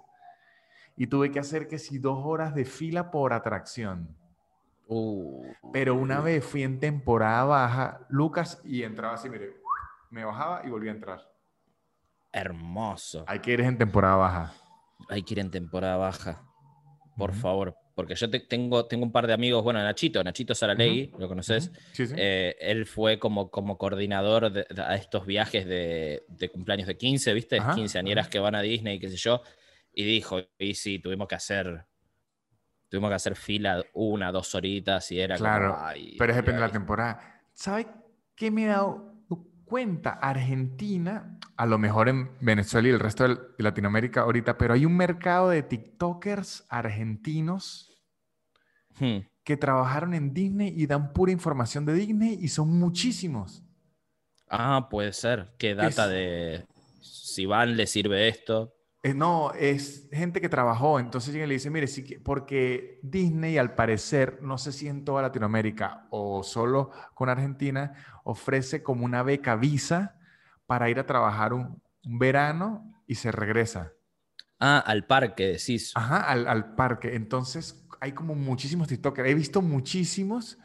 y 0.96 1.06
tuve 1.06 1.30
que 1.30 1.38
hacer 1.40 1.66
que 1.68 1.78
si 1.78 1.98
dos 1.98 2.18
horas 2.24 2.54
de 2.54 2.64
fila 2.64 3.10
por 3.10 3.32
atracción. 3.32 4.16
Uh, 4.86 5.42
Pero 5.72 5.94
una 5.94 6.20
vez 6.20 6.44
fui 6.44 6.62
en 6.62 6.78
temporada 6.78 7.44
baja, 7.44 8.00
Lucas, 8.10 8.60
y 8.64 8.82
entraba 8.82 9.14
así, 9.14 9.28
mire, 9.30 9.54
me 10.10 10.24
bajaba 10.24 10.62
y 10.64 10.70
volvía 10.70 10.92
a 10.92 10.94
entrar. 10.94 11.20
hermoso. 12.32 13.24
Hay 13.26 13.38
que 13.40 13.52
ir 13.52 13.60
en 13.60 13.78
temporada 13.78 14.16
baja. 14.16 14.52
Hay 15.08 15.22
que 15.22 15.34
ir 15.34 15.40
en 15.40 15.50
temporada 15.50 15.96
baja. 15.96 16.42
Por 17.16 17.32
favor. 17.32 17.76
Porque 17.94 18.16
yo 18.16 18.28
te- 18.28 18.40
tengo, 18.40 18.86
tengo 18.86 19.04
un 19.04 19.12
par 19.12 19.28
de 19.28 19.32
amigos, 19.34 19.62
bueno, 19.62 19.80
Nachito, 19.80 20.22
Nachito 20.24 20.52
Saralegui, 20.52 21.12
¿lo 21.16 21.28
conoces? 21.28 21.70
Sí, 21.92 22.08
sí. 22.08 22.14
Eh, 22.16 22.56
él 22.58 22.86
fue 22.86 23.20
como, 23.20 23.50
como 23.52 23.78
coordinador 23.78 24.50
de, 24.50 24.66
de- 24.68 24.82
a 24.82 24.96
estos 24.96 25.24
viajes 25.24 25.64
de, 25.64 26.24
de 26.26 26.48
cumpleaños 26.48 26.88
de 26.88 26.96
15, 26.96 27.32
¿viste? 27.34 27.58
Ajá, 27.58 27.76
Quinceañeras 27.76 28.24
ajá. 28.24 28.30
que 28.30 28.38
van 28.40 28.56
a 28.56 28.62
Disney, 28.62 28.98
qué 28.98 29.08
sé 29.08 29.16
yo. 29.16 29.42
Y 29.94 30.04
dijo, 30.04 30.40
y 30.58 30.74
sí, 30.74 30.98
tuvimos 30.98 31.28
que 31.28 31.36
hacer, 31.36 31.86
tuvimos 32.88 33.10
que 33.10 33.14
hacer 33.14 33.36
fila 33.36 33.84
una, 33.94 34.32
dos 34.32 34.54
horitas 34.54 35.10
y 35.12 35.20
era 35.20 35.36
Claro, 35.36 35.72
como, 35.72 35.86
ay, 35.86 36.16
Pero 36.18 36.32
es 36.32 36.36
depende 36.36 36.60
de 36.60 36.66
la 36.66 36.72
temporada. 36.72 37.42
¿Sabe 37.52 37.86
qué 38.34 38.50
me 38.50 38.64
he 38.64 38.66
dado 38.66 39.14
cuenta? 39.64 40.10
Argentina, 40.10 41.38
a 41.56 41.66
lo 41.66 41.78
mejor 41.78 42.08
en 42.08 42.30
Venezuela 42.40 42.88
y 42.88 42.90
el 42.90 43.00
resto 43.00 43.28
de 43.28 43.38
Latinoamérica 43.58 44.22
ahorita, 44.22 44.58
pero 44.58 44.74
hay 44.74 44.84
un 44.84 44.96
mercado 44.96 45.50
de 45.50 45.62
TikTokers 45.62 46.66
argentinos 46.68 47.90
Hmm. 48.98 49.26
que 49.44 49.56
trabajaron 49.56 50.14
en 50.14 50.32
Disney 50.32 50.72
y 50.76 50.86
dan 50.86 51.12
pura 51.12 51.32
información 51.32 51.84
de 51.84 51.94
Disney 51.94 52.38
y 52.40 52.48
son 52.48 52.78
muchísimos. 52.78 53.62
Ah, 54.48 54.88
puede 54.90 55.12
ser. 55.12 55.54
¿Qué 55.58 55.74
data 55.74 56.04
es? 56.04 56.10
de 56.10 56.66
si 57.00 57.46
van 57.46 57.76
le 57.76 57.86
sirve 57.86 58.28
esto? 58.28 58.74
Eh, 59.04 59.12
no, 59.12 59.52
es 59.52 60.08
gente 60.10 60.40
que 60.40 60.48
trabajó. 60.48 60.98
Entonces 60.98 61.34
llega 61.34 61.44
y 61.44 61.48
le 61.48 61.54
dice, 61.54 61.68
mire, 61.68 61.86
sí 61.86 62.02
porque 62.24 63.00
Disney 63.02 63.58
al 63.58 63.74
parecer, 63.74 64.38
no 64.40 64.56
sé 64.56 64.72
si 64.72 64.88
en 64.88 65.04
toda 65.04 65.20
Latinoamérica 65.20 66.06
o 66.08 66.42
solo 66.42 66.90
con 67.12 67.28
Argentina, 67.28 67.92
ofrece 68.24 68.82
como 68.82 69.04
una 69.04 69.22
beca 69.22 69.56
visa 69.56 70.18
para 70.64 70.88
ir 70.88 70.98
a 70.98 71.04
trabajar 71.04 71.52
un, 71.52 71.82
un 72.02 72.18
verano 72.18 73.02
y 73.06 73.16
se 73.16 73.30
regresa. 73.30 73.92
Ah, 74.58 74.78
al 74.78 75.06
parque 75.06 75.48
decís. 75.48 75.92
Ajá, 75.94 76.22
al, 76.22 76.48
al 76.48 76.74
parque. 76.74 77.14
Entonces 77.14 77.86
hay 78.00 78.12
como 78.12 78.34
muchísimos 78.34 78.88
TikTokers. 78.88 79.28
He 79.28 79.34
visto 79.34 79.60
muchísimos 79.60 80.58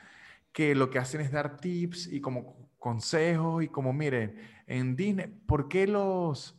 que 0.54 0.76
lo 0.76 0.90
que 0.90 1.00
hacen 1.00 1.20
es 1.20 1.34
dar 1.34 1.58
tips 1.58 2.08
y 2.08 2.22
como 2.22 2.70
consejos 2.78 3.64
y 3.64 3.68
como, 3.68 3.92
miren, 3.92 4.38
en 4.66 4.96
Disney, 4.96 5.28
¿por 5.28 5.68
qué 5.68 5.88
los... 5.88 6.56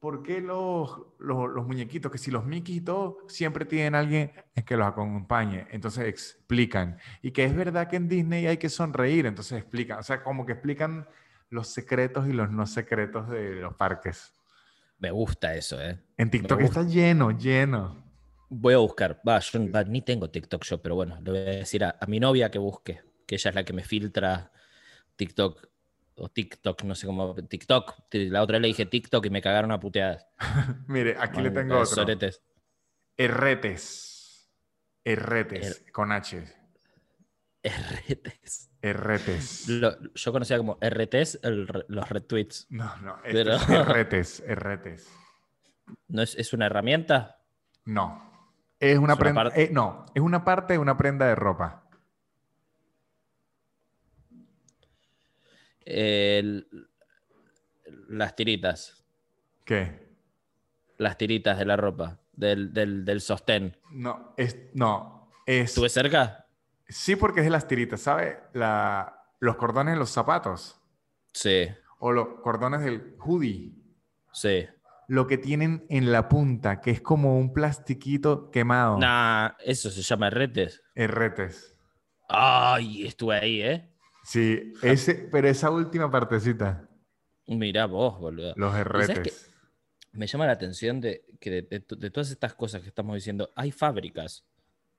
¿Por 0.00 0.22
qué 0.22 0.40
los, 0.40 1.00
los, 1.18 1.50
los 1.50 1.66
muñequitos, 1.66 2.12
que 2.12 2.18
si 2.18 2.30
los 2.30 2.44
Mickey 2.44 2.76
y 2.76 2.80
todo, 2.80 3.18
siempre 3.26 3.64
tienen 3.64 3.96
alguien 3.96 4.30
que 4.64 4.76
los 4.76 4.86
acompañe? 4.86 5.66
Entonces 5.70 6.06
explican. 6.06 6.98
Y 7.20 7.32
que 7.32 7.44
es 7.44 7.54
verdad 7.54 7.88
que 7.88 7.96
en 7.96 8.08
Disney 8.08 8.46
hay 8.46 8.58
que 8.58 8.68
sonreír, 8.68 9.26
entonces 9.26 9.58
explican. 9.58 9.98
O 9.98 10.02
sea, 10.04 10.22
como 10.22 10.46
que 10.46 10.52
explican 10.52 11.08
los 11.50 11.68
secretos 11.68 12.28
y 12.28 12.32
los 12.32 12.50
no 12.50 12.66
secretos 12.66 13.28
de 13.28 13.56
los 13.56 13.74
parques. 13.74 14.32
Me 14.98 15.10
gusta 15.10 15.54
eso, 15.54 15.80
¿eh? 15.80 15.98
En 16.16 16.30
TikTok 16.30 16.60
está 16.60 16.82
lleno, 16.82 17.30
lleno. 17.32 18.04
Voy 18.48 18.74
a 18.74 18.78
buscar. 18.78 19.20
Va, 19.26 19.40
yo 19.40 19.70
va, 19.70 19.82
ni 19.84 20.02
tengo 20.02 20.30
TikTok 20.30 20.64
yo, 20.64 20.80
pero 20.80 20.94
bueno, 20.94 21.20
le 21.22 21.30
voy 21.30 21.40
a 21.40 21.44
decir 21.44 21.84
a, 21.84 21.96
a 22.00 22.06
mi 22.06 22.20
novia 22.20 22.50
que 22.50 22.58
busque, 22.58 23.00
que 23.26 23.34
ella 23.34 23.50
es 23.50 23.54
la 23.54 23.64
que 23.64 23.72
me 23.72 23.82
filtra 23.82 24.52
TikTok 25.16 25.68
o 26.18 26.28
TikTok, 26.28 26.82
no 26.84 26.94
sé 26.94 27.06
cómo. 27.06 27.34
TikTok. 27.34 27.94
La 28.12 28.42
otra 28.42 28.54
vez 28.56 28.62
le 28.62 28.68
dije 28.68 28.86
TikTok 28.86 29.26
y 29.26 29.30
me 29.30 29.40
cagaron 29.42 29.70
a 29.72 29.80
puteadas. 29.80 30.26
Mire, 30.86 31.16
aquí 31.18 31.40
le 31.40 31.50
tengo 31.50 31.74
otro. 31.76 31.86
soretes. 31.86 32.42
Herretes. 33.16 34.50
Herretes, 35.04 35.84
con 35.92 36.12
H. 36.12 36.44
RTs. 37.64 38.70
Herretes. 38.82 39.68
Lo- 39.68 39.96
yo 40.14 40.32
conocía 40.32 40.56
como 40.58 40.78
el 40.80 40.90
re- 40.92 41.84
los 41.88 42.08
retweets. 42.08 42.66
No, 42.70 42.96
no, 42.98 43.16
este 43.24 43.32
Pero- 43.32 43.54
es 43.56 43.68
herretes, 43.68 44.40
herretes. 44.46 45.08
¿No 46.08 46.22
es, 46.22 46.34
es 46.36 46.52
una 46.52 46.66
herramienta? 46.66 47.40
No. 47.84 48.26
Es 48.78 48.98
una 48.98 49.14
Es 49.14 49.18
prenda. 49.18 49.50
eh, 49.56 49.70
no, 49.72 50.06
es 50.14 50.22
una 50.22 50.44
parte 50.44 50.74
de 50.74 50.78
una 50.78 50.96
prenda 50.96 51.26
de 51.26 51.34
ropa. 51.34 51.87
El- 55.90 56.68
las 58.08 58.36
tiritas. 58.36 59.04
¿Qué? 59.64 60.06
Las 60.98 61.16
tiritas 61.16 61.58
de 61.58 61.64
la 61.64 61.76
ropa. 61.76 62.18
Del, 62.32 62.72
del, 62.72 63.04
del 63.04 63.20
sostén. 63.20 63.76
No, 63.90 64.32
es, 64.36 64.56
no, 64.74 65.28
es... 65.46 65.70
¿Estuve 65.70 65.88
cerca? 65.88 66.46
Sí, 66.88 67.16
porque 67.16 67.40
es 67.40 67.46
de 67.46 67.50
las 67.50 67.66
tiritas, 67.66 68.00
¿sabe? 68.00 68.38
La, 68.52 69.24
los 69.40 69.56
cordones 69.56 69.94
de 69.94 69.98
los 69.98 70.10
zapatos 70.10 70.80
Sí, 71.32 71.68
o 71.98 72.12
los 72.12 72.40
cordones 72.42 72.80
del 72.82 73.16
hoodie. 73.18 73.72
sí. 74.32 74.66
Lo 75.10 75.26
que 75.26 75.38
tienen 75.38 75.86
en 75.88 76.12
la 76.12 76.28
punta, 76.28 76.82
que 76.82 76.90
es 76.90 77.00
como 77.00 77.38
un 77.38 77.54
plastiquito 77.54 78.50
quemado. 78.50 78.98
Nah, 78.98 79.52
eso 79.64 79.90
se 79.90 80.02
llama 80.02 80.28
retes. 80.28 80.82
Herretes. 80.94 81.74
Ay, 82.28 83.06
estuve 83.06 83.36
ahí, 83.36 83.62
¿eh? 83.62 83.88
Sí, 84.28 84.74
ese, 84.82 85.14
pero 85.32 85.48
esa 85.48 85.70
última 85.70 86.10
partecita, 86.10 86.86
Mirá 87.46 87.86
vos, 87.86 88.18
boludo. 88.20 88.52
los 88.56 88.72
sabes 88.72 88.86
herretes. 88.86 89.50
Me 90.12 90.26
llama 90.26 90.44
la 90.46 90.52
atención 90.52 91.00
de 91.00 91.24
que 91.40 91.50
de, 91.50 91.62
de 91.62 91.80
to- 91.80 91.96
de 91.96 92.10
todas 92.10 92.30
estas 92.30 92.52
cosas 92.54 92.82
que 92.82 92.88
estamos 92.88 93.14
diciendo, 93.14 93.50
hay 93.56 93.72
fábricas. 93.72 94.44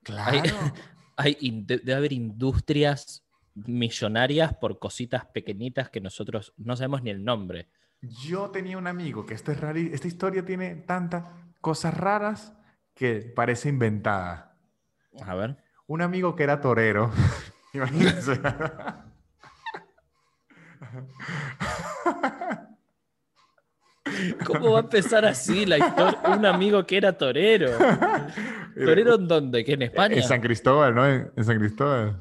Claro. 0.02 0.42
Hay, 1.16 1.36
de- 1.40 1.76
debe 1.78 1.94
haber 1.94 2.12
industrias 2.14 3.22
millonarias 3.54 4.54
por 4.54 4.78
cositas 4.78 5.26
pequeñitas 5.26 5.90
que 5.90 6.00
nosotros 6.00 6.54
no 6.56 6.74
sabemos 6.76 7.02
ni 7.02 7.10
el 7.10 7.22
nombre. 7.22 7.68
Yo 8.00 8.50
tenía 8.50 8.78
un 8.78 8.86
amigo 8.86 9.26
que 9.26 9.34
es 9.34 9.44
esta 9.92 10.08
historia 10.08 10.46
tiene 10.46 10.76
tantas 10.76 11.24
cosas 11.60 11.92
raras 11.94 12.54
que 12.94 13.30
parece 13.36 13.68
inventada. 13.68 14.56
A 15.26 15.34
ver. 15.34 15.58
Un 15.86 16.00
amigo 16.00 16.34
que 16.34 16.44
era 16.44 16.60
torero. 16.62 17.12
Imagínense. 17.74 18.40
¿Cómo 24.44 24.72
va 24.72 24.78
a 24.78 24.82
empezar 24.82 25.24
así 25.24 25.66
la 25.66 25.78
historia? 25.78 26.20
Un 26.36 26.44
amigo 26.46 26.84
que 26.86 26.96
era 26.96 27.16
torero. 27.16 27.70
¿Torero 28.74 29.14
en 29.16 29.28
dónde? 29.28 29.64
¿Que 29.64 29.74
en 29.74 29.82
España? 29.82 30.16
En 30.16 30.22
San 30.22 30.40
Cristóbal, 30.40 30.94
¿no? 30.94 31.06
En, 31.06 31.44
San 31.44 31.58
Cristóbal. 31.58 32.18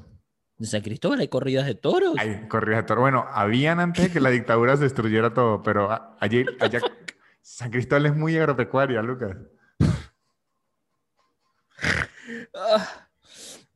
¿En 0.60 0.66
San 0.66 0.82
Cristóbal 0.82 1.20
hay 1.20 1.28
corridas 1.30 1.66
de 1.66 1.76
toros? 1.76 2.16
Hay 2.18 2.47
corridas 2.47 2.84
de 2.84 2.88
toro. 2.88 3.01
Bueno, 3.01 3.26
habían 3.32 3.80
antes 3.80 4.05
de 4.05 4.12
que 4.12 4.20
la 4.20 4.30
dictadura 4.30 4.76
se 4.78 4.84
destruyera 4.84 5.34
todo, 5.34 5.64
pero 5.64 6.16
allí, 6.20 6.45
allá, 6.60 6.82
San 7.41 7.72
Cristóbal 7.72 8.07
es 8.07 8.16
muy 8.16 8.38
agropecuaria, 8.38 9.01
Lucas. 9.01 9.38
Ah, 12.53 13.09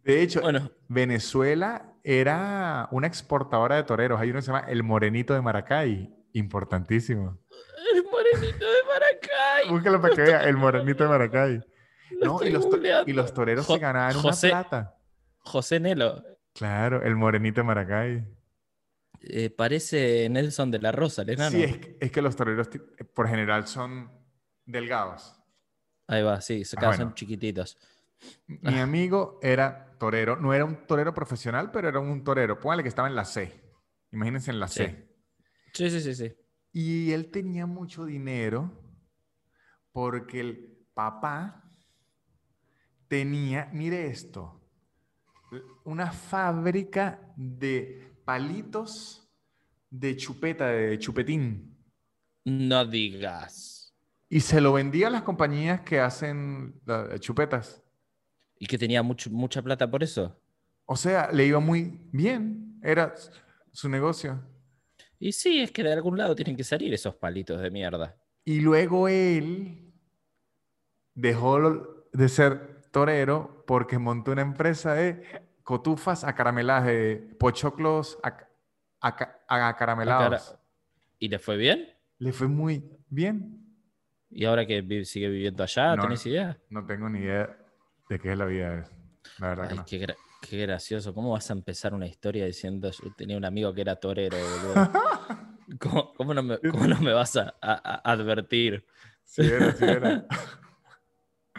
De 0.04 0.22
hecho, 0.22 0.42
bueno, 0.42 0.70
Venezuela 0.88 1.94
era 2.04 2.88
una 2.92 3.08
exportadora 3.08 3.76
de 3.78 3.84
toreros. 3.84 4.20
Hay 4.20 4.30
uno 4.30 4.40
que 4.40 4.44
se 4.44 4.52
llama 4.52 4.66
El 4.68 4.84
Morenito 4.84 5.34
de 5.34 5.42
Maracay. 5.42 6.14
Importantísimo. 6.34 7.38
el 7.94 8.04
morenito 8.06 8.66
de 8.66 8.84
Maracay. 8.88 9.70
Búscalo 9.70 10.02
para 10.02 10.16
que 10.16 10.22
vea. 10.24 10.44
El 10.44 10.58
Morenito 10.58 11.04
de 11.04 11.10
Maracay. 11.10 11.62
Lo 12.20 12.26
No, 12.40 12.44
y 12.44 12.50
los, 12.50 12.66
y 13.06 13.34
toreros 13.34 13.66
Jo- 13.66 13.74
se 13.76 13.80
ganaban 13.80 14.14
José- 14.16 14.48
una 14.52 14.64
plata. 14.64 14.98
José 15.40 15.80
Nelo. 15.80 16.24
Claro, 16.54 17.02
el 17.04 17.16
Morenito 17.16 17.62
de 17.62 17.68
Maracay. 17.68 18.24
Eh, 19.22 19.50
parece 19.50 20.28
Nelson 20.30 20.70
de 20.72 20.80
la 20.80 20.92
Rosa, 20.92 21.22
el 21.22 21.30
enano. 21.32 21.52
Sí, 21.52 21.64
es, 21.64 21.78
que- 21.78 21.98
es 22.00 22.12
que 22.12 22.22
los 22.22 22.36
toreros 22.36 22.70
por 23.14 23.28
general 23.30 23.68
son 23.68 24.12
delgados. 24.66 25.36
Ahí 26.08 26.22
va, 26.24 26.42
sí, 26.42 26.66
se 26.66 26.76
Ah, 26.80 27.12
chiquititos. 27.14 27.78
Mi 28.48 28.80
amigo 28.80 29.40
era 29.42 29.93
torero, 30.04 30.36
no 30.36 30.54
era 30.54 30.66
un 30.66 30.86
torero 30.86 31.14
profesional, 31.14 31.72
pero 31.72 31.88
era 31.88 31.98
un 32.02 32.26
torero. 32.26 32.60
Póngale 32.60 32.84
que 32.84 32.90
estaba 32.90 33.08
en 33.08 33.16
la 33.16 33.24
C. 33.24 33.64
Imagínense 34.12 34.52
en 34.52 34.60
la 34.60 34.68
Sí. 34.68 34.84
C. 34.84 35.10
Sí, 35.74 35.90
sí, 35.90 36.02
sí, 36.02 36.14
sí. 36.14 36.34
Y 36.74 37.12
él 37.14 37.32
tenía 37.32 37.66
mucho 37.66 38.04
dinero 38.04 38.70
porque 39.94 40.42
el 40.42 40.86
papá 40.94 41.64
tenía, 43.08 43.70
mire 43.72 44.08
esto, 44.08 44.62
una 45.86 46.12
fábrica 46.12 47.34
de 47.38 48.12
palitos 48.26 49.32
de 49.90 50.18
chupeta, 50.18 50.68
de 50.68 51.00
chupetín. 51.00 51.78
No 52.44 52.84
digas. 52.84 53.96
Y 54.28 54.42
se 54.42 54.60
lo 54.60 54.74
vendía 54.74 55.08
a 55.08 55.12
las 55.12 55.22
compañías 55.22 55.80
que 55.82 56.02
hacen 56.02 56.82
chupetas. 57.20 57.83
¿Y 58.64 58.66
que 58.66 58.78
tenía 58.78 59.04
mucho, 59.04 59.30
mucha 59.30 59.62
plata 59.62 59.92
por 59.92 60.04
eso? 60.04 60.40
O 60.86 60.96
sea, 60.96 61.30
le 61.34 61.46
iba 61.46 61.60
muy 61.60 62.00
bien. 62.14 62.80
Era 62.82 63.14
su 63.74 63.90
negocio. 63.90 64.42
Y 65.20 65.34
sí, 65.34 65.60
es 65.60 65.70
que 65.72 65.84
de 65.84 65.92
algún 65.92 66.18
lado 66.18 66.34
tienen 66.34 66.56
que 66.56 66.64
salir 66.64 66.94
esos 66.94 67.14
palitos 67.14 67.60
de 67.62 67.70
mierda. 67.70 68.16
Y 68.46 68.62
luego 68.62 69.10
él 69.10 69.92
dejó 71.14 72.06
de 72.14 72.30
ser 72.30 72.84
torero 72.92 73.66
porque 73.68 73.98
montó 74.00 74.32
una 74.32 74.44
empresa 74.44 74.94
de 74.94 75.44
cotufas 75.64 76.24
acarameladas, 76.24 76.86
de 76.86 77.36
pochoclos 77.38 78.18
aca- 78.24 78.48
aca- 79.02 79.42
acaramelados. 79.50 80.48
Acara- 80.52 80.60
¿Y 81.20 81.28
le 81.28 81.38
fue 81.38 81.58
bien? 81.58 81.90
Le 82.20 82.32
fue 82.32 82.48
muy 82.48 82.82
bien. 83.10 83.60
¿Y 84.30 84.46
ahora 84.46 84.66
que 84.66 85.04
sigue 85.04 85.28
viviendo 85.28 85.64
allá? 85.64 85.98
No, 85.98 86.04
¿Tenés 86.04 86.26
idea? 86.26 86.58
No 86.70 86.86
tengo 86.86 87.10
ni 87.10 87.20
idea 87.20 87.58
de 88.10 88.20
qué 88.20 88.32
es 88.32 88.38
la 88.38 88.46
vida 88.46 88.70
de. 88.70 88.84
La 89.40 89.48
verdad 89.50 89.68
que 89.68 89.72
Ay, 89.72 89.78
no. 89.78 89.86
qué, 89.86 90.00
gra- 90.08 90.18
qué 90.42 90.58
gracioso. 90.58 91.14
¿Cómo 91.14 91.32
vas 91.32 91.50
a 91.50 91.54
empezar 91.54 91.94
una 91.94 92.08
historia 92.08 92.46
diciendo 92.46 92.92
yo 92.92 93.12
tenía 93.16 93.38
un 93.38 93.46
amigo 93.46 93.74
que 93.74 93.82
era 93.82 93.96
torero, 93.96 94.38
boludo? 94.38 94.92
¿Cómo, 95.80 96.14
cómo 96.14 96.34
no, 96.34 96.44
me, 96.44 96.60
cómo 96.60 96.88
no 96.88 97.00
me 97.00 97.14
vas 97.14 97.36
a, 97.38 97.56
a- 97.62 98.02
a 98.04 98.12
advertir? 98.12 98.86
Sí 99.24 99.42
era, 99.42 99.74
sí 99.76 99.86
era. 99.86 100.28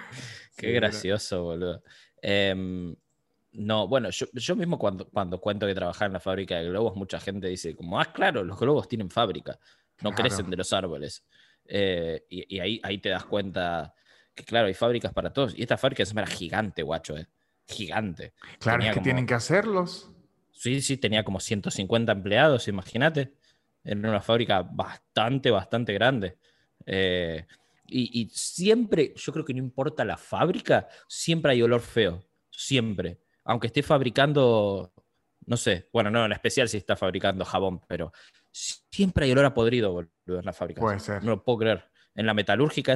Qué 0.57 0.61
Sí 0.61 0.67
era. 0.69 0.81
gracioso, 0.89 1.43
boludo. 1.43 1.83
Em, 2.23 2.95
no, 3.53 3.87
bueno, 3.89 4.11
yo, 4.11 4.27
yo 4.33 4.57
mismo 4.57 4.79
cuando, 4.79 5.09
cuando 5.09 5.41
cuento 5.41 5.67
que 5.67 5.75
trabajaba 5.75 6.07
en 6.07 6.13
la 6.15 6.21
fábrica 6.21 6.57
de 6.59 6.69
globos, 6.69 6.97
mucha 6.97 7.21
gente 7.21 7.49
dice 7.49 7.75
como, 7.75 8.01
ah, 8.01 8.13
claro, 8.13 8.43
los 8.45 8.59
globos 8.59 8.89
tienen 8.89 9.11
fábrica, 9.11 9.59
no 10.03 10.11
Claro. 10.11 10.17
crecen 10.17 10.51
de 10.51 10.57
los 10.57 10.73
árboles. 10.73 11.25
Eh, 11.67 12.25
y 12.29 12.57
y 12.57 12.61
ahí, 12.61 12.81
ahí 12.83 12.99
te 12.99 13.09
das 13.11 13.25
cuenta 13.25 13.95
que, 14.35 14.45
claro, 14.45 14.67
hay 14.67 14.75
fábricas 14.75 15.13
para 15.13 15.33
todos. 15.33 15.55
Y 15.57 15.63
esta 15.63 15.77
fábrica 15.77 16.03
encima 16.03 16.23
era 16.23 16.31
gigante, 16.31 16.83
guacho, 16.83 17.17
eh. 17.17 17.27
Gigante. 17.67 18.35
Claro, 18.59 18.79
Tenía 18.79 18.91
es 18.91 18.95
que 18.95 18.99
como- 19.01 19.05
tienen 19.05 19.27
que 19.27 19.35
hacerlos. 19.35 20.11
Sí, 20.53 20.81
sí, 20.81 20.97
tenía 20.97 21.25
como 21.25 21.41
150 21.41 22.13
empleados, 22.13 22.69
imagínate. 22.69 23.35
Era 23.83 23.99
una 23.99 24.21
fábrica 24.21 24.63
bastante, 24.63 25.51
bastante 25.51 25.93
grande. 25.93 26.39
Eh, 26.87 27.47
y, 27.87 28.23
y 28.23 28.29
siempre, 28.31 29.13
yo 29.17 29.33
creo 29.33 29.45
que 29.45 29.53
no 29.55 29.59
importa 29.59 30.05
la 30.05 30.17
fábrica, 30.17 30.89
siempre 31.09 31.53
hay 31.53 31.63
olor 31.63 31.81
feo. 31.81 32.25
Siempre. 32.51 33.21
Aunque 33.45 33.67
esté 33.67 33.83
fabricando, 33.83 34.93
no 35.47 35.57
sé, 35.57 35.89
bueno, 35.93 36.11
no, 36.11 36.25
en 36.25 36.33
especial 36.33 36.69
si 36.69 36.77
está 36.79 36.97
fabricando 36.97 37.45
jabón, 37.45 37.81
pero 37.87 38.13
siempre 38.51 39.27
hay 39.27 39.33
olor 39.33 39.45
a 39.47 39.55
podrido, 39.55 39.93
boludo, 39.93 40.39
en 40.39 40.45
la 40.45 40.53
fábrica. 40.53 40.81
Puede 40.81 41.01
ser. 41.01 41.23
No 41.25 41.31
lo 41.33 41.43
puedo 41.45 41.59
creer. 41.59 41.85
En 42.15 42.27
la 42.27 42.33
metalúrgica, 42.35 42.95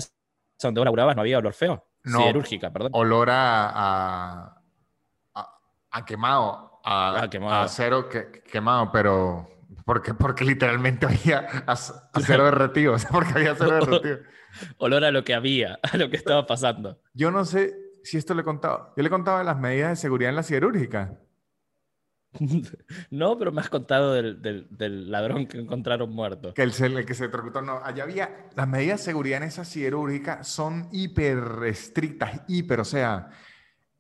esa 0.59 0.69
donde 0.69 0.81
vos 0.81 0.85
laburabas, 0.87 1.15
no 1.17 1.23
había 1.23 1.39
olor 1.39 1.53
feo. 1.55 1.85
No. 2.05 2.19
Siderúrgica, 2.21 2.73
perdón. 2.73 2.91
Olor 2.95 3.31
a, 3.31 3.69
a, 3.71 4.63
a- 5.35 5.59
a 5.91 6.05
quemado, 6.05 6.81
a, 6.85 7.23
A 7.23 7.31
quemado. 7.31 7.55
a 7.55 7.63
acero 7.63 8.09
que- 8.09 8.43
quemado, 8.51 8.91
pero 8.93 9.49
porque, 9.85 10.15
porque 10.15 10.45
literalmente 10.45 11.07
había 11.07 11.49
ac- 11.67 12.11
acero 12.13 12.45
derretido, 12.45 12.93
o 12.95 12.99
sea, 12.99 13.11
porque 13.11 13.33
había 13.35 13.53
acero 13.53 13.71
derretido. 13.87 14.19
Olor 14.79 15.05
a 15.05 15.11
lo 15.11 15.25
que 15.25 15.35
había, 15.35 15.79
a 15.83 15.97
lo 15.97 16.11
que 16.11 16.17
estaba 16.17 16.47
pasando. 16.47 17.01
Yo 17.15 17.31
no 17.31 17.45
sé 17.45 17.75
si 18.03 18.17
esto 18.17 18.35
le 18.35 18.41
he 18.43 18.45
contado. 18.45 18.93
Yo 18.97 19.03
le 19.03 19.09
he 19.09 19.11
contado 19.11 19.39
de 19.39 19.45
las 19.45 19.59
medidas 19.59 19.91
de 19.91 19.97
seguridad 19.97 20.31
en 20.31 20.37
la 20.37 20.43
siderúrgica. 20.43 21.19
No, 23.11 23.39
pero 23.39 23.53
me 23.53 23.61
has 23.61 23.69
contado 23.71 24.13
del, 24.15 24.41
del- 24.43 24.67
del 24.71 25.11
ladrón 25.11 25.47
que 25.47 25.59
encontraron 25.59 26.11
muerto. 26.11 26.53
Que 26.55 26.63
el, 26.63 26.73
el 26.81 27.07
que 27.07 27.15
se 27.15 27.25
electrocutó, 27.25 27.63
no. 27.63 27.81
Allá 27.83 28.05
había, 28.05 28.49
las 28.55 28.69
medidas 28.69 29.01
de 29.01 29.05
seguridad 29.05 29.39
en 29.43 29.49
esa 29.49 29.65
siderúrgica 29.65 30.45
son 30.45 30.89
hiper 30.93 31.39
estrictas, 31.67 32.43
hiper, 32.49 32.81
o 32.81 32.85
sea, 32.85 33.31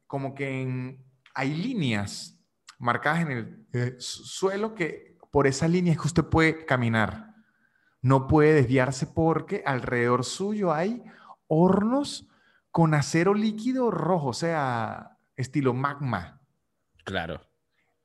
como 0.06 0.34
que 0.34 0.62
en- 0.62 1.04
hay 1.34 1.54
líneas 1.54 2.38
marcadas 2.78 3.20
en 3.22 3.30
el 3.30 3.66
eh, 3.72 3.96
su- 3.98 4.24
suelo 4.24 4.74
que 4.74 5.16
por 5.30 5.46
esa 5.46 5.68
línea 5.68 5.92
es 5.92 6.00
que 6.00 6.06
usted 6.06 6.24
puede 6.24 6.64
caminar. 6.64 7.34
No 8.00 8.26
puede 8.28 8.54
desviarse 8.54 9.06
porque 9.06 9.62
alrededor 9.66 10.24
suyo 10.24 10.72
hay 10.72 11.02
hornos 11.48 12.28
con 12.70 12.94
acero 12.94 13.34
líquido 13.34 13.90
rojo, 13.90 14.28
o 14.28 14.32
sea, 14.34 15.18
estilo 15.36 15.74
magma. 15.74 16.40
Claro. 17.04 17.40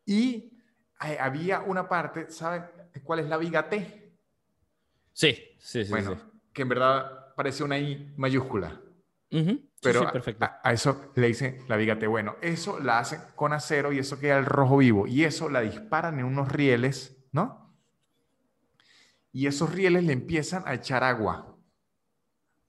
Y 0.06 0.60
eh, 1.06 1.18
había 1.20 1.62
una 1.62 1.88
parte, 1.88 2.30
¿sabe 2.30 2.64
cuál 3.04 3.20
es 3.20 3.28
la 3.28 3.38
viga 3.38 3.70
T? 3.70 4.14
Sí, 5.14 5.38
sí, 5.60 5.86
sí. 5.86 5.90
bueno, 5.90 6.18
que 6.52 6.64
en 6.64 6.70
verdad 6.70 7.34
parece 7.36 7.64
una 7.64 7.78
I 7.78 8.14
mayúscula. 8.18 8.80
Pero 9.82 10.02
sí, 10.02 10.06
perfecto. 10.14 10.46
A, 10.46 10.60
a 10.64 10.74
eso 10.74 11.12
le 11.16 11.28
dicen 11.28 11.66
la 11.68 11.76
viga 11.76 11.98
T. 11.98 12.06
Bueno, 12.08 12.36
eso 12.42 12.80
la 12.80 13.00
hacen 13.00 13.20
con 13.36 13.52
acero 13.52 13.92
y 13.92 14.00
eso 14.00 14.20
queda 14.20 14.38
el 14.38 14.46
rojo 14.46 14.78
vivo. 14.78 15.08
Y 15.08 15.24
eso 15.24 15.50
la 15.50 15.62
disparan 15.62 16.20
en 16.20 16.26
unos 16.26 16.52
rieles, 16.52 17.18
¿no? 17.32 17.64
y 19.34 19.48
esos 19.48 19.74
rieles 19.74 20.04
le 20.04 20.14
empiezan 20.14 20.64
a 20.68 20.76
echar 20.76 21.04
agua 21.04 21.58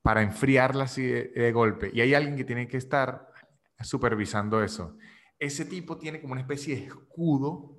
para 0.01 0.23
enfriarla 0.23 0.85
así 0.85 1.05
de, 1.07 1.25
de 1.29 1.53
golpe. 1.53 1.91
Y 1.93 2.01
hay 2.01 2.15
alguien 2.15 2.37
que 2.37 2.45
tiene 2.45 2.67
que 2.67 2.79
estar 2.79 3.31
supervisando 3.83 4.65
eso. 4.65 4.97
Ese 5.45 5.65
tipo 5.65 5.99
tiene 5.99 6.21
como 6.21 6.33
una 6.33 6.41
especie 6.41 6.77
de 6.77 6.87
escudo 6.87 7.77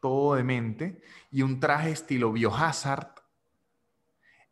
todo 0.00 0.34
de 0.34 0.44
mente 0.44 1.00
y 1.30 1.42
un 1.42 1.60
traje 1.60 1.90
estilo 1.92 2.32
biohazard 2.32 3.08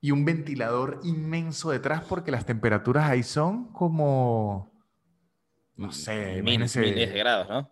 y 0.00 0.10
un 0.10 0.24
ventilador 0.24 1.00
inmenso 1.04 1.70
detrás 1.70 2.02
porque 2.04 2.30
las 2.30 2.46
temperaturas 2.46 3.08
ahí 3.10 3.22
son 3.22 3.72
como, 3.72 4.72
no 5.76 5.92
sé, 5.92 6.42
Mil- 6.42 6.60
miles 6.80 7.12
de 7.12 7.18
grados, 7.18 7.48
¿no? 7.48 7.70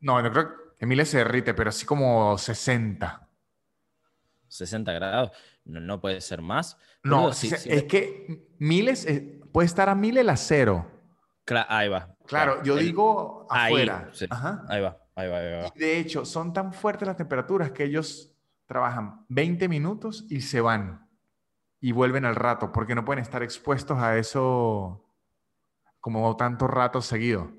No, 0.00 0.20
no 0.22 0.30
creo 0.32 0.48
que 0.78 0.86
miles 0.86 1.08
se 1.08 1.18
derrite, 1.18 1.54
pero 1.54 1.70
así 1.70 1.86
como 1.86 2.36
60. 2.38 3.28
60 4.48 4.92
grados. 4.92 5.30
No, 5.64 5.80
no 5.80 6.00
puede 6.00 6.20
ser 6.20 6.42
más. 6.42 6.76
No, 7.04 7.32
si- 7.32 7.48
si- 7.50 7.70
es 7.70 7.84
que 7.84 8.46
miles, 8.58 9.06
eh, 9.06 9.40
puede 9.52 9.66
estar 9.66 9.88
a 9.88 9.94
mil 9.94 10.18
el 10.18 10.28
acero. 10.28 10.90
Cla- 11.46 11.66
ahí 11.68 11.88
va. 11.88 12.11
Claro, 12.26 12.62
yo 12.62 12.78
El- 12.78 12.86
digo 12.86 13.46
ahí, 13.50 13.72
afuera. 13.72 14.10
sí. 14.12 14.26
Ajá. 14.30 14.64
Ahí 14.68 14.80
va, 14.80 14.98
ahí 15.14 15.28
va, 15.28 15.38
ahí 15.38 15.52
va. 15.52 15.72
Y 15.74 15.78
de 15.78 15.98
hecho, 15.98 16.24
son 16.24 16.52
tan 16.52 16.72
fuertes 16.72 17.06
las 17.06 17.16
temperaturas 17.16 17.70
que 17.72 17.84
ellos 17.84 18.32
trabajan 18.66 19.24
20 19.28 19.68
minutos 19.68 20.24
y 20.30 20.40
se 20.40 20.60
van 20.60 21.08
y 21.80 21.92
vuelven 21.92 22.24
al 22.24 22.36
rato, 22.36 22.70
porque 22.72 22.94
no 22.94 23.04
pueden 23.04 23.22
estar 23.22 23.42
expuestos 23.42 23.98
a 23.98 24.16
eso 24.16 25.04
como 26.00 26.36
tanto 26.36 26.66
rato 26.68 27.02
seguido. 27.02 27.52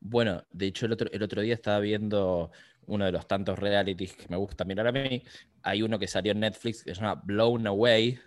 Bueno, 0.00 0.42
de 0.50 0.66
hecho, 0.66 0.86
el 0.86 0.92
otro, 0.92 1.08
el 1.12 1.22
otro 1.22 1.42
día 1.42 1.54
estaba 1.54 1.78
viendo 1.78 2.50
uno 2.86 3.04
de 3.04 3.12
los 3.12 3.26
tantos 3.28 3.58
realities 3.58 4.14
que 4.16 4.26
me 4.28 4.36
gusta 4.36 4.64
mirar 4.64 4.88
a 4.88 4.92
mí. 4.92 5.22
Hay 5.62 5.82
uno 5.82 5.98
que 5.98 6.08
salió 6.08 6.32
en 6.32 6.40
Netflix 6.40 6.82
que 6.82 6.94
se 6.94 7.00
llama 7.00 7.20
Blown 7.24 7.66
Away, 7.66 8.18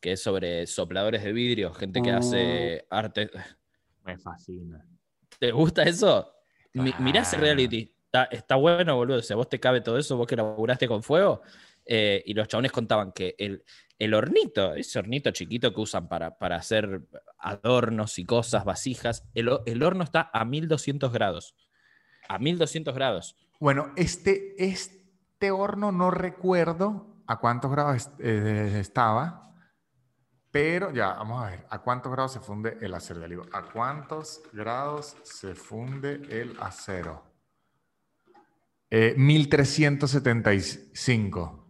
que 0.00 0.12
es 0.12 0.22
sobre 0.22 0.66
sopladores 0.66 1.22
de 1.22 1.32
vidrio, 1.32 1.72
gente 1.72 2.02
que 2.02 2.10
hace 2.10 2.86
arte. 2.90 3.30
Me 4.04 4.18
fascina. 4.18 4.84
¿Te 5.42 5.50
gusta 5.50 5.82
eso? 5.82 6.32
Mi- 6.72 6.94
mirá 7.00 7.22
ese 7.22 7.30
Claro. 7.36 7.42
reality. 7.46 7.92
Está, 8.04 8.24
está 8.30 8.54
bueno, 8.54 8.94
boludo. 8.94 9.18
O 9.18 9.22
sea, 9.22 9.34
vos 9.34 9.48
te 9.48 9.58
cabe 9.58 9.80
todo 9.80 9.98
eso, 9.98 10.16
vos 10.16 10.28
que 10.28 10.36
laburaste 10.36 10.86
con 10.86 11.02
fuego. 11.02 11.42
eh, 11.84 12.22
y 12.26 12.32
los 12.34 12.46
chabones 12.46 12.70
contaban 12.70 13.10
que 13.10 13.34
el, 13.38 13.64
el 13.98 14.14
hornito, 14.14 14.72
ese 14.76 15.00
hornito 15.00 15.32
chiquito 15.32 15.74
que 15.74 15.80
usan 15.80 16.06
para, 16.08 16.38
para 16.38 16.54
hacer 16.54 17.00
adornos 17.38 18.20
y 18.20 18.24
cosas, 18.24 18.64
vasijas, 18.64 19.24
el, 19.34 19.50
el 19.66 19.82
horno 19.82 20.04
está 20.04 20.30
a 20.32 20.44
1200 20.44 21.12
grados. 21.12 21.56
A 22.28 22.38
1200 22.38 22.94
grados. 22.94 23.34
Bueno, 23.58 23.92
este, 23.96 24.54
este 24.64 25.50
horno 25.50 25.90
no 25.90 26.12
recuerdo 26.12 27.16
a 27.26 27.40
cuántos 27.40 27.72
grados 27.72 27.96
est- 27.96 28.20
eh, 28.20 28.78
estaba, 28.78 29.51
pero 30.52 30.92
ya, 30.92 31.14
vamos 31.14 31.42
a 31.42 31.50
ver, 31.50 31.66
¿a 31.70 31.78
cuántos 31.80 32.12
grados 32.12 32.32
se 32.34 32.40
funde 32.40 32.76
el 32.80 32.92
acero? 32.94 33.20
Ya 33.20 33.28
digo, 33.28 33.44
¿a 33.52 33.62
cuántos 33.72 34.42
grados 34.52 35.16
se 35.22 35.54
funde 35.54 36.20
el 36.28 36.56
acero? 36.60 37.24
Eh, 38.90 39.14
1375. 39.16 41.66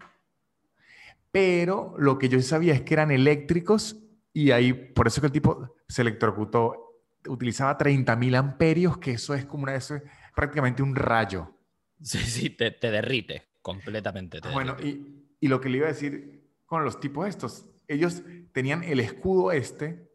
Pero 1.30 1.95
lo 1.99 2.18
que 2.18 2.28
yo 2.28 2.41
sabía 2.43 2.74
es 2.74 2.83
que 2.83 2.95
eran 2.95 3.11
eléctricos 3.11 3.97
y 4.33 4.51
ahí, 4.51 4.72
por 4.72 5.07
eso 5.07 5.20
que 5.20 5.26
el 5.28 5.33
tipo 5.33 5.74
se 5.89 6.03
electrocutó, 6.03 7.01
utilizaba 7.28 7.78
30.000 7.78 8.37
amperios, 8.37 8.99
que 8.99 9.12
eso 9.12 9.35
es 9.35 9.47
como 9.47 9.62
una, 9.64 9.74
eso 9.76 9.95
es 9.95 10.03
prácticamente 10.35 10.83
un 10.83 10.97
rayo. 10.97 11.57
Sí, 12.03 12.18
sí, 12.18 12.51
te, 12.51 12.70
te 12.72 12.91
derrite 12.91 13.45
completamente. 13.62 14.41
te 14.41 14.49
Bueno, 14.51 14.74
derrite. 14.74 14.99
y, 14.99 15.37
y 15.41 15.49
lo 15.49 15.61
que 15.61 15.68
le 15.68 15.78
iba 15.78 15.87
a 15.87 15.93
decir 15.93 16.51
con 16.66 16.85
los 16.85 16.99
tipos 17.01 17.28
estos, 17.28 17.66
ellos 17.87 18.22
tenían 18.53 18.84
el 18.84 19.00
escudo 19.00 19.53
este, 19.53 20.09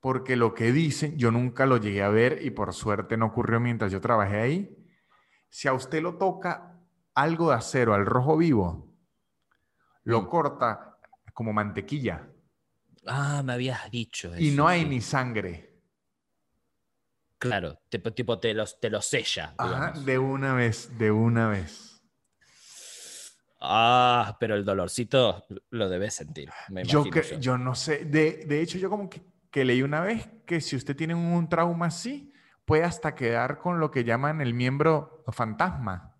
porque 0.00 0.36
lo 0.36 0.54
que 0.54 0.72
dicen, 0.72 1.16
yo 1.18 1.30
nunca 1.30 1.66
lo 1.66 1.76
llegué 1.76 2.02
a 2.02 2.08
ver 2.08 2.40
y 2.42 2.50
por 2.50 2.72
suerte 2.72 3.16
no 3.16 3.26
ocurrió 3.26 3.60
mientras 3.60 3.92
yo 3.92 4.00
trabajé 4.00 4.38
ahí. 4.40 4.76
Si 5.48 5.68
a 5.68 5.72
usted 5.72 6.00
lo 6.02 6.16
toca 6.16 6.78
algo 7.14 7.50
de 7.50 7.56
acero 7.56 7.92
al 7.94 8.06
rojo 8.06 8.36
vivo, 8.36 8.94
lo 10.04 10.22
Mm. 10.22 10.26
corta 10.26 10.96
como 11.34 11.52
mantequilla 11.52 12.26
Ah, 13.06 13.42
me 13.44 13.54
habías 13.54 13.90
dicho 13.90 14.28
eso. 14.34 14.42
y 14.42 14.50
no 14.50 14.68
hay 14.68 14.82
sí. 14.82 14.88
ni 14.88 15.00
sangre. 15.00 15.66
Claro, 17.38 17.78
tipo, 17.88 18.12
tipo 18.12 18.38
te, 18.38 18.52
los, 18.52 18.78
te 18.78 18.90
lo 18.90 19.00
sella. 19.00 19.54
Ajá, 19.56 19.92
de 19.98 20.18
una 20.18 20.52
vez, 20.54 20.96
de 20.98 21.10
una 21.10 21.48
vez. 21.48 21.89
Ah, 23.60 24.36
pero 24.40 24.54
el 24.54 24.64
dolorcito 24.64 25.46
lo 25.70 25.88
debes 25.88 26.14
sentir. 26.14 26.50
Me 26.70 26.84
Yo, 26.84 27.04
cre- 27.04 27.32
yo. 27.32 27.40
yo 27.40 27.58
no 27.58 27.74
sé, 27.74 28.06
de, 28.06 28.44
de 28.46 28.62
hecho 28.62 28.78
yo 28.78 28.88
como 28.88 29.10
que, 29.10 29.22
que 29.50 29.64
leí 29.64 29.82
una 29.82 30.00
vez 30.00 30.28
que 30.46 30.60
si 30.60 30.76
usted 30.76 30.96
tiene 30.96 31.14
un 31.14 31.48
trauma 31.48 31.86
así, 31.86 32.32
puede 32.64 32.84
hasta 32.84 33.14
quedar 33.14 33.58
con 33.58 33.78
lo 33.78 33.90
que 33.90 34.04
llaman 34.04 34.40
el 34.40 34.54
miembro 34.54 35.24
fantasma. 35.28 36.16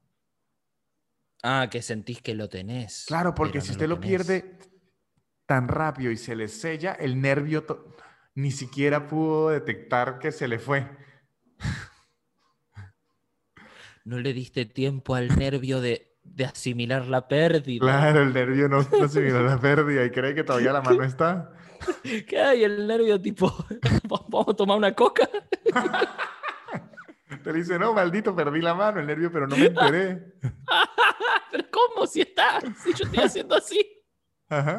Ah, 1.42 1.68
que 1.70 1.80
sentís 1.80 2.20
que 2.20 2.34
lo 2.34 2.48
tenés. 2.48 3.06
Claro, 3.06 3.34
porque 3.34 3.60
si 3.62 3.68
no 3.68 3.72
usted 3.72 3.88
lo, 3.88 4.00
pierde 4.00 4.58
tan 5.46 5.68
rápido 5.68 6.10
y 6.10 6.18
se 6.18 6.36
le 6.36 6.48
sella, 6.48 6.92
el 6.92 7.20
nervio 7.20 7.64
ni 8.34 8.50
siquiera 8.50 9.08
pudo 9.08 9.50
detectar 9.50 10.18
que 10.18 10.32
se 10.32 10.46
le 10.46 10.58
fue. 10.58 10.86
No 14.04 14.18
le 14.18 14.32
diste 14.32 14.64
tiempo 14.66 15.14
al 15.14 15.28
nervio 15.38 15.80
de, 15.80 16.09
de 16.22 16.44
asimilar 16.44 17.06
la 17.06 17.26
pérdida. 17.26 17.80
Claro, 17.80 18.22
el 18.22 18.32
nervio 18.32 18.68
no, 18.68 18.82
no 18.82 19.42
la 19.48 19.58
pérdida 19.60 20.04
y 20.04 20.10
cree 20.10 20.34
que 20.34 20.44
todavía 20.44 20.72
la 20.72 20.82
mano 20.82 21.02
está. 21.02 21.52
¿Qué 22.28 22.38
hay? 22.38 22.64
El 22.64 22.86
nervio 22.86 23.20
tipo, 23.20 23.52
vamos 24.08 24.48
a 24.48 24.54
tomar 24.54 24.76
una 24.78 24.94
coca. 24.94 25.28
Te 27.44 27.52
dice, 27.52 27.78
no, 27.78 27.94
maldito, 27.94 28.34
perdí 28.34 28.60
la 28.60 28.74
mano, 28.74 29.00
el 29.00 29.06
nervio, 29.06 29.30
pero 29.32 29.46
no 29.46 29.56
me 29.56 29.66
enteré. 29.66 30.34
Pero 31.50 31.64
¿cómo? 31.70 32.06
Si 32.06 32.20
está, 32.20 32.60
si 32.82 32.92
yo 32.92 33.04
estoy 33.04 33.24
haciendo 33.24 33.54
así. 33.54 33.80
Ajá. 34.48 34.78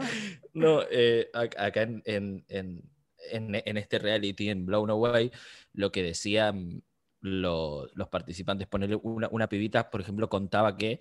No, 0.53 0.81
eh, 0.91 1.29
ac- 1.33 1.57
acá 1.57 1.83
en, 1.83 2.03
en- 2.05 2.45
en- 2.49 2.83
en- 3.31 3.77
este 3.77 3.99
reality, 3.99 4.49
en 4.49 4.65
Blown 4.65 4.89
Away, 4.89 5.31
lo 5.73 5.91
que 5.91 6.03
decían 6.03 6.83
lo- 7.21 7.87
los 7.93 8.09
participantes, 8.09 8.67
ponerle 8.67 8.97
una, 9.01 9.29
una 9.31 9.47
pibita, 9.47 9.89
por 9.89 10.01
ejemplo, 10.01 10.27
contaba 10.29 10.75
que 10.75 10.99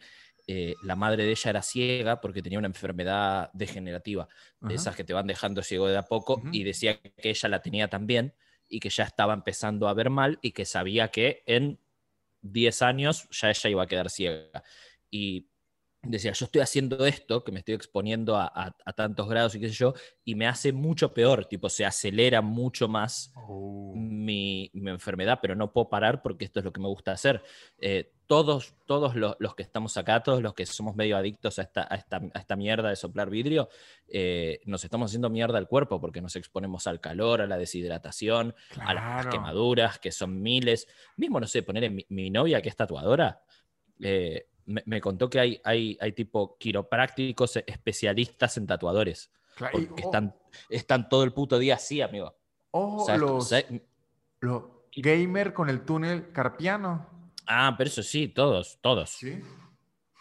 eh, 0.52 0.74
la 0.82 0.96
madre 0.96 1.24
de 1.24 1.30
ella 1.30 1.50
era 1.50 1.62
ciega 1.62 2.20
porque 2.20 2.42
tenía 2.42 2.58
una 2.58 2.66
enfermedad 2.66 3.50
degenerativa, 3.52 4.28
de 4.60 4.74
esas 4.74 4.96
que 4.96 5.04
te 5.04 5.12
van 5.12 5.26
dejando 5.26 5.62
ciego 5.62 5.86
de 5.86 5.96
a 5.96 6.02
poco, 6.02 6.42
y 6.50 6.64
decía 6.64 7.00
que 7.00 7.30
ella 7.30 7.48
la 7.48 7.62
tenía 7.62 7.88
también 7.88 8.34
y 8.68 8.80
que 8.80 8.90
ya 8.90 9.04
estaba 9.04 9.34
empezando 9.34 9.88
a 9.88 9.94
ver 9.94 10.10
mal 10.10 10.38
y 10.42 10.52
que 10.52 10.64
sabía 10.64 11.08
que 11.08 11.42
en 11.46 11.78
10 12.42 12.82
años 12.82 13.28
ya 13.30 13.50
ella 13.50 13.70
iba 13.70 13.82
a 13.82 13.86
quedar 13.86 14.10
ciega. 14.10 14.62
Y 15.10 15.49
decía, 16.02 16.32
yo 16.32 16.46
estoy 16.46 16.62
haciendo 16.62 17.04
esto, 17.06 17.44
que 17.44 17.52
me 17.52 17.58
estoy 17.58 17.74
exponiendo 17.74 18.36
a, 18.36 18.46
a- 18.46 18.74
a 18.84 18.92
tantos 18.92 19.28
grados 19.28 19.54
y 19.54 19.60
qué 19.60 19.68
sé 19.68 19.74
yo, 19.74 19.94
y 20.24 20.34
me 20.34 20.46
hace 20.46 20.72
mucho 20.72 21.12
peor, 21.12 21.44
tipo, 21.46 21.68
se 21.68 21.84
acelera 21.84 22.40
mucho 22.40 22.88
más 22.88 23.32
Oh. 23.36 23.92
mi, 23.96 24.70
mi 24.72 24.90
enfermedad, 24.90 25.40
pero 25.42 25.54
no 25.56 25.72
puedo 25.72 25.88
parar 25.88 26.22
porque 26.22 26.44
esto 26.44 26.60
es 26.60 26.64
lo 26.64 26.72
que 26.72 26.80
me 26.80 26.86
gusta 26.88 27.12
hacer. 27.12 27.42
Eh, 27.78 28.12
todos 28.26 28.76
todos 28.86 29.16
los, 29.16 29.34
los 29.40 29.54
que 29.56 29.62
estamos 29.64 29.96
acá, 29.96 30.22
todos 30.22 30.40
los 30.40 30.54
que 30.54 30.64
somos 30.66 30.94
medio 30.94 31.16
adictos 31.16 31.58
a 31.58 31.62
esta, 31.62 31.86
a 31.90 31.96
esta, 31.96 32.20
a 32.32 32.38
esta 32.38 32.54
mierda 32.56 32.88
de 32.88 32.96
soplar 32.96 33.28
vidrio, 33.28 33.68
eh, 34.08 34.60
nos 34.66 34.84
estamos 34.84 35.10
haciendo 35.10 35.30
mierda 35.30 35.58
al 35.58 35.66
cuerpo 35.68 36.00
porque 36.00 36.20
nos 36.20 36.36
exponemos 36.36 36.86
al 36.86 37.00
calor, 37.00 37.40
a 37.40 37.46
la 37.48 37.58
deshidratación, 37.58 38.54
a 38.80 38.94
las 38.94 39.26
quemaduras, 39.30 39.98
que 39.98 40.12
son 40.12 40.40
miles. 40.40 40.86
Mismo, 41.16 41.40
no 41.40 41.46
sé, 41.48 41.62
poner 41.64 41.90
mi, 41.90 42.06
mi 42.08 42.30
novia 42.30 42.62
que 42.62 42.68
es 42.68 42.76
tatuadora, 42.76 43.42
eh, 44.00 44.46
me, 44.70 44.82
me 44.86 45.00
contó 45.00 45.28
que 45.28 45.40
hay, 45.40 45.60
hay, 45.64 45.98
hay 46.00 46.12
tipo 46.12 46.56
quiroprácticos 46.58 47.56
especialistas 47.66 48.56
en 48.56 48.66
tatuadores. 48.66 49.30
Claro, 49.56 49.78
y 49.78 49.86
Porque 49.86 50.02
o- 50.02 50.06
están, 50.06 50.34
están 50.68 51.08
todo 51.08 51.24
el 51.24 51.32
puto 51.32 51.58
día 51.58 51.74
así, 51.74 52.00
amigo. 52.00 52.34
ojo, 52.70 53.04
¿Sabes- 53.06 53.20
los, 53.20 53.54
los 54.40 54.64
gamer 54.96 55.52
con 55.52 55.68
el 55.68 55.82
túnel 55.84 56.32
carpiano. 56.32 57.06
Ah, 57.46 57.74
pero 57.76 57.88
eso 57.88 58.02
sí, 58.02 58.28
todos, 58.28 58.78
todos, 58.80 59.10
Sí. 59.10 59.40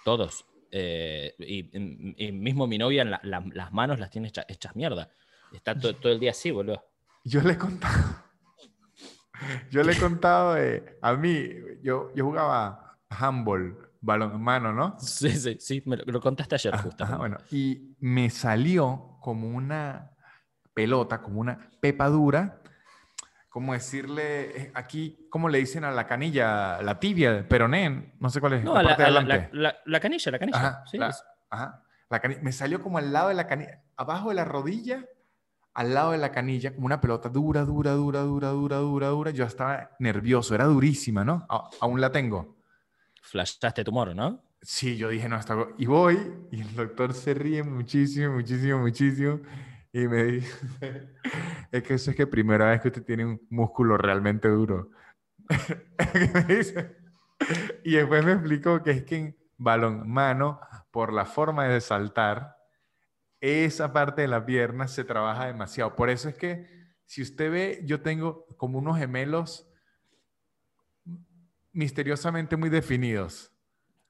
todos. 0.03 0.45
Eh, 0.71 1.33
y, 1.39 2.25
y 2.27 2.31
mismo 2.31 2.67
mi 2.67 2.77
novia, 2.77 3.03
la- 3.05 3.19
la- 3.23 3.43
las 3.53 3.71
manos 3.71 3.99
las 3.99 4.09
tiene 4.11 4.27
hecha- 4.27 4.45
hechas 4.47 4.75
mierda. 4.75 5.11
Está 5.53 5.77
to- 5.77 5.95
todo 5.95 6.11
el 6.11 6.19
día 6.19 6.31
así, 6.31 6.51
boludo. 6.51 6.83
Yo 7.23 7.41
le 7.41 7.53
he 7.53 7.57
contado. 7.57 8.23
Yo 9.71 9.83
le 9.83 9.93
he 9.93 9.97
contado 9.97 10.53
de, 10.55 10.97
a 11.01 11.13
mí, 11.13 11.49
yo, 11.81 12.11
yo 12.13 12.25
jugaba 12.25 12.97
handball, 13.09 13.88
balonmano, 14.01 14.73
¿no? 14.73 14.97
Sí, 14.99 15.29
sí, 15.31 15.57
sí, 15.59 15.83
me 15.85 15.97
lo, 15.97 16.03
lo 16.05 16.21
contaste 16.21 16.55
ayer, 16.55 16.73
Ajá, 16.73 16.83
justo. 16.83 17.03
ajá, 17.03 17.17
bueno, 17.17 17.37
y 17.51 17.95
me 17.99 18.29
salió 18.29 19.17
como 19.21 19.47
una 19.49 20.11
pelota, 20.73 21.21
como 21.21 21.39
una 21.41 21.69
pepadura, 21.81 22.61
como 23.49 23.73
decirle, 23.73 24.57
eh, 24.61 24.71
aquí, 24.75 25.27
¿cómo 25.29 25.49
le 25.49 25.57
dicen 25.57 25.83
a 25.83 25.91
la 25.91 26.05
canilla? 26.07 26.81
La 26.81 26.99
tibia, 26.99 27.47
peroné, 27.47 28.13
no 28.19 28.29
sé 28.29 28.39
cuál 28.39 28.53
es. 28.53 28.63
No, 28.63 28.75
la 28.75 28.83
la, 28.83 28.89
parte 28.89 29.11
la- 29.11 29.21
la- 29.21 29.49
la- 29.51 29.75
la 29.85 29.99
canilla, 29.99 30.31
la 30.31 30.39
canilla. 30.39 30.57
Ajá, 30.59 30.83
sí, 30.89 30.97
la- 30.97 31.09
es- 31.09 31.23
ajá. 31.49 31.83
La 32.11 32.21
cani- 32.21 32.37
me 32.41 32.51
salió 32.51 32.81
como 32.81 32.97
al 32.97 33.11
lado 33.11 33.29
de 33.29 33.35
la 33.35 33.47
canilla, 33.47 33.83
abajo 33.97 34.29
de 34.29 34.35
la 34.35 34.45
rodilla, 34.45 35.03
al 35.73 35.93
lado 35.93 36.11
de 36.11 36.17
la 36.19 36.31
canilla, 36.31 36.73
como 36.73 36.85
una 36.85 37.01
pelota 37.01 37.29
dura, 37.29 37.63
dura, 37.65 37.91
dura, 37.93 38.21
dura, 38.21 38.49
dura, 38.49 38.77
dura, 38.77 39.07
dura. 39.09 39.31
Yo 39.31 39.45
estaba 39.45 39.91
nervioso, 39.99 40.53
era 40.55 40.65
durísima, 40.65 41.23
¿no? 41.25 41.45
A- 41.49 41.69
aún 41.81 41.99
la 42.01 42.11
tengo. 42.11 42.58
Flashaste 43.29 43.83
tumor, 43.83 44.15
¿no? 44.15 44.41
Sí, 44.61 44.97
yo 44.97 45.09
dije, 45.09 45.29
no, 45.29 45.39
go-". 45.39 45.75
Y 45.77 45.85
voy, 45.85 46.17
y 46.51 46.61
el 46.61 46.75
doctor 46.75 47.13
se 47.13 47.33
ríe 47.33 47.63
muchísimo, 47.63 48.33
muchísimo, 48.33 48.79
muchísimo. 48.79 49.39
Y 49.91 50.07
me 50.07 50.23
dice, 50.23 50.57
es 51.71 51.83
que 51.83 51.93
eso 51.93 52.11
es 52.11 52.17
que 52.17 52.27
primera 52.27 52.69
vez 52.69 52.81
que 52.81 52.89
usted 52.89 53.03
tiene 53.03 53.25
un 53.25 53.41
músculo 53.49 53.97
realmente 53.97 54.47
duro. 54.47 54.91
Me 56.33 56.55
dice. 56.55 56.95
Y 57.83 57.95
después 57.95 58.23
me 58.23 58.33
explicó 58.33 58.83
que 58.83 58.91
es 58.91 59.03
que 59.03 59.15
en 59.15 59.37
balonmano, 59.57 60.59
por 60.91 61.13
la 61.13 61.25
forma 61.25 61.65
de 61.65 61.79
saltar, 61.79 62.55
esa 63.39 63.93
parte 63.93 64.23
de 64.23 64.27
la 64.27 64.45
pierna 64.45 64.87
se 64.87 65.03
trabaja 65.03 65.45
demasiado. 65.45 65.95
Por 65.95 66.09
eso 66.09 66.29
es 66.29 66.35
que, 66.35 66.67
si 67.05 67.21
usted 67.21 67.51
ve, 67.51 67.81
yo 67.85 68.01
tengo 68.01 68.45
como 68.57 68.79
unos 68.79 68.97
gemelos 68.97 69.68
misteriosamente 71.79 72.57
muy 72.57 72.69
definidos. 72.69 73.51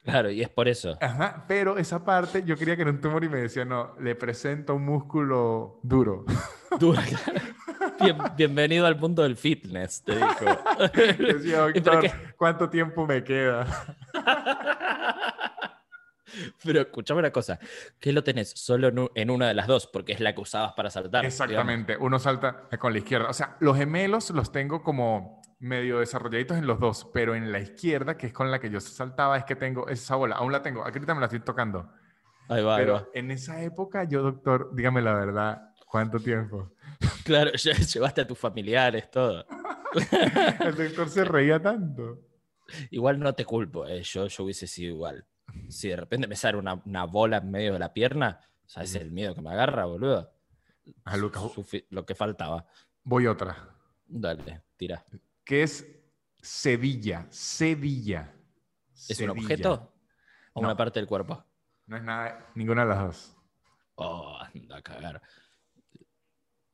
Claro, 0.03 0.31
y 0.31 0.41
es 0.41 0.49
por 0.49 0.67
eso. 0.67 0.97
Ajá, 1.01 1.45
pero 1.47 1.77
esa 1.77 2.03
parte 2.03 2.43
yo 2.43 2.57
quería 2.57 2.75
que 2.75 2.81
era 2.81 2.89
un 2.91 2.99
tumor 2.99 3.23
y 3.23 3.29
me 3.29 3.37
decía, 3.37 3.63
no, 3.63 3.95
le 3.99 4.15
presento 4.15 4.73
un 4.75 4.85
músculo 4.85 5.79
duro. 5.83 6.25
Bien- 8.01 8.17
bienvenido 8.35 8.85
al 8.87 8.97
mundo 8.97 9.23
del 9.23 9.35
fitness, 9.37 10.03
te 10.03 10.15
dijo. 10.15 10.29
Decía, 10.93 11.67
¿Y 11.73 11.81
pero 11.81 12.01
doctor? 12.01 12.11
¿cuánto 12.37 12.69
tiempo 12.69 13.05
me 13.05 13.23
queda? 13.23 13.67
Pero 16.63 16.81
escuchame 16.81 17.19
una 17.19 17.31
cosa, 17.31 17.59
¿qué 17.99 18.13
lo 18.13 18.23
tenés 18.23 18.51
solo 18.51 19.09
en, 19.15 19.29
una 19.31 19.47
de 19.47 19.53
las 19.55 19.65
dos? 19.65 19.87
Porque 19.87 20.13
es 20.13 20.19
la 20.19 20.33
que 20.35 20.41
usabas 20.41 20.73
para 20.73 20.89
saltar. 20.91 21.21
digamos. 21.21 21.33
Exactamente, 21.33 21.97
uno 21.97 22.19
salta 22.19 22.67
con 22.79 22.93
la 22.93 22.99
izquierda. 22.99 23.29
O 23.29 23.33
sea, 23.33 23.57
los 23.59 23.75
gemelos 23.75 24.29
los 24.29 24.51
tengo 24.51 24.83
como 24.83 25.38
medio 25.59 25.99
desarrolladitos 25.99 26.57
en 26.57 26.67
los 26.67 26.79
dos, 26.79 27.09
pero 27.13 27.35
en 27.35 27.51
la 27.51 27.59
izquierda, 27.59 28.17
que 28.17 28.27
es 28.27 28.33
con 28.33 28.49
la 28.51 28.59
que 28.59 28.69
yo 28.69 28.79
saltaba, 28.79 29.37
es 29.37 29.43
que 29.45 29.55
tengo 29.55 29.87
esa 29.89 30.15
bola. 30.15 30.35
Aún 30.37 30.51
la 30.51 30.61
tengo, 30.61 30.81
aquí 30.83 30.97
ahorita 30.97 31.13
me 31.13 31.19
la 31.19 31.25
estoy 31.27 31.41
tocando. 31.41 31.91
Ahí 32.47 32.63
va, 32.63 32.77
ahí 32.77 32.85
va. 32.85 32.99
Pero 32.99 33.11
en 33.13 33.31
esa 33.31 33.61
época, 33.61 34.05
yo, 34.05 34.21
doctor, 34.21 34.73
dígame 34.73 35.01
la 35.01 35.13
verdad, 35.13 35.73
¿cuánto 35.85 36.19
tiempo? 36.19 36.73
Claro, 37.23 37.51
ya 37.53 37.73
llevaste 37.93 38.21
a 38.21 38.27
tus 38.27 38.37
familiares, 38.39 39.09
todo. 39.11 39.45
El 40.59 40.75
doctor 40.75 41.09
se 41.09 41.23
reía 41.23 41.61
tanto. 41.61 42.19
Igual 42.91 43.19
no 43.19 43.33
te 43.33 43.45
culpo, 43.45 43.85
eh, 43.87 44.01
yo, 44.03 44.27
yo 44.27 44.43
hubiese 44.43 44.67
sido 44.67 44.93
igual. 44.93 45.25
Si 45.69 45.89
de 45.89 45.95
repente 45.95 46.27
me 46.27 46.35
sale 46.35 46.57
una, 46.57 46.75
una 46.85 47.05
bola 47.05 47.37
en 47.37 47.49
medio 47.51 47.73
de 47.73 47.79
la 47.79 47.93
pierna, 47.93 48.39
¿sabes 48.65 48.95
el 48.95 49.11
miedo 49.11 49.33
que 49.35 49.41
me 49.41 49.51
agarra, 49.51 49.85
boludo? 49.85 50.31
A 51.05 51.17
Lucas, 51.17 51.43
Sufi- 51.53 51.85
lo 51.89 52.05
que 52.05 52.15
faltaba. 52.15 52.65
voy 53.03 53.27
otra. 53.27 53.55
Dale, 54.07 54.61
tira. 54.77 55.03
Que 55.49 55.63
es 55.63 55.83
Sevilla. 56.43 57.25
Sevilla. 57.31 58.31
¿Es 59.09 59.19
un 59.19 59.31
objeto 59.31 59.91
o 60.53 60.61
No. 60.61 60.67
una 60.67 60.77
parte 60.77 60.99
del 60.99 61.07
cuerpo? 61.07 61.43
No 61.87 61.97
es 61.97 62.03
nada, 62.03 62.51
ninguna 62.53 62.83
de 62.83 62.89
las 62.89 62.99
dos. 62.99 63.35
Oh, 63.95 64.37
anda 64.39 64.77
a 64.77 64.81
cagar. 64.83 65.19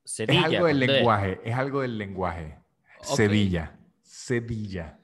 Es 0.04 0.12
Sevilla, 0.12 0.44
algo 0.48 0.66
del 0.68 0.80
lenguaje, 0.80 1.40
es 1.46 1.56
algo 1.56 1.82
del 1.84 1.98
lenguaje. 1.98 2.60
Sevilla. 3.02 3.80
Sevilla. 4.02 5.00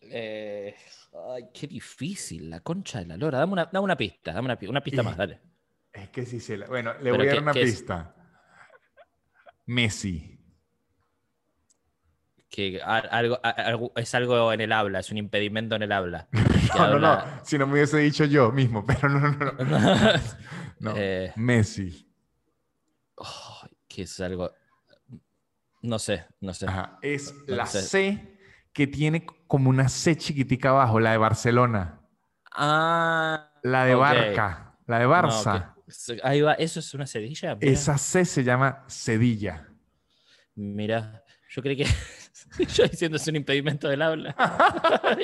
Eh, 0.00 0.74
ay, 1.30 1.44
qué 1.54 1.68
difícil, 1.68 2.50
la 2.50 2.58
concha 2.58 2.98
de 2.98 3.06
la 3.06 3.16
lora. 3.16 3.38
Dame 3.38 3.52
una, 3.52 3.66
dame 3.66 3.84
una 3.84 3.96
pista, 3.96 4.32
dame 4.32 4.46
una, 4.46 4.58
pi- 4.58 4.66
una 4.66 4.82
pista 4.82 5.00
Y- 5.02 5.04
más, 5.04 5.16
dale. 5.16 5.40
Es 5.92 6.08
que 6.10 6.26
sí 6.26 6.40
se 6.40 6.56
la... 6.56 6.66
Bueno, 6.66 6.92
le 7.00 7.12
voy 7.12 7.20
a 7.20 7.22
¿qué- 7.22 7.34
dar 7.36 7.42
una 7.42 7.52
es? 7.52 7.58
pista. 7.70 8.16
Messi. 9.66 10.33
Que 12.54 12.80
algo, 12.80 13.40
es 13.96 14.14
algo 14.14 14.52
en 14.52 14.60
el 14.60 14.70
habla, 14.70 15.00
es 15.00 15.10
un 15.10 15.18
impedimento 15.18 15.74
en 15.74 15.82
el 15.82 15.90
habla. 15.90 16.28
No, 16.76 16.88
no, 16.88 16.98
no. 16.98 17.24
Si 17.44 17.56
no 17.58 17.66
me 17.66 17.74
hubiese 17.74 17.98
dicho 17.98 18.24
yo 18.24 18.50
mismo, 18.52 18.84
pero 18.86 19.08
no, 19.08 19.20
no, 19.20 19.52
no. 19.52 19.78
No, 20.80 20.92
Eh. 20.96 21.32
Messi. 21.36 22.08
Que 23.88 24.02
es 24.02 24.20
algo. 24.20 24.52
No 25.82 25.98
sé, 25.98 26.26
no 26.40 26.54
sé. 26.54 26.66
Ajá. 26.66 26.98
Es 27.02 27.34
No 27.48 27.56
la 27.56 27.66
sé. 27.66 27.82
C 27.82 28.38
que 28.72 28.86
tiene 28.86 29.26
como 29.46 29.70
una 29.70 29.88
C 29.88 30.16
chiquitica 30.16 30.70
abajo, 30.70 31.00
la 31.00 31.10
de 31.12 31.18
Barcelona. 31.18 32.00
Ah, 32.52 33.50
La 33.62 33.84
de. 33.84 33.94
Barca. 33.96 34.76
La 34.86 34.98
de 35.00 35.06
Barça. 35.06 35.74
Ahí 36.22 36.40
va, 36.40 36.54
¿eso 36.54 36.80
es 36.80 36.94
una 36.94 37.06
sedilla? 37.06 37.56
Mira, 37.56 37.72
Esa 37.72 37.98
C 37.98 38.24
se 38.24 38.42
llama 38.44 38.84
Sevilla. 38.88 39.68
Mira, 40.54 41.22
yo 41.50 41.62
creí 41.62 41.76
que. 41.76 41.86
yo 42.74 42.84
diciendo 42.84 43.16
es 43.16 43.26
un 43.28 43.36
impedimento 43.36 43.88
del 43.88 44.02
habla. 44.02 44.34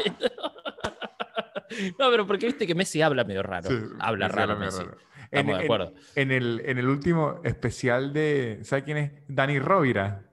no, 1.99 2.11
pero 2.11 2.26
porque 2.26 2.47
viste 2.47 2.66
que 2.66 2.74
Messi 2.74 3.03
habla 3.03 3.24
medio 3.24 3.43
raro. 3.43 3.68
Sí, 3.68 3.76
habla 3.99 4.26
Messi 4.26 4.37
raro, 4.39 4.53
habla 4.53 4.64
Messi. 4.66 4.83
raro. 4.83 4.97
Estamos 5.31 5.59
de 5.59 5.64
acuerdo. 5.64 5.95
En, 6.16 6.33
el, 6.33 6.62
en 6.64 6.78
el 6.78 6.89
último 6.89 7.41
especial 7.45 8.12
de, 8.12 8.61
¿sabe 8.64 8.83
quién 8.83 8.97
es? 8.97 9.12
Dani 9.28 9.61
Rovira. 9.61 10.24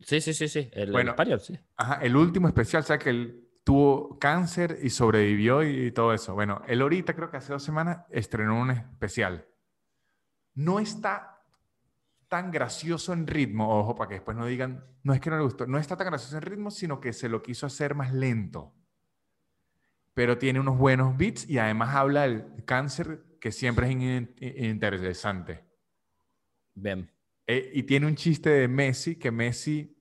Sí, 0.00 0.20
sí, 0.20 0.34
sí, 0.34 0.48
sí. 0.48 0.68
El, 0.72 0.88
el 0.88 0.92
Bueno. 0.92 1.10
español, 1.12 1.40
sí. 1.40 1.56
Ajá, 1.76 2.00
el 2.02 2.16
último 2.16 2.48
especial, 2.48 2.82
¿sabe 2.82 2.98
que 3.04 3.10
él 3.10 3.48
tuvo 3.64 4.18
cáncer 4.18 4.78
y 4.82 4.90
sobrevivió 4.90 5.62
y, 5.62 5.92
todo 5.92 6.12
eso? 6.12 6.34
Bueno, 6.34 6.60
él 6.66 6.82
ahorita, 6.82 7.14
creo 7.14 7.30
que 7.30 7.36
hace 7.36 7.52
dos 7.52 7.62
semanas, 7.62 8.04
estrenó 8.10 8.60
un 8.60 8.72
especial. 8.72 9.46
No 10.54 10.80
está 10.80 11.35
tan 12.28 12.50
gracioso 12.50 13.12
en 13.12 13.26
ritmo, 13.26 13.78
ojo, 13.78 13.94
para 13.94 14.08
que 14.08 14.14
después 14.14 14.36
no 14.36 14.46
digan, 14.46 14.84
no 15.02 15.12
es 15.14 15.20
que 15.20 15.30
no 15.30 15.36
le 15.36 15.44
gustó, 15.44 15.66
no 15.66 15.78
está 15.78 15.96
tan 15.96 16.08
gracioso 16.08 16.36
en 16.36 16.42
ritmo, 16.42 16.70
sino 16.70 17.00
que 17.00 17.12
se 17.12 17.28
lo 17.28 17.42
quiso 17.42 17.66
hacer 17.66 17.94
más 17.94 18.12
lento. 18.12 18.74
Pero 20.14 20.38
tiene 20.38 20.60
unos 20.60 20.78
buenos 20.78 21.16
beats 21.16 21.48
y 21.48 21.58
además 21.58 21.94
habla 21.94 22.22
del 22.22 22.64
cáncer, 22.64 23.24
que 23.40 23.52
siempre 23.52 23.86
es 23.86 23.92
in- 23.92 24.34
in- 24.40 24.64
interesante. 24.64 25.64
Bien. 26.74 27.10
Eh, 27.46 27.70
y 27.74 27.82
tiene 27.84 28.06
un 28.06 28.16
chiste 28.16 28.50
de 28.50 28.66
Messi, 28.68 29.16
que 29.16 29.30
Messi 29.30 29.96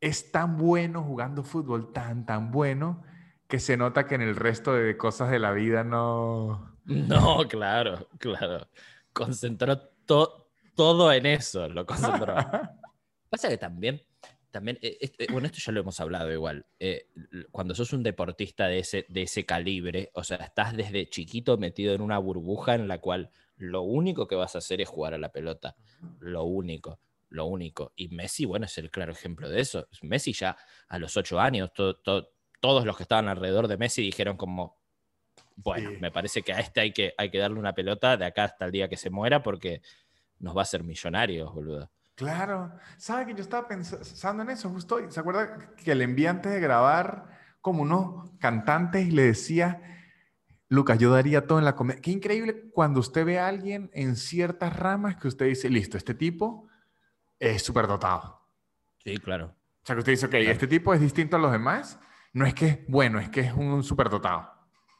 es 0.00 0.30
tan 0.30 0.56
bueno 0.58 1.02
jugando 1.02 1.42
fútbol, 1.42 1.92
tan, 1.92 2.26
tan 2.26 2.50
bueno, 2.50 3.02
que 3.48 3.60
se 3.60 3.76
nota 3.76 4.06
que 4.06 4.16
en 4.16 4.22
el 4.22 4.36
resto 4.36 4.74
de 4.74 4.96
cosas 4.96 5.30
de 5.30 5.38
la 5.38 5.52
vida 5.52 5.84
no... 5.84 6.76
No, 6.86 7.48
claro, 7.48 8.08
claro. 8.18 8.68
Concentró 9.12 9.76
to- 10.06 10.45
todo 10.76 11.12
en 11.12 11.26
eso, 11.26 11.68
lo 11.68 11.84
concentró. 11.86 12.34
Pasa 13.28 13.48
que 13.48 13.58
también, 13.58 14.00
también 14.52 14.78
eh, 14.82 14.98
este- 15.00 15.26
bueno, 15.32 15.46
esto 15.46 15.58
ya 15.58 15.72
lo 15.72 15.80
hemos 15.80 15.98
hablado 16.00 16.32
igual. 16.32 16.66
eh, 16.78 17.08
cuando 17.50 17.74
sos 17.74 17.92
un 17.92 18.02
deportista 18.02 18.68
de 18.68 18.78
ese, 18.78 19.06
de 19.08 19.22
ese 19.22 19.44
calibre, 19.44 20.10
o 20.14 20.22
sea, 20.22 20.36
estás 20.36 20.76
desde 20.76 21.08
chiquito 21.08 21.56
metido 21.58 21.94
en 21.94 22.00
una 22.02 22.18
burbuja 22.18 22.74
en 22.76 22.86
la 22.88 22.98
cual 23.00 23.30
lo 23.56 23.82
único 23.82 24.28
que 24.28 24.36
vas 24.36 24.54
a 24.54 24.58
hacer 24.58 24.80
es 24.80 24.88
jugar 24.88 25.14
a 25.14 25.18
la 25.18 25.32
pelota. 25.32 25.74
Lo 26.20 26.44
único, 26.44 27.00
lo 27.30 27.46
único. 27.46 27.92
Y 27.96 28.08
Messi, 28.08 28.44
bueno, 28.44 28.66
es 28.66 28.76
el 28.78 28.90
claro 28.90 29.12
ejemplo 29.12 29.48
de 29.48 29.60
eso. 29.60 29.88
Messi 30.02 30.32
ya 30.32 30.56
a 30.88 30.98
los 30.98 31.16
ocho 31.16 31.40
años, 31.40 31.72
to- 31.72 31.96
to- 31.96 32.30
todos 32.60 32.84
los 32.84 32.96
que 32.96 33.02
estaban 33.02 33.28
alrededor 33.28 33.66
de 33.68 33.76
Messi 33.78 34.02
dijeron 34.02 34.36
como, 34.36 34.78
bueno, 35.56 35.90
Sí. 35.90 35.96
me 36.00 36.10
parece 36.10 36.42
que 36.42 36.52
a 36.52 36.60
este 36.60 36.80
hay 36.80 36.92
que, 36.92 37.14
hay 37.16 37.30
que 37.30 37.38
darle 37.38 37.58
una 37.58 37.74
pelota 37.74 38.16
de 38.16 38.26
acá 38.26 38.44
hasta 38.44 38.66
el 38.66 38.72
día 38.72 38.88
que 38.88 38.96
se 38.98 39.08
muera 39.10 39.42
porque 39.42 39.80
nos 40.38 40.56
va 40.56 40.60
a 40.60 40.62
hacer 40.62 40.82
millonarios, 40.84 41.52
boludo. 41.52 41.90
Claro. 42.14 42.72
¿Sabe 42.96 43.26
que 43.26 43.34
yo 43.34 43.42
estaba 43.42 43.68
pensando 43.68 44.42
en 44.42 44.50
eso 44.50 44.70
justo 44.70 44.96
hoy? 44.96 45.04
¿Se 45.10 45.20
acuerda 45.20 45.74
que 45.76 45.94
le 45.94 46.04
envié 46.04 46.28
antes 46.28 46.50
de 46.52 46.60
grabar 46.60 47.26
como 47.60 47.82
unos 47.82 48.30
cantantes 48.38 49.06
y 49.06 49.10
le 49.10 49.22
decía, 49.22 49.82
Lucas, 50.68 50.98
yo 50.98 51.10
daría 51.12 51.46
todo 51.46 51.58
en 51.58 51.64
la 51.66 51.76
comedia? 51.76 52.00
Qué 52.00 52.10
increíble 52.10 52.70
cuando 52.72 53.00
usted 53.00 53.24
ve 53.26 53.38
a 53.38 53.48
alguien 53.48 53.90
en 53.92 54.16
ciertas 54.16 54.74
ramas 54.78 55.16
que 55.16 55.28
usted 55.28 55.46
dice, 55.46 55.68
listo, 55.68 55.96
este 55.98 56.14
tipo 56.14 56.68
es 57.38 57.62
súper 57.62 57.86
dotado. 57.86 58.40
Sí, 59.04 59.18
claro. 59.18 59.54
O 59.82 59.86
sea, 59.86 59.94
que 59.94 60.00
usted 60.00 60.12
dice, 60.12 60.26
ok, 60.26 60.30
Claro. 60.32 60.50
este 60.50 60.66
tipo 60.66 60.94
es 60.94 61.00
distinto 61.00 61.36
a 61.36 61.38
los 61.38 61.52
demás. 61.52 61.98
No 62.32 62.46
es 62.46 62.54
que 62.54 62.66
es 62.66 62.78
bueno, 62.88 63.18
es 63.20 63.28
que 63.28 63.40
es 63.40 63.52
un 63.52 63.82
superdotado. 63.84 64.50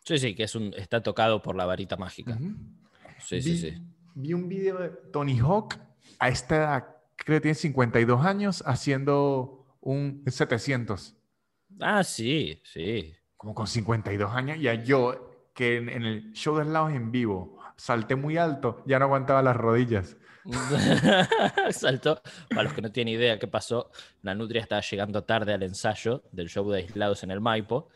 Sí, 0.05 0.19
sí, 0.19 0.35
que 0.35 0.45
es 0.45 0.55
un, 0.55 0.73
está 0.77 1.03
tocado 1.03 1.43
por 1.43 1.57
la 1.57 1.67
varita 1.67 1.97
mágica. 1.97 2.39
Sí, 3.19 3.41
sí, 3.43 3.51
vi, 3.51 3.59
sí. 3.59 3.83
Vi 4.19 4.33
un 4.33 4.49
video 4.49 4.79
de 4.79 4.89
Tony 5.13 5.39
Hawk 5.41 5.75
a 6.19 6.31
esta 6.31 6.57
edad, 6.57 6.97
creo 7.17 7.37
que 7.37 7.43
tiene 7.43 7.55
52 7.55 8.25
años, 8.25 8.63
haciendo 8.67 9.67
un 9.83 10.25
700. 10.27 11.15
Ah, 11.81 12.03
sí, 12.03 12.63
sí. 12.65 13.15
Como 13.37 13.55
con 13.55 13.67
52 13.67 14.33
años. 14.33 14.57
Y 14.57 14.69
a 14.69 14.83
yo, 14.83 15.51
que 15.55 15.77
en, 15.77 15.91
en 15.91 16.05
el 16.05 16.33
show 16.33 16.57
de 16.57 16.65
lados 16.65 16.93
en 16.93 17.13
vivo 17.13 17.59
salté 17.77 18.17
muy 18.17 18.39
alto, 18.39 18.83
ya 18.87 18.99
no 18.99 19.05
aguantaba 19.05 19.43
las 19.43 19.55
rodillas. 19.55 20.17
Saltó. 21.71 22.23
Para 22.49 22.63
los 22.63 22.73
que 22.73 22.81
no 22.81 22.91
tienen 22.93 23.15
idea 23.17 23.39
qué 23.39 23.49
pasó, 23.49 23.91
la 24.23 24.35
Nutria 24.35 24.63
estaba 24.63 24.81
llegando 24.81 25.25
tarde 25.25 25.53
al 25.53 25.63
ensayo 25.63 26.23
del 26.33 26.49
show 26.49 26.71
de 26.71 26.79
Aislados 26.79 27.23
en 27.23 27.33
el 27.33 27.43
Maipo. 27.43 27.89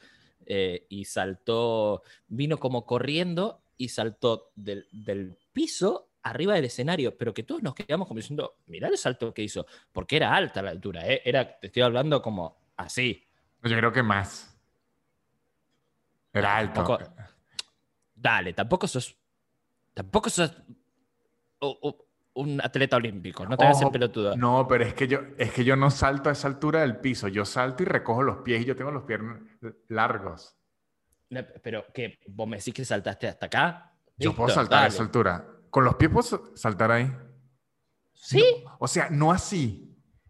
eh, 0.44 0.84
y 0.90 1.06
saltó, 1.06 2.02
vino 2.28 2.58
como 2.58 2.84
corriendo 2.84 3.62
y 3.78 3.88
saltó 3.88 4.50
del, 4.54 4.86
del 4.92 5.38
piso 5.54 6.09
arriba 6.22 6.54
del 6.54 6.64
escenario, 6.66 7.16
pero 7.16 7.32
que 7.32 7.42
todos 7.42 7.62
nos 7.62 7.74
quedamos 7.74 8.06
como 8.08 8.18
diciendo, 8.18 8.58
mirá 8.66 8.88
el 8.88 8.98
salto 8.98 9.32
que 9.32 9.42
hizo, 9.42 9.66
porque 9.92 10.16
era 10.16 10.34
alta 10.34 10.62
la 10.62 10.70
altura, 10.70 11.06
¿eh? 11.06 11.22
era, 11.24 11.58
te 11.58 11.68
estoy 11.68 11.82
hablando 11.82 12.20
como 12.20 12.58
así. 12.76 13.26
Yo 13.62 13.76
creo 13.76 13.92
que 13.92 14.02
más. 14.02 14.56
Era 16.32 16.56
alto. 16.56 16.84
Tampoco- 16.84 17.12
dale, 18.14 18.52
tampoco 18.52 18.86
sos, 18.86 19.16
tampoco 19.94 20.30
sos 20.30 20.52
un 22.34 22.60
atleta 22.62 22.96
olímpico, 22.96 23.44
no 23.46 23.56
te 23.56 23.64
hagas 23.64 23.82
el 23.82 23.90
pelotudo. 23.90 24.36
No, 24.36 24.66
pero 24.68 24.84
es 24.84 24.94
que 24.94 25.08
yo, 25.08 25.20
es 25.36 25.52
que 25.52 25.64
yo 25.64 25.76
no 25.76 25.90
salto 25.90 26.28
a 26.28 26.32
esa 26.32 26.48
altura 26.48 26.80
del 26.80 26.98
piso. 26.98 27.28
Yo 27.28 27.44
salto 27.44 27.82
y 27.82 27.86
recojo 27.86 28.22
los 28.22 28.38
pies 28.38 28.62
y 28.62 28.64
yo 28.64 28.76
tengo 28.76 28.90
los 28.90 29.02
pies 29.02 29.20
largos. 29.88 30.56
No, 31.30 31.40
Pero 31.62 31.86
que 31.92 32.18
vos 32.28 32.48
me 32.48 32.56
decís 32.56 32.72
que 32.74 32.84
saltaste 32.84 33.28
hasta 33.28 33.46
acá. 33.46 33.92
Yo 34.16 34.34
puedo 34.34 34.48
saltar 34.50 34.84
a 34.84 34.86
esa 34.86 35.02
altura. 35.02 35.46
Con 35.70 35.84
los 35.84 35.94
pies 35.96 36.10
puedo 36.10 36.22
sa- 36.22 36.40
saltar 36.54 36.90
ahí. 36.90 37.10
¿Sí? 38.12 38.44
O 38.78 38.88
sea, 38.88 39.08
no 39.10 39.32
así. 39.32 39.86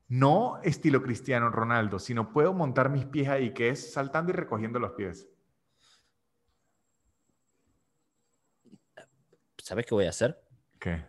No 0.08 0.60
estilo 0.62 1.02
Cristiano 1.02 1.50
Ronaldo, 1.50 1.98
sino 1.98 2.32
puedo 2.32 2.52
montar 2.52 2.90
mis 2.90 3.04
pies 3.04 3.28
ahí, 3.28 3.54
que 3.54 3.68
es 3.68 3.92
saltando 3.92 4.32
y 4.32 4.34
recogiendo 4.34 4.78
los 4.80 4.92
pies. 4.92 5.28
¿Sabés 9.62 9.86
qué 9.86 9.94
voy 9.94 10.06
a 10.06 10.10
hacer? 10.10 10.36
¿Qué? 10.78 11.04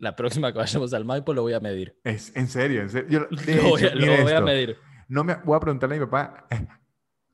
La 0.00 0.16
próxima 0.16 0.52
que 0.52 0.58
vayamos 0.58 0.92
al 0.94 1.04
Maipo 1.04 1.32
lo 1.32 1.42
voy 1.42 1.52
a 1.52 1.60
medir. 1.60 1.98
Es, 2.02 2.34
en 2.36 2.48
serio, 2.48 2.82
en 2.82 2.90
serio. 2.90 3.28
Yo- 3.30 3.36
de 3.46 3.54
Lo 3.56 3.62
voy 3.70 3.82
a, 3.82 3.86
hecho, 3.86 3.94
lo 3.94 4.00
mira 4.06 4.22
voy 4.22 4.32
a 4.32 4.40
medir. 4.40 4.76
No 5.08 5.22
me 5.22 5.34
voy 5.36 5.56
a 5.56 5.60
preguntarle 5.60 5.96
a 5.96 5.98
mi 6.00 6.04
papá 6.06 6.46
eh, 6.50 6.66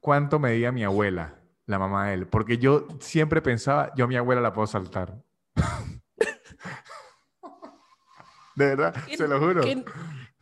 cuánto 0.00 0.38
medía 0.38 0.70
mi 0.72 0.84
abuela, 0.84 1.40
la 1.66 1.78
mamá 1.78 2.08
de 2.08 2.14
él, 2.14 2.26
porque 2.26 2.58
yo 2.58 2.88
siempre 3.00 3.40
pensaba, 3.40 3.92
yo 3.96 4.04
a 4.04 4.08
mi 4.08 4.16
abuela 4.16 4.40
la 4.40 4.52
puedo 4.52 4.66
saltar. 4.66 5.22
De 8.60 8.76
verdad, 8.76 8.94
se 9.16 9.26
lo 9.28 9.38
juro. 9.40 9.62
¿Quién, 9.62 9.84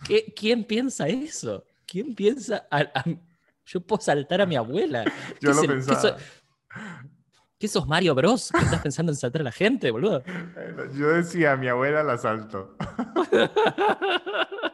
qué- 0.05 0.33
quién 0.37 0.65
piensa 0.65 1.07
eso? 1.09 1.65
¿Quién 1.87 2.15
piensa? 2.15 2.67
a- 2.71 2.81
a- 2.95 3.05
yo 3.65 3.81
puedo 3.81 4.01
saltar 4.03 4.41
a 4.41 4.47
mi 4.47 4.57
abuela. 4.57 5.05
Yo 5.41 5.51
¿Qué 5.51 5.55
lo 5.55 5.55
se- 5.55 5.69
pensaba. 5.69 6.01
¿Qué, 6.01 6.09
so- 6.09 6.17
qué 7.59 7.69
sos 7.69 7.87
Mario 7.87 8.15
Bros? 8.15 8.51
¿Qué 8.53 8.65
estás 8.65 8.81
pensando 8.83 9.13
en 9.13 9.17
saltar 9.17 9.43
a 9.43 9.45
la 9.45 9.53
gente, 9.53 9.91
boludo? 9.91 10.23
Yo 10.95 11.09
decía, 11.11 11.53
a 11.53 11.57
mi 11.57 11.69
abuela 11.69 12.03
la 12.03 12.17
salto. 12.19 12.77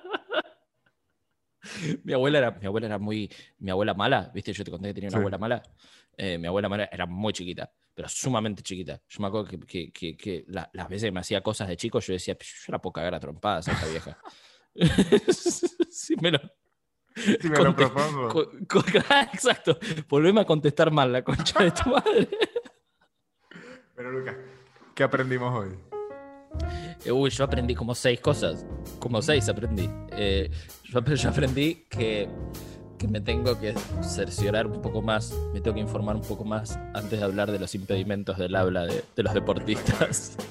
Mi 2.04 2.12
abuela 2.12 2.38
era, 2.38 2.50
mi 2.52 2.66
abuela 2.66 2.86
era 2.86 2.98
muy. 2.98 3.30
Mi 3.58 3.70
abuela 3.70 3.94
mala, 3.94 4.30
¿viste? 4.34 4.52
Yo 4.52 4.64
te 4.64 4.70
conté 4.70 4.88
que 4.88 4.94
tenía 4.94 5.08
una 5.08 5.16
Sí. 5.18 5.20
abuela 5.20 5.38
mala. 5.38 5.62
Eh, 6.16 6.38
mi 6.38 6.46
abuela 6.46 6.68
mala 6.68 6.88
era 6.92 7.06
muy 7.06 7.32
chiquita, 7.32 7.70
pero 7.94 8.08
sumamente 8.08 8.62
chiquita. 8.62 9.00
Yo 9.08 9.20
me 9.20 9.26
acuerdo 9.28 9.46
que, 9.48 9.58
que- 9.60 9.90
que- 9.92 10.16
que 10.16 10.44
la- 10.48 10.70
las 10.72 10.88
veces 10.88 11.08
que 11.08 11.12
me 11.12 11.20
hacía 11.20 11.40
cosas 11.42 11.66
de 11.68 11.76
chico, 11.76 11.98
yo 12.00 12.12
decía, 12.12 12.36
yo 12.38 12.72
la 12.72 12.78
puedo 12.80 12.92
cagar 12.92 13.14
a 13.14 13.20
trompadas 13.20 13.66
a 13.68 13.72
esta 13.72 13.86
vieja. 13.88 14.18
sí, 15.90 16.14
me 16.20 16.30
lo. 16.32 16.38
Si 17.16 17.48
me 17.48 17.58
lo 17.62 17.74
propongo. 17.76 18.28
co- 18.28 18.50
co- 18.68 18.84
Exacto. 19.32 19.78
Volveme 20.08 20.40
a 20.40 20.44
contestar 20.44 20.90
mal, 20.90 21.12
la 21.12 21.22
concha 21.22 21.62
de 21.64 21.70
tu 21.70 21.88
madre. 21.90 22.28
Pero 23.94 24.10
Lucas, 24.10 24.36
¿qué 24.94 25.02
aprendimos 25.04 25.54
hoy? 25.54 25.78
Uy, 27.10 27.30
yo 27.30 27.44
aprendí 27.44 27.74
como 27.74 27.94
seis 27.94 28.20
cosas. 28.20 28.64
Como 28.98 29.20
seis 29.22 29.48
aprendí. 29.48 29.88
Eh, 30.12 30.50
yo, 30.84 31.04
yo 31.14 31.28
aprendí 31.30 31.84
que, 31.90 32.28
que 32.98 33.08
me 33.08 33.20
tengo 33.20 33.58
que 33.60 33.74
cerciorar 34.02 34.66
un 34.66 34.80
poco 34.80 35.02
más, 35.02 35.34
me 35.52 35.60
tengo 35.60 35.74
que 35.74 35.80
informar 35.80 36.16
un 36.16 36.22
poco 36.22 36.44
más 36.44 36.78
antes 36.94 37.18
de 37.18 37.24
hablar 37.24 37.50
de 37.52 37.58
los 37.58 37.74
impedimentos 37.74 38.38
del 38.38 38.54
habla 38.56 38.86
de, 38.86 39.04
de 39.16 39.22
los 39.22 39.34
deportistas. 39.34 40.36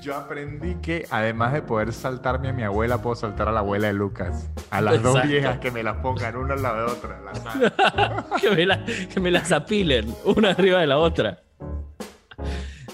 Yo 0.00 0.14
aprendí 0.16 0.76
que 0.76 1.06
además 1.10 1.52
de 1.52 1.60
poder 1.60 1.92
saltarme 1.92 2.48
a 2.48 2.52
mi 2.52 2.62
abuela, 2.62 3.02
puedo 3.02 3.16
saltar 3.16 3.48
a 3.48 3.52
la 3.52 3.60
abuela 3.60 3.88
de 3.88 3.92
Lucas. 3.94 4.48
A 4.70 4.80
las 4.80 5.02
dos 5.02 5.22
viejas 5.24 5.58
que 5.58 5.70
me 5.72 5.82
las 5.82 5.96
pongan 5.98 6.36
una 6.36 6.54
al 6.54 6.62
lado 6.62 6.76
de 6.86 6.92
otra. 6.92 7.20
las 7.20 7.38
salto. 7.42 8.36
que, 8.40 8.50
me 8.50 8.64
la- 8.64 8.84
que 8.84 9.20
me 9.20 9.30
las 9.32 9.50
apilen, 9.52 10.14
una 10.24 10.50
arriba 10.50 10.80
de 10.80 10.86
la 10.86 10.98
otra. 10.98 11.42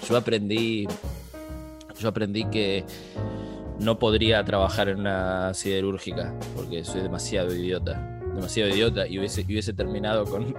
Yo 0.09 0.17
aprendí. 0.17 0.87
Yo 1.99 2.09
aprendí 2.09 2.45
que 2.45 2.85
no 3.79 3.99
podría 3.99 4.43
trabajar 4.43 4.89
en 4.89 4.99
una 5.01 5.53
siderúrgica 5.53 6.33
porque 6.55 6.83
soy 6.83 7.01
demasiado 7.01 7.53
idiota. 7.53 7.93
Demasiado 8.33 8.69
idiota 8.69 9.07
y 9.07 9.17
hubiese, 9.17 9.43
hubiese 9.43 9.73
terminado 9.73 10.25
con, 10.29 10.55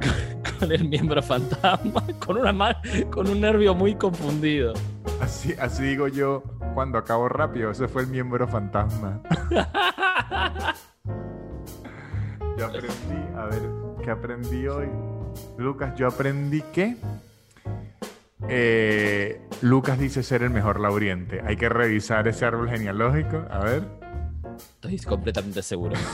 con 0.59 0.73
el 0.73 0.89
miembro 0.89 1.23
fantasma, 1.23 2.03
con, 2.25 2.39
una 2.39 2.81
con 3.11 3.29
un 3.29 3.41
nervio 3.41 3.75
muy 3.75 3.95
confundido. 3.95 4.73
Así, 5.21 5.55
así 5.59 5.83
digo 5.83 6.09
yo 6.09 6.43
cuando 6.75 6.99
acabo 6.99 7.29
rápido. 7.29 7.71
Ese 7.71 7.89
fue 7.89 8.03
el 8.03 8.09
miembro 8.09 8.47
fantasma. 8.49 9.23
Yo 12.59 12.65
aprendí, 12.65 13.37
a 13.37 13.45
ver, 13.45 13.63
¿qué 14.03 14.11
aprendí 14.11 14.67
hoy? 14.67 14.89
Lucas, 15.59 15.95
yo 15.95 16.07
aprendí 16.07 16.63
que 16.73 16.97
eh, 18.49 19.41
Lucas 19.63 19.99
dice 19.99 20.23
ser 20.23 20.43
el 20.43 20.51
mejor 20.51 20.81
lauriente. 20.81 21.41
Hay 21.45 21.57
que 21.57 21.69
revisar 21.69 22.29
ese 22.29 22.45
árbol 22.45 22.69
genealógico. 22.69 23.45
A 23.51 23.61
ver. 23.61 23.83
Estoy 24.57 24.99
completamente 24.99 25.63
seguro. 25.63 25.95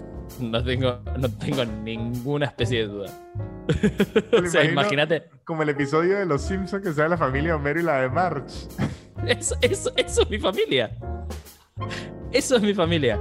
No 0.41 0.64
tengo, 0.64 0.99
no 1.18 1.31
tengo 1.31 1.62
ninguna 1.66 2.47
especie 2.47 2.79
de 2.79 2.87
duda. 2.87 3.11
O 4.43 4.47
sea, 4.47 4.64
imagínate. 4.64 5.25
Como 5.45 5.62
el 5.62 5.68
episodio 5.68 6.18
de 6.18 6.25
Los 6.25 6.41
Simpsons 6.41 6.83
que 6.83 6.93
sea 6.95 7.07
la 7.07 7.18
familia 7.18 7.55
Homero 7.55 7.81
y 7.81 7.83
la 7.83 8.01
de 8.01 8.09
March. 8.09 8.51
Eso, 9.27 9.55
eso, 9.61 9.93
eso 9.95 10.23
es 10.23 10.31
mi 10.31 10.39
familia. 10.39 10.91
Eso 12.33 12.57
es 12.57 12.62
mi 12.62 12.75
familia. 12.75 13.20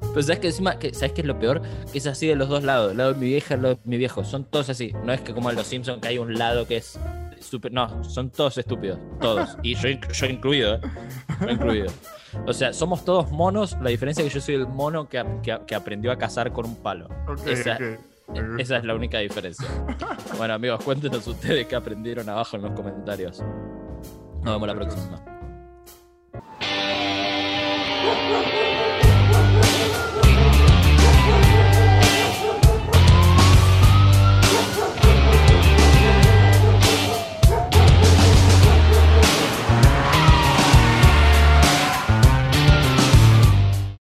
Pero 0.00 0.22
sabes 0.22 0.38
que 0.38 0.46
encima, 0.48 0.78
que, 0.78 0.92
¿sabes 0.94 1.12
qué 1.12 1.22
es 1.22 1.26
lo 1.26 1.38
peor? 1.38 1.62
Que 1.90 1.98
es 1.98 2.06
así 2.06 2.28
de 2.28 2.36
los 2.36 2.48
dos 2.48 2.62
lados. 2.62 2.92
El 2.92 2.98
lado 2.98 3.14
de 3.14 3.18
mi 3.18 3.26
vieja 3.26 3.54
y 3.54 3.56
el 3.56 3.62
lado 3.62 3.74
de 3.76 3.80
mi 3.84 3.96
viejo. 3.96 4.22
Son 4.22 4.44
todos 4.44 4.68
así. 4.68 4.94
No 5.04 5.12
es 5.12 5.22
que 5.22 5.32
como 5.32 5.50
en 5.50 5.56
los 5.56 5.66
Simpsons 5.66 6.00
que 6.00 6.08
hay 6.08 6.18
un 6.18 6.34
lado 6.34 6.68
que 6.68 6.76
es 6.76 7.00
súper. 7.42 7.72
No, 7.72 8.02
son 8.04 8.30
todos 8.30 8.58
estúpidos. 8.58 8.98
Todos. 9.20 9.56
Y 9.62 9.74
yo, 9.74 9.88
yo 9.88 10.26
incluido, 10.26 10.74
¿eh? 10.76 10.80
Yo 11.40 11.50
incluido. 11.50 11.92
O 12.46 12.52
sea, 12.52 12.72
somos 12.72 13.04
todos 13.04 13.30
monos. 13.30 13.76
La 13.82 13.90
diferencia 13.90 14.24
es 14.24 14.28
que 14.28 14.34
yo 14.34 14.40
soy 14.40 14.54
el 14.54 14.66
mono 14.66 15.08
que, 15.08 15.24
que 15.42 15.58
que 15.66 15.74
aprendió 15.74 16.12
a 16.12 16.16
cazar 16.16 16.52
con 16.52 16.66
un 16.66 16.76
palo. 16.76 17.08
Esa-. 17.46 17.78
Esa 18.58 18.76
es 18.78 18.84
la 18.84 18.94
única 18.94 19.18
diferencia. 19.18 19.66
Bueno, 20.38 20.54
amigos, 20.54 20.82
cuéntenos 20.84 21.26
ustedes 21.26 21.66
qué 21.66 21.76
aprendieron 21.76 22.28
abajo 22.28 22.56
en 22.56 22.62
los 22.62 22.72
comentarios. 22.72 23.42
Nos 24.42 24.54
vemos 24.54 24.68
la 24.68 24.74
próxima. 24.74 25.22